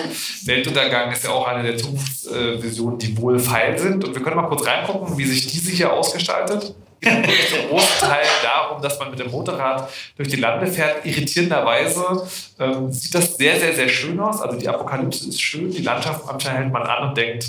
[0.45, 4.05] Weltuntergang ist ja auch eine der Zukunftsvisionen, die wohl feil sind.
[4.05, 6.75] Und wir können mal kurz reingucken, wie sich diese hier ausgestaltet.
[7.03, 11.05] Geht wirklich zum großen Teil darum, dass man mit dem Motorrad durch die Lande fährt.
[11.05, 12.27] Irritierenderweise
[12.61, 14.41] ähm, sieht das sehr, sehr, sehr schön aus.
[14.41, 17.47] Also die Apokalypse ist schön, die Landschaft manchmal hält man an und denkt,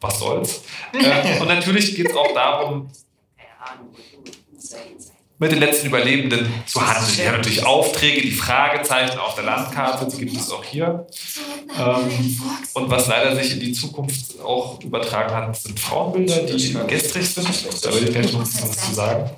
[0.00, 0.62] was soll's.
[0.94, 2.90] ähm, und natürlich geht es auch darum,
[5.38, 7.16] mit den letzten Überlebenden zu handeln.
[7.16, 11.06] Die haben natürlich Aufträge, die Fragezeichen auf der Landkarte, die gibt es auch hier.
[11.78, 12.40] Ähm,
[12.74, 17.48] und was leider sich in die Zukunft auch übertragen hat, sind Frauenbilder, die gestrig sind.
[17.84, 19.30] Da will ich gleich noch was zu sagen.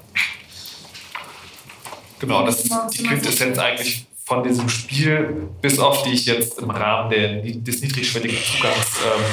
[2.19, 6.71] Genau, das ist die Quintessenz eigentlich von diesem Spiel, bis auf die ich jetzt im
[6.71, 9.25] Rahmen der, des niedrigschwelligen Zugangs ähm,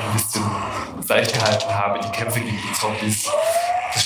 [0.00, 0.42] ein bisschen
[1.06, 3.28] seicht gehalten habe, die Kämpfe gegen die Zombies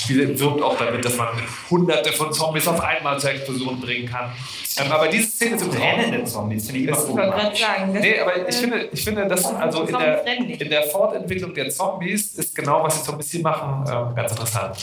[0.05, 1.29] Spiel wirbt auch damit, dass man
[1.69, 4.31] hunderte von Zombies auf einmal zur Explosion bringen kann.
[4.77, 7.91] Ähm, aber diese Szene sind brennende Zombies, finde ich immer sagen.
[7.93, 12.35] Nee, aber ich finde, ich finde dass also in der, in der Fortentwicklung der Zombies
[12.35, 14.75] ist genau, was die Zombies hier machen, ähm, ganz interessant.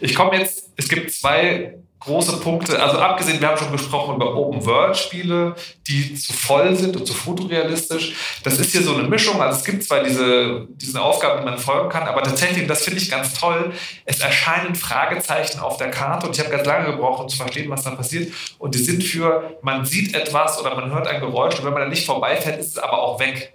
[0.00, 2.80] Ich komme jetzt, es gibt zwei große Punkte.
[2.80, 5.54] Also abgesehen, wir haben schon gesprochen über Open-World-Spiele,
[5.86, 8.14] die zu voll sind und zu fotorealistisch.
[8.44, 9.40] Das ist hier so eine Mischung.
[9.40, 13.00] Also es gibt zwar diese, diese Aufgaben, die man folgen kann, aber tatsächlich, das finde
[13.00, 13.72] ich ganz toll,
[14.04, 17.70] es erscheinen Fragezeichen auf der Karte und ich habe ganz lange gebraucht, um zu verstehen,
[17.70, 18.32] was da passiert.
[18.58, 21.82] Und die sind für, man sieht etwas oder man hört ein Geräusch und wenn man
[21.82, 23.54] da nicht vorbeifährt, ist es aber auch weg.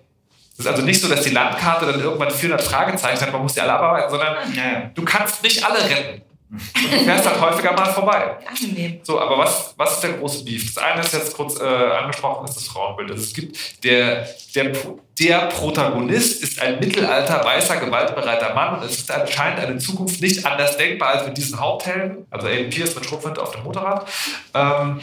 [0.54, 3.54] Es ist also nicht so, dass die Landkarte dann irgendwann 400 Fragezeichen hat, man muss
[3.54, 6.22] die alle abarbeiten, sondern du kannst nicht alle retten.
[6.52, 8.38] Und du fährst halt häufiger mal vorbei.
[8.46, 9.00] Angenehm.
[9.04, 10.74] So, aber was, was ist der große Beef?
[10.74, 13.12] Das eine ist jetzt kurz äh, angesprochen, ist das Frauenbild.
[13.12, 14.72] Also es gibt der, der,
[15.18, 20.46] der Protagonist ist ein mittelalter, weißer, gewaltbereiter Mann und es ist anscheinend eine Zukunft nicht
[20.46, 24.06] anders denkbar als mit diesen Haupthelden, also Aiden Pierce mit Schrotflinte auf dem Motorrad.
[24.54, 25.00] Ähm,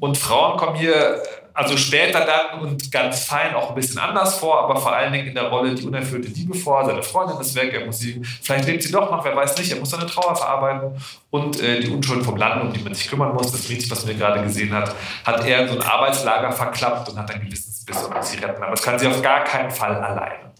[0.00, 1.22] und Frauen kommen hier
[1.54, 5.28] also später dann und ganz fein auch ein bisschen anders vor, aber vor allen Dingen
[5.28, 6.84] in der Rolle die unerfüllte Liebe vor.
[6.84, 9.72] Seine Freundin ist weg, er muss sie, vielleicht lebt sie doch noch, wer weiß nicht,
[9.72, 11.00] er muss seine Trauer verarbeiten
[11.30, 13.52] und äh, die Unschuld vom Land, um die man sich kümmern muss.
[13.52, 14.94] Das Mädchen, was man gerade gesehen hat,
[15.24, 18.62] hat er in so ein Arbeitslager verklappt und hat ein Gewissensbiss und muss sie retten.
[18.62, 20.50] Aber das kann sie auf gar keinen Fall alleine.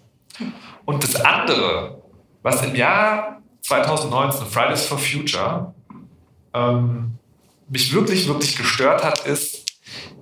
[0.84, 2.02] Und das andere,
[2.42, 5.74] was im Jahr 2019 Fridays for Future
[6.54, 7.18] ähm,
[7.68, 9.59] mich wirklich, wirklich gestört hat, ist,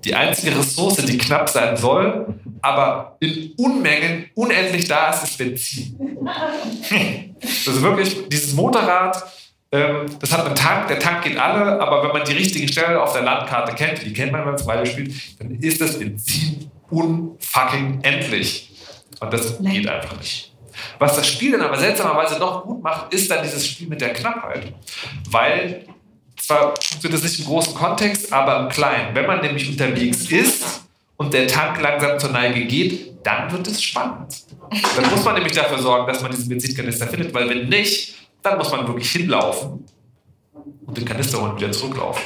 [0.09, 5.97] die einzige Ressource, die knapp sein soll, aber in Unmengen unendlich da ist, ist Benzin.
[7.41, 9.23] Also wirklich, dieses Motorrad,
[9.71, 13.01] ähm, das hat einen Tank, der Tank geht alle, aber wenn man die richtige Stelle
[13.01, 15.99] auf der Landkarte kennt, die kennt man, wenn man es weiter spielt, dann ist das
[15.99, 18.73] Benzin unfucking endlich.
[19.21, 20.53] Und das geht einfach nicht.
[20.99, 24.13] Was das Spiel dann aber seltsamerweise noch gut macht, ist dann dieses Spiel mit der
[24.13, 24.73] Knappheit.
[25.31, 25.85] Weil
[26.49, 29.15] zwar funktioniert das nicht im großen Kontext, aber im Kleinen.
[29.15, 30.83] Wenn man nämlich unterwegs ist
[31.19, 34.45] und der Tank langsam zur Neige geht, dann wird es spannend.
[34.97, 38.57] Dann muss man nämlich dafür sorgen, dass man diesen Benzinkanister findet, weil wenn nicht, dann
[38.57, 39.85] muss man wirklich hinlaufen
[40.87, 42.23] und den Kanister holen und wieder zurücklaufen.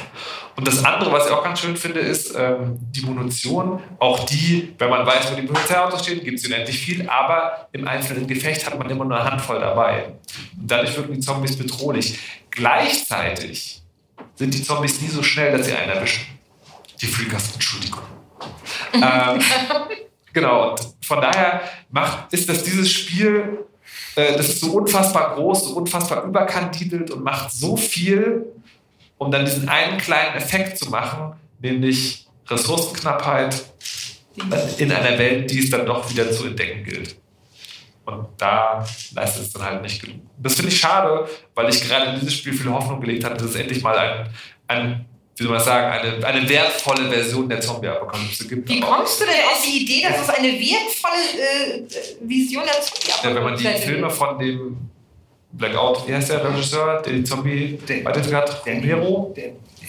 [0.55, 3.81] Und das andere, was ich auch ganz schön finde, ist ähm, die Munition.
[3.99, 7.85] Auch die, wenn man weiß, wo die Polizeiautos stehen, gibt es unendlich viel, aber im
[7.87, 10.13] einzelnen Gefecht hat man immer nur eine Handvoll dabei.
[10.57, 12.19] Und dadurch wirken die Zombies bedrohlich.
[12.51, 13.82] Gleichzeitig
[14.35, 16.25] sind die Zombies nie so schnell, dass sie einen erwischen.
[17.01, 18.01] Die Freakers, Entschuldigung.
[18.93, 19.41] ähm,
[20.31, 23.65] genau, und von daher macht, ist das dieses Spiel,
[24.15, 28.45] äh, das ist so unfassbar groß, so unfassbar überkandidelt und macht so viel,
[29.17, 33.63] um dann diesen einen kleinen Effekt zu machen, nämlich Ressourcenknappheit
[34.77, 37.15] in einer Welt, die es dann doch wieder zu entdecken gilt.
[38.05, 40.19] Und da leistet es dann halt nicht genug.
[40.37, 43.51] Das finde ich schade, weil ich gerade in dieses Spiel viel Hoffnung gelegt hatte, dass
[43.51, 44.29] es endlich mal ein,
[44.67, 45.05] ein
[45.35, 48.69] wie soll man sagen, eine, eine wertvolle Version der Zombie-Apokalypse gibt.
[48.69, 51.83] Wie kommst du denn auf die Idee, dass es eine wertvolle äh,
[52.21, 54.77] Vision der Zombie-Apokalypse ja, Wenn man die Filme von dem
[55.53, 58.67] Blackout, wie heißt der Regisseur, der die Zombie weiterentwickelt hat?
[58.67, 59.33] Romero?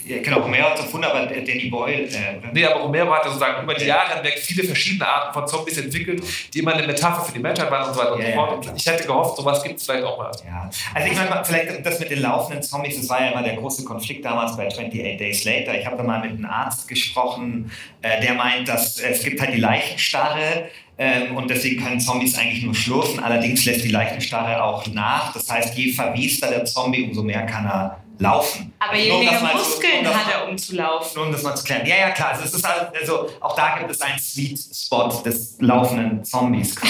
[0.06, 2.04] Ja, genau, Romero hat erfunden, aber Danny Boyle.
[2.04, 5.78] Äh, nee, aber Romero hat sozusagen über die Jahre hinweg viele verschiedene Arten von Zombies
[5.78, 6.22] entwickelt,
[6.52, 8.72] die immer eine Metapher für die Menschheit waren und so weiter ja, und so fort.
[8.76, 10.30] Ich hätte gehofft, sowas gibt es vielleicht auch mal.
[10.46, 13.56] Ja, also ich meine, vielleicht das mit den laufenden Zombies, das war ja immer der
[13.56, 15.78] große Konflikt damals bei 28 Days Later.
[15.78, 17.70] Ich habe da mal mit einem Arzt gesprochen,
[18.02, 22.38] äh, der meint, dass äh, es gibt halt die Leichenstarre, ähm, und deswegen können Zombies
[22.38, 23.18] eigentlich nur schlurfen.
[23.18, 25.32] Allerdings lässt die Leichenstarre auch nach.
[25.32, 28.72] Das heißt, je verwiester der Zombie, umso mehr kann er laufen.
[28.78, 31.10] Aber je mehr Muskeln hat er, um zu laufen.
[31.16, 31.86] Nur um das mal zu klären.
[31.86, 32.30] Ja, ja, klar.
[32.30, 36.74] Also, es ist halt, also auch da gibt es einen Sweet Spot des laufenden Zombies.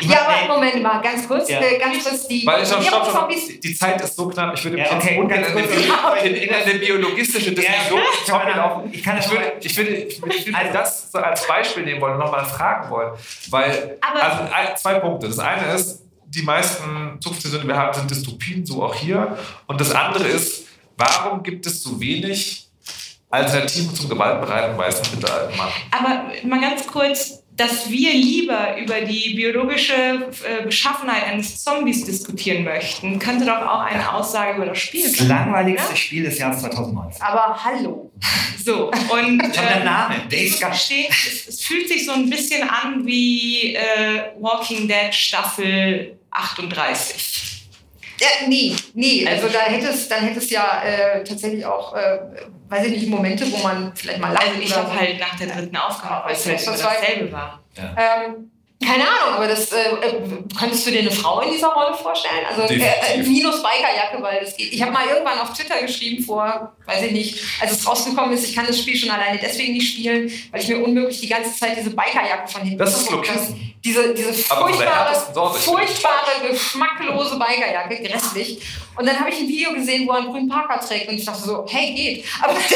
[0.00, 1.60] Ja, aber Moment mal, ganz kurz, ja.
[1.60, 4.64] äh, ganz kurz die, Weil ich stopp, stopp, stopp, die Zeit ist so knapp, ich
[4.64, 9.52] würde ja, okay, in, eine, in, in eine biologistische Diskussion ja, ich, kann ich würde,
[9.60, 12.44] ich würde, ich würde, ich würde also, das so als Beispiel nehmen wollen und nochmal
[12.44, 13.12] fragen wollen.
[13.50, 15.28] Weil, also zwei Punkte.
[15.28, 16.05] Das eine ist,
[16.36, 19.38] die meisten Zuchtvisionen, die wir haben, sind Dystopien, so auch hier.
[19.66, 22.68] Und das andere ist, warum gibt es so wenig
[23.30, 25.68] Alternativen zum gewaltbereiten weißen mittelalten Mann?
[25.90, 32.64] Aber mal ganz kurz, dass wir lieber über die biologische äh, Beschaffenheit eines Zombies diskutieren
[32.64, 35.28] möchten, könnte doch auch eine Aussage über das Spiel Das sein.
[35.28, 35.96] langweiligste Ja?
[35.96, 37.22] Spiel des Jahres 2019.
[37.22, 38.10] Aber hallo.
[38.62, 39.00] So, und
[39.42, 43.06] Schon der ähm, Name, ich Days gestehen, es, es fühlt sich so ein bisschen an
[43.06, 43.80] wie äh,
[44.38, 47.46] Walking Dead Staffel 38.
[48.20, 49.26] Ja, nee, nee.
[49.26, 52.18] Also da hätte es, dann hätte es ja äh, tatsächlich auch, äh,
[52.68, 54.46] weiß ich nicht, Momente, wo man vielleicht mal lacht.
[54.48, 57.32] Also ich habe halt nach der dritten aufgehört, weil es halt immer das war- dasselbe
[57.32, 57.60] war.
[57.78, 58.50] Ähm,
[58.84, 60.20] keine Ahnung, aber das äh, äh,
[60.58, 62.44] könntest du dir eine Frau in dieser Rolle vorstellen?
[62.46, 62.76] Also äh,
[63.14, 64.70] äh, minus Bikerjacke, weil das geht.
[64.70, 68.44] Ich habe mal irgendwann auf Twitter geschrieben vor, weiß ich nicht, als es rausgekommen ist,
[68.46, 71.58] ich kann das Spiel schon alleine deswegen nicht spielen, weil ich mir unmöglich die ganze
[71.58, 73.10] Zeit diese Bikerjacke von hinten Das ist.
[73.10, 73.72] Location.
[73.82, 75.14] Diese, diese furchtbare,
[75.54, 78.58] furchtbare, geschmacklose Bikerjacke, grässlich.
[78.96, 81.24] Und dann habe ich ein Video gesehen, wo er einen grünen Parker trägt und ich
[81.24, 82.24] dachte so, hey, geht.
[82.42, 82.54] Aber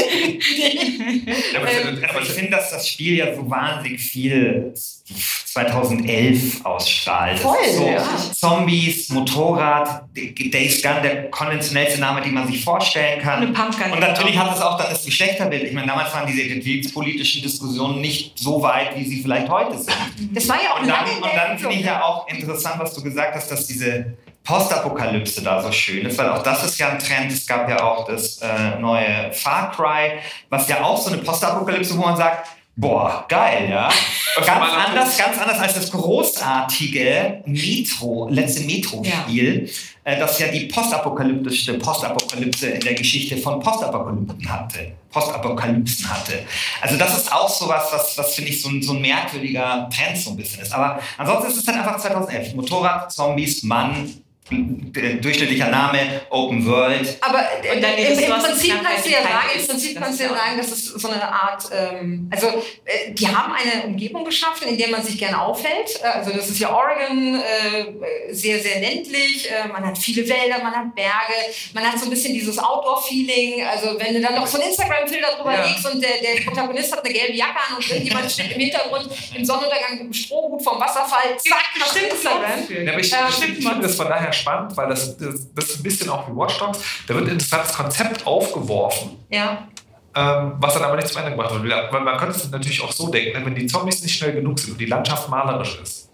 [1.70, 7.38] Ähm, Aber ich finde, dass das Spiel ja so wahnsinnig viel 2011 ausstrahlt.
[7.38, 8.04] Voll, so ja.
[8.32, 13.42] Zombies, Motorrad, Days Gun, der konventionellste Name, den man sich vorstellen kann.
[13.42, 13.92] Eine Pumpgun.
[13.92, 15.64] Und natürlich hat es auch dann das Geschlechterbild.
[15.64, 19.96] Ich meine, damals waren diese identitätspolitischen Diskussionen nicht so weit, wie sie vielleicht heute sind.
[20.32, 22.94] das war ja auch Und dann, lange und dann finde ich ja auch interessant, was
[22.94, 26.88] du gesagt hast, dass diese Postapokalypse da so schön ist, weil auch das ist ja
[26.88, 27.30] ein Trend.
[27.30, 30.18] Es gab ja auch das äh, neue Far Cry,
[30.48, 33.90] was ja auch so eine Postapokalypse, wo man sagt, boah, geil, ja.
[34.36, 39.68] Ganz anders, ganz anders als das großartige Metro, letzte Metro-Spiel,
[40.04, 44.92] äh, das ja die postapokalyptischste Postapokalypse in der Geschichte von Postapokalypsen hatte.
[45.10, 46.44] Postapokalypsen hatte.
[46.80, 50.16] Also das ist auch sowas, was, was finde ich so ein, so ein merkwürdiger Trend
[50.16, 50.72] so ein bisschen ist.
[50.72, 52.54] Aber ansonsten ist es dann einfach 2011.
[52.54, 57.16] Motorrad, Zombies, Mann, durchschnittlicher Name, Open World.
[57.20, 60.02] Aber äh, Und dann die im, im Prinzip kannst du ja sagen, im Prinzip das
[60.02, 62.48] kannst du ja ist sagen, das ist so eine Art, ähm, also
[62.84, 66.00] äh, die haben eine Umgebung geschaffen, in der man sich gerne aufhält.
[66.02, 69.48] Äh, Also das ist ja Oregon, äh, sehr, sehr ländlich.
[69.50, 71.34] Äh, man hat viele Wälder, man hat Berge,
[71.72, 73.64] man hat so ein bisschen dieses Outdoor-Feeling.
[73.66, 75.64] Also wenn du dann noch so ein Instagram-Filter drüber Ja.
[75.66, 79.08] legst und der, der Protagonist hat eine gelbe Jacke an und irgendjemand steht im Hintergrund
[79.34, 82.86] im Sonnenuntergang mit einem Strohhut vom Wasserfall, zack, du Instagram.
[82.86, 85.82] Ja, aber ich, Ähm, finde das von daher spannend, weil das, das, das ist ein
[85.82, 86.80] bisschen auch wie Watch Dogs.
[87.06, 89.68] Da wird ein interessantes Konzept aufgeworfen, Ja.
[90.16, 91.92] ähm, was dann aber nicht zum Ende gebracht wird.
[91.92, 94.58] Weil man könnte es natürlich auch so denken, ne, wenn die Zombies nicht schnell genug
[94.58, 96.10] sind und die Landschaft malerisch ist,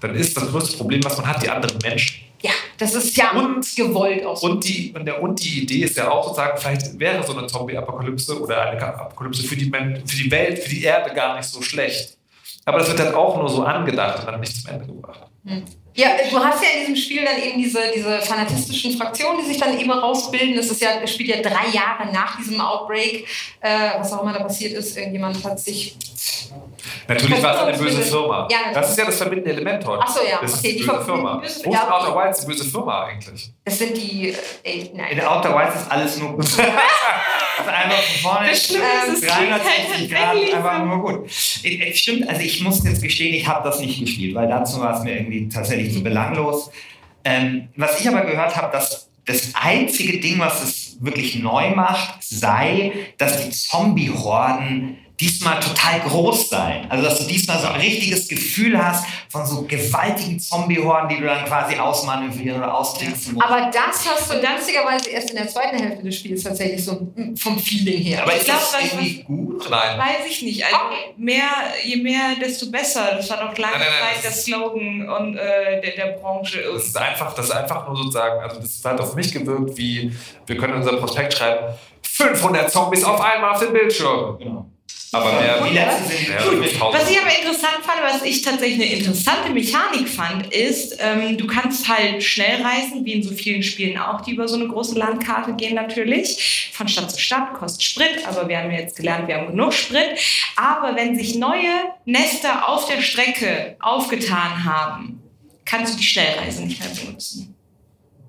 [0.00, 2.20] dann ist das größte Problem, was man hat, die anderen Menschen.
[2.42, 4.48] Ja, das ist ja Und- gewollt auch so.
[4.48, 7.46] Und die, und, der, und die Idee ist ja auch sozusagen, vielleicht wäre so eine
[7.46, 11.62] Zombie-Apokalypse oder eine Apokalypse für die, für die Welt, für die Erde gar nicht so
[11.62, 12.18] schlecht.
[12.66, 15.20] Aber das wird dann auch nur so angedacht und dann nicht zum Ende gebracht.
[15.96, 19.58] Ja, du hast ja in diesem Spiel dann eben diese, diese fanatistischen Fraktionen, die sich
[19.60, 20.56] dann eben rausbilden.
[20.56, 23.26] Das ist ja, das spielt ja drei Jahre nach diesem Outbreak,
[23.60, 24.96] äh, was auch immer da passiert ist.
[24.96, 25.96] Irgendjemand hat sich.
[27.08, 28.48] Natürlich war es eine böse Firma.
[28.50, 30.02] Ja, das ist ja das verbindende Element heute.
[30.04, 31.34] Ach so, ja, Das okay, ist die böse Firma.
[31.36, 32.24] böse- Wo ist ja, Outer okay.
[32.26, 33.50] Wilds die böse Firma eigentlich?
[33.64, 34.34] Das sind die.
[34.62, 35.12] Äh, nein.
[35.12, 36.46] In Outer Wilds ist alles nur gut.
[37.56, 38.48] Also einfach von vorne.
[38.50, 41.30] Das Schlimme ist, es klingt halt 360 Grad, tatsächlich einfach nur gut.
[41.30, 45.04] Stimmt, also ich muss jetzt gestehen, ich habe das nicht gespielt, weil dazu war es
[45.04, 46.70] mir irgendwie tatsächlich zu belanglos.
[47.24, 52.22] Ähm, was ich aber gehört habe, dass das einzige Ding, was es wirklich neu macht,
[52.22, 56.90] sei, dass die Zombie-Horden diesmal total groß seien.
[56.90, 61.26] Also dass du diesmal so ein richtiges Gefühl hast von so gewaltigen Zombie-Horden, die du
[61.26, 63.46] dann quasi ausmanövrieren oder austricksen musst.
[63.46, 67.58] Aber das hast du lustigerweise erst in der zweiten Hälfte des Spiels tatsächlich so vom
[67.58, 68.22] Feeling her.
[68.22, 69.70] Aber Ich ist glaub, das was- irgendwie gut?
[69.70, 69.98] Nein.
[69.98, 70.64] Weiß ich nicht.
[70.64, 71.14] Also Okay.
[71.16, 71.42] mehr,
[71.84, 73.12] je mehr, desto besser.
[73.16, 76.12] Das war doch lange Nein, nein, nein, Zeit das der Slogan und, äh, der, der
[76.18, 76.60] Branche.
[76.74, 80.12] Das ist einfach, das ist einfach nur sozusagen, also das hat auf mich gewirkt, wie
[80.46, 81.72] wir können in unser Prospekt schreiben,
[82.02, 84.38] 500 Zombies auf einmal auf dem Bildschirm.
[84.38, 84.66] Genau.
[85.14, 86.68] Aber mehr, Die letzten sind gut.
[86.68, 87.02] 5000.
[87.02, 91.46] Was ich aber interessant fand, was ich tatsächlich eine interessante Mechanik fand, ist, ähm, du
[91.46, 94.98] kannst halt schnell reisen, wie in so vielen Spielen auch, die über so eine große
[94.98, 96.70] Landkarte gehen natürlich.
[96.72, 99.72] Von Stadt zu Stadt, kostet Sprit, aber wir haben ja jetzt gelernt, wir haben genug
[99.72, 100.18] Sprit.
[100.56, 101.70] Aber wenn sich neue
[102.04, 105.22] Nester auf der Strecke aufgetan haben,
[105.64, 107.54] kannst du die Schnellreise nicht mehr benutzen.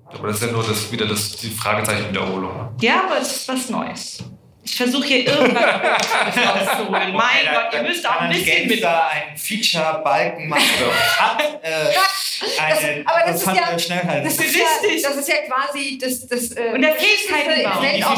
[0.06, 2.56] Aber das ist ja nur das, wieder das, die Fragezeichen-Wiederholung.
[2.56, 2.70] ne?
[2.80, 4.22] Ja, aber es ist was Neues.
[4.68, 7.12] Ich versuche hier irgendwas rauszuholen.
[7.12, 8.82] Mein Gott, ihr müsst auch ein bisschen mit.
[8.82, 10.62] da einen Feature-Balken machen.
[11.18, 14.26] Hat äh, eine aber das ist ja- Schnellheit.
[14.26, 15.02] das, ist Richtig.
[15.02, 17.62] ja, das ist ja quasi das, das äh, Und Cry gibt's 2.
[17.62, 17.98] dabei?
[17.98, 18.08] Ja,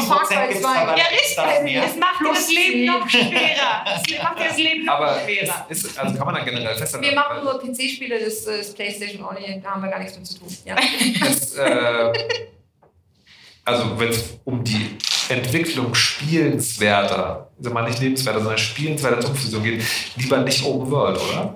[1.11, 1.75] das richtig.
[1.75, 3.85] Es macht dir das Leben noch schwerer.
[3.95, 5.65] Es macht dir das Leben noch Aber schwerer.
[5.69, 7.05] ist, also kann man dann generell festhalten.
[7.05, 10.25] Wir machen nur PC-Spiele, das äh, ist PlayStation Only, da haben wir gar nichts mit
[10.27, 10.47] zu tun.
[10.65, 10.75] Ja.
[11.29, 12.13] es, äh,
[13.65, 14.97] also wenn es um die
[15.29, 19.83] Entwicklung spielenswerter, also mal nicht lebenswerter, sondern spielenswerter Zugfusion geht,
[20.15, 21.55] lieber nicht Open World, oder?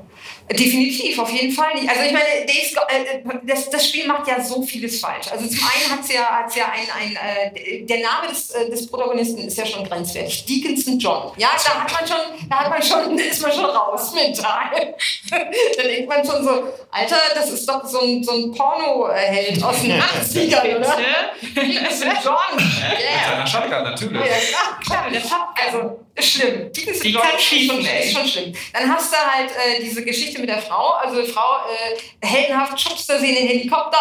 [0.52, 1.90] Definitiv, auf jeden Fall nicht.
[1.90, 5.28] Also ich meine, Days, äh, das, das Spiel macht ja so vieles falsch.
[5.32, 7.16] Also zum einen hat es ja, hat's ja ein, ein
[7.56, 10.46] äh, der Name des, äh, des Protagonisten ist ja schon grenzwertig.
[10.46, 11.32] Dickinson John.
[11.38, 14.96] Ja, da hat man schon, da hat man schon, ist man schon raus mental.
[15.78, 19.82] da denkt man schon so, Alter, das ist doch so ein, so ein Porno-Held aus
[19.82, 20.98] den 80ern, oder?
[21.42, 22.56] Dickinson John.
[22.56, 22.64] Mit
[23.04, 23.30] Yeah.
[23.30, 24.22] seiner Shotgun, natürlich.
[24.52, 26.72] Ja, klar, Top, also schlimm.
[26.74, 28.06] Die John kann ist schießen, schon, ey.
[28.06, 28.54] ist schon schlimm.
[28.74, 32.80] Dann hast du halt äh, diese Geschichte mit der Frau, also die Frau äh, heldenhaft
[32.80, 34.00] schubst du sie in den Helikopter,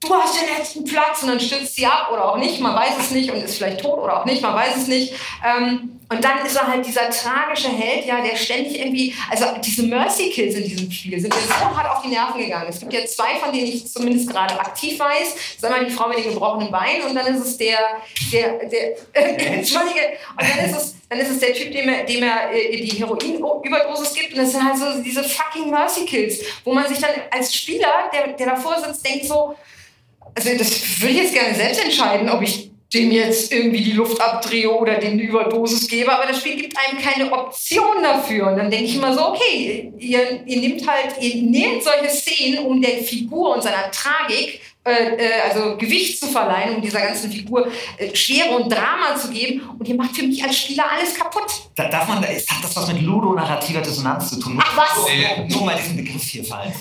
[0.00, 2.98] du hast den letzten Platz und dann stürzt sie ab oder auch nicht, man weiß
[3.00, 5.14] es nicht und ist vielleicht tot oder auch nicht, man weiß es nicht.
[5.44, 9.82] Ähm, und dann ist er halt dieser tragische Held, ja, der ständig irgendwie, also diese
[9.82, 12.66] Mercy Kills in diesem Spiel sind mir so hart auf die Nerven gegangen.
[12.68, 15.34] Es gibt ja zwei, von denen ich zumindest gerade aktiv weiß.
[15.34, 17.78] Das ist einmal die Frau mit den gebrochenen Beinen und dann ist es der,
[18.32, 18.96] der, der,
[19.52, 20.00] Entschuldige,
[20.38, 22.98] und dann ist es, dann ist es der Typ, dem er, dem er äh, die
[22.98, 27.10] Heroin-Überdosis gibt und das sind halt so diese fucking Mercy Kills, wo man sich dann
[27.32, 29.56] als Spieler, der, der davor sitzt, denkt so,
[30.36, 34.20] also das würde ich jetzt gerne selbst entscheiden, ob ich dem jetzt irgendwie die Luft
[34.20, 38.48] abdrehe oder dem eine Überdosis gebe, aber das Spiel gibt einem keine Option dafür.
[38.48, 42.64] Und dann denke ich immer so, okay, ihr, ihr nehmt halt, ihr nehmt solche Szenen,
[42.64, 47.30] um der Figur und seiner Tragik äh, äh, also Gewicht zu verleihen, um dieser ganzen
[47.30, 47.66] Figur
[47.98, 49.68] äh, Schwere und Drama zu geben.
[49.76, 51.50] Und ihr macht für mich als Spieler alles kaputt.
[51.74, 54.56] Da darf man, ist, hat das was mit ludonarrativer Dissonanz zu tun?
[54.62, 55.06] Ach, was?
[55.08, 55.48] Nee.
[55.48, 56.72] Nur mal diesen Begriff hier fallen.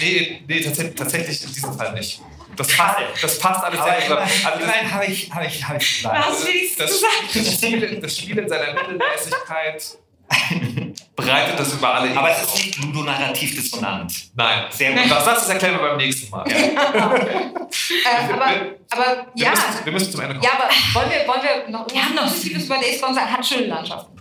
[0.00, 2.18] Nee, nee tatsächlich, tatsächlich in diesem Fall nicht.
[2.56, 4.04] Das passt, das passt alles sehr gut.
[4.06, 6.26] immerhin, Also das, immerhin habe ich, habe ich, habe ich gesagt.
[6.28, 7.12] Du das, sagen?
[7.34, 9.98] das, Spiel, das Spiel in seiner Mittelmäßigkeit
[11.16, 14.12] breitet das über alle Aber es ist nicht ludonarrativ dissonant.
[14.34, 14.64] Nein.
[14.70, 15.10] Sehr gut.
[15.10, 16.44] Das, das erklären wir beim nächsten Mal.
[18.04, 18.46] Äh, aber,
[18.90, 19.50] aber Wir, ja.
[19.50, 20.44] müssen, wir müssen zum Ende kommen.
[20.44, 23.32] Ja, aber wollen wir, wollen wir noch Wir haben noch Positives über Days Gone sagen?
[23.32, 24.16] Hat schöne Landschaften.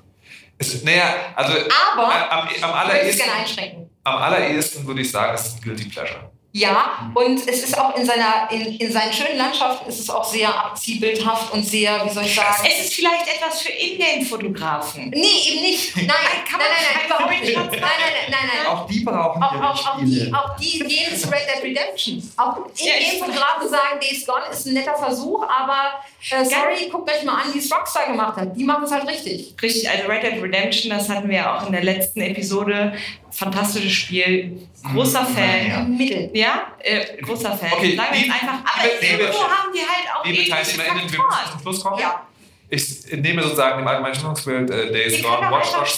[0.57, 3.89] Es, naja, also Aber äh, am, am, ich würde es allerersten, gerne einschränken.
[4.03, 6.31] am allerersten würde ich sagen, es ist ein Guilty Pleasure.
[6.55, 10.23] Ja, und es ist auch in, seiner, in, in seinen schönen Landschaften ist es auch
[10.23, 12.63] sehr abziehbildhaft und sehr, wie soll ich sagen.
[12.63, 15.09] Es ist vielleicht etwas für Ingame-Fotografen.
[15.09, 15.95] nee, eben nicht.
[15.95, 17.55] Nein, nein, Kann nein, überhaupt nicht.
[17.57, 18.67] Nein, nein, nein, nein, nein.
[18.67, 22.31] Auch die brauchen Auch, ihre auch, auch, die, auch die gehen zu Red Dead Redemption.
[22.38, 27.41] Auch Ingame-Fotografen sagen, Days Gone ist ein netter Versuch, aber äh, sorry, guckt euch mal
[27.41, 28.55] an, wie es Rockstar gemacht hat.
[28.55, 29.55] Die machen es halt richtig.
[29.59, 32.93] Richtig, also Red Dead Redemption, das hatten wir ja auch in der letzten Episode.
[33.31, 34.67] Fantastisches Spiel.
[34.93, 35.67] Großer Mhm, Fan.
[35.67, 35.80] ja.
[35.84, 36.30] Mittel.
[36.34, 36.43] Ja,
[36.80, 37.70] äh, großer Fan.
[37.74, 38.53] Okay, Sagen wir einfach.
[38.64, 41.99] Aber liebe- irgendwo haben die halt auch Liebe TeilnehmerInnen, wir müssen zum Schluss kommen.
[41.99, 42.22] Ja.
[42.70, 45.98] Ich nehme sozusagen dem allgemeinen Stimmungsbild äh, Days Gone, Watch Dogs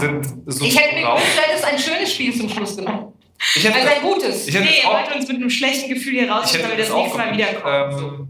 [0.00, 3.12] sind so Ich hätte mir gewünscht, du hättest ein schönes Spiel zum Schluss genommen.
[3.54, 4.48] Ich hätte, Also ein gutes.
[4.48, 6.78] ich hätte Nee, ihr wollt uns mit einem schlechten Gefühl hier raus, ich hätte damit
[6.78, 7.92] wir das nächste Mal wiederkommen.
[8.18, 8.28] Ähm,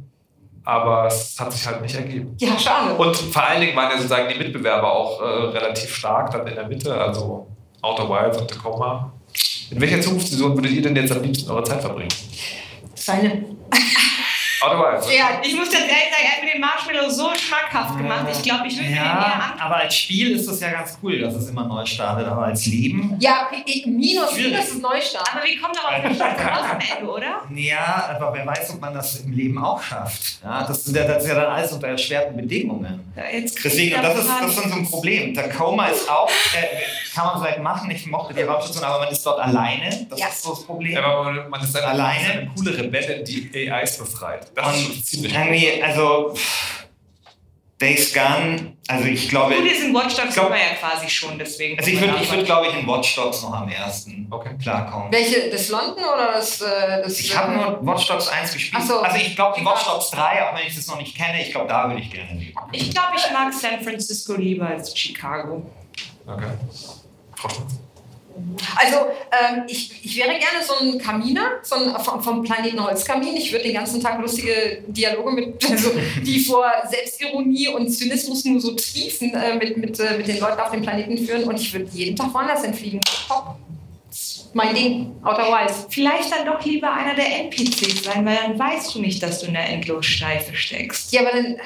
[0.65, 2.35] aber es hat sich halt nicht ergeben.
[2.39, 2.95] Ja, schade.
[2.95, 6.55] Und vor allen Dingen waren ja sozusagen die Mitbewerber auch äh, relativ stark dann in
[6.57, 7.47] der Mitte, also
[7.83, 9.13] Outer Wilds und Tacoma.
[9.71, 12.11] In welcher Zukunftsvision würdet ihr denn jetzt am liebsten eure Zeit verbringen?
[12.95, 13.56] Seine.
[14.67, 15.07] Outer Wilds.
[15.17, 18.27] Ja, Ich muss ganz ehrlich sagen, er hat mir den Marshmallow so schmackhaft gemacht.
[18.33, 19.61] Ich glaube, ich würde mir den eher Ja, an.
[19.61, 22.67] aber als Spiel ist es ja ganz cool, dass es immer neu startet, aber als
[22.67, 23.17] Leben.
[23.21, 24.53] ja ich- minus, Schwierig.
[24.53, 25.29] minus ist Neustart.
[25.33, 26.21] Aber wir kommen darauf nicht
[26.51, 27.43] raus am Ende, oder?
[27.55, 30.39] Ja, aber wer weiß, ob man das im Leben auch schafft.
[30.43, 33.13] Ja, das, sind ja, das ist ja dann alles unter erschwerten Bedingungen.
[33.17, 35.35] Ja, jetzt Deswegen, und da das ist, das ist dann so ein Problem.
[35.35, 39.25] Tacoma ist auch, äh, kann man vielleicht machen, ich mochte die Raumstation, aber man ist
[39.25, 40.07] dort alleine.
[40.11, 40.27] Das Ja.
[40.29, 40.93] ist so das Problem.
[40.93, 42.21] Ja, aber man- ist eine, Alleine?
[42.21, 44.47] man ist eine coole Rebellin, die AIs befreit.
[44.57, 46.35] Das ist schon Und ziemlich irgendwie, also
[47.79, 51.39] Days Gone, also ich glaube, Gut, ist in Watch Dogs Ich glaub- ja quasi schon,
[51.39, 51.79] deswegen.
[51.79, 54.57] also ich würde, ich glaube ich, in Watch Dogs noch am ersten Okay.
[54.63, 55.13] klarkommen.
[55.13, 56.63] Welche, das London oder das.
[56.63, 58.83] Äh, das Ich habe äh, nur Watch Dogs 1 gespielt.
[58.83, 59.01] So.
[59.01, 61.51] Also ich glaube, die Watch Dogs 3, auch wenn ich das noch nicht kenne, ich
[61.51, 62.55] glaube, da würde ich gerne leben.
[62.73, 65.71] Ich glaube, ich mag San Francisco lieber als Chicago.
[66.27, 66.47] Okay.
[67.37, 67.75] Frau Schmitz.
[68.77, 68.97] Also,
[69.33, 73.37] ähm, ich, ich wäre gerne so ein Kaminer, so ein, vom, vom Planeten Holzkamin.
[73.37, 75.91] Ich würde den ganzen Tag lustige Dialoge mit, also,
[76.23, 80.61] die vor Selbstironie und Zynismus nur so triefen, äh, mit, mit, äh, mit den Leuten
[80.61, 83.01] auf dem Planeten führen und ich würde jeden Tag woanders hinfliegen.
[83.29, 83.57] Top.
[84.09, 85.87] Das ist Mein Ding, Outer Wilds.
[85.91, 89.47] Vielleicht dann doch lieber einer der NPCs sein, weil dann weißt du nicht, dass du
[89.47, 91.13] in der Endlosschleife steckst.
[91.13, 91.57] Ja, aber dann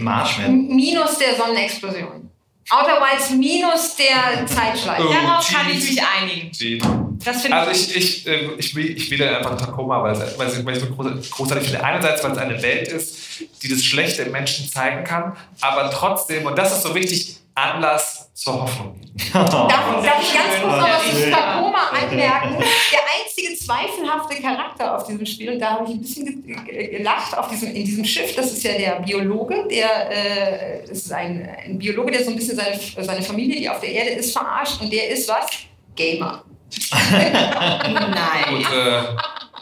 [0.00, 0.52] Marshmallow.
[0.52, 2.27] minus der Sonnenexplosion.
[2.70, 5.02] Outer Wilds minus der Zeitschleife.
[5.08, 5.78] Oh, Darauf kann cheat.
[5.82, 6.50] ich mich einigen.
[6.52, 6.82] Die-
[7.24, 7.96] Das finde Also ich.
[7.96, 10.86] ich, ich, äh, ich, will, ich wähle einfach Tacoma, weil es, weil weil ich so
[10.86, 11.84] groß- großartig finde.
[11.84, 13.16] Einerseits, weil es eine Welt ist,
[13.62, 18.30] die das Schlechte im Menschen zeigen kann, aber trotzdem, und das ist so wichtig, Anlass
[18.34, 19.00] zur Hoffnung.
[19.32, 22.56] Darf, darf ich ganz kurz noch was zu Tacoma anmerken?
[22.58, 27.48] Der einzige zweifelhafte Charakter auf diesem Spiel, und da habe ich ein bisschen gelacht, auf
[27.48, 32.12] diesem, in diesem Schiff, das ist ja der Biologe, der äh, ist ein, ein Biologe,
[32.12, 35.08] der so ein bisschen seine, seine Familie, die auf der Erde ist, verarscht und der
[35.08, 35.46] ist was?
[35.96, 36.44] Gamer.
[37.02, 38.48] Nein.
[38.50, 39.02] Gut, äh,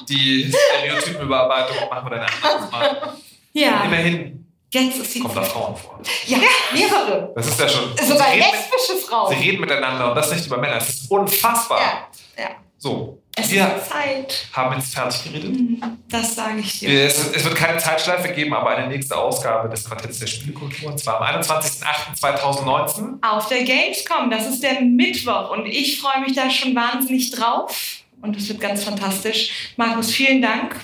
[0.08, 3.12] die Stereotypenüberarbeitung machen wir dann einfach mal.
[3.52, 3.84] Ja.
[3.84, 6.00] Immerhin Jetzt kommt da Frauen vor.
[6.26, 6.38] Ja,
[6.72, 7.32] mehrere.
[7.34, 7.96] Das ist ja schon.
[7.96, 9.34] Sogar lesbische Frauen.
[9.34, 10.74] Sie reden miteinander und das nicht über Männer.
[10.74, 11.80] Das ist unfassbar.
[11.80, 12.50] Ja, ja.
[12.78, 13.22] So.
[13.38, 14.48] Es wir ist Zeit.
[14.52, 15.50] haben jetzt fertig geredet.
[15.50, 17.04] Mhm, das sage ich dir.
[17.04, 20.98] Es, es, wird keine Zeitschleife geben, aber eine nächste Ausgabe des Quartetts der Spielkultur und
[20.98, 23.22] zwar am 21.08.2019.
[23.22, 27.76] Auf der Gamescom, das ist der Mittwoch und ich freue mich da schon wahnsinnig drauf
[28.22, 29.74] und es wird ganz fantastisch.
[29.76, 30.76] Markus, vielen Dank.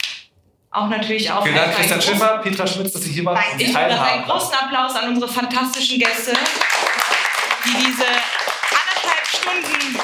[0.72, 1.42] Auch natürlich auch.
[1.44, 3.38] Vielen Dank, Christian Schiffer, Petra Schmitz, dass Sie hier waren.
[3.58, 6.32] Ich würde einen großen Applaus an unsere fantastischen Gäste,
[7.66, 10.00] die diese anderthalb Stunden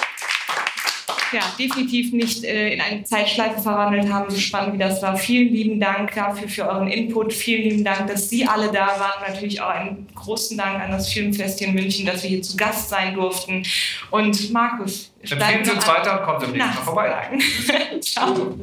[1.32, 5.16] ja, definitiv nicht äh, in eine Zeitschleife verwandelt haben, so spannend wie das war.
[5.16, 7.32] Vielen lieben Dank dafür für euren Input.
[7.32, 9.22] Vielen lieben Dank, dass Sie alle da waren.
[9.26, 12.56] Natürlich auch einen großen Dank an das Filmfest hier in München, dass wir hier zu
[12.56, 13.62] Gast sein durften.
[14.10, 17.38] Und Markus, empfehlen Sie uns weiter und kommen Sie im nächsten Mal vorbei.
[18.00, 18.54] Ciao.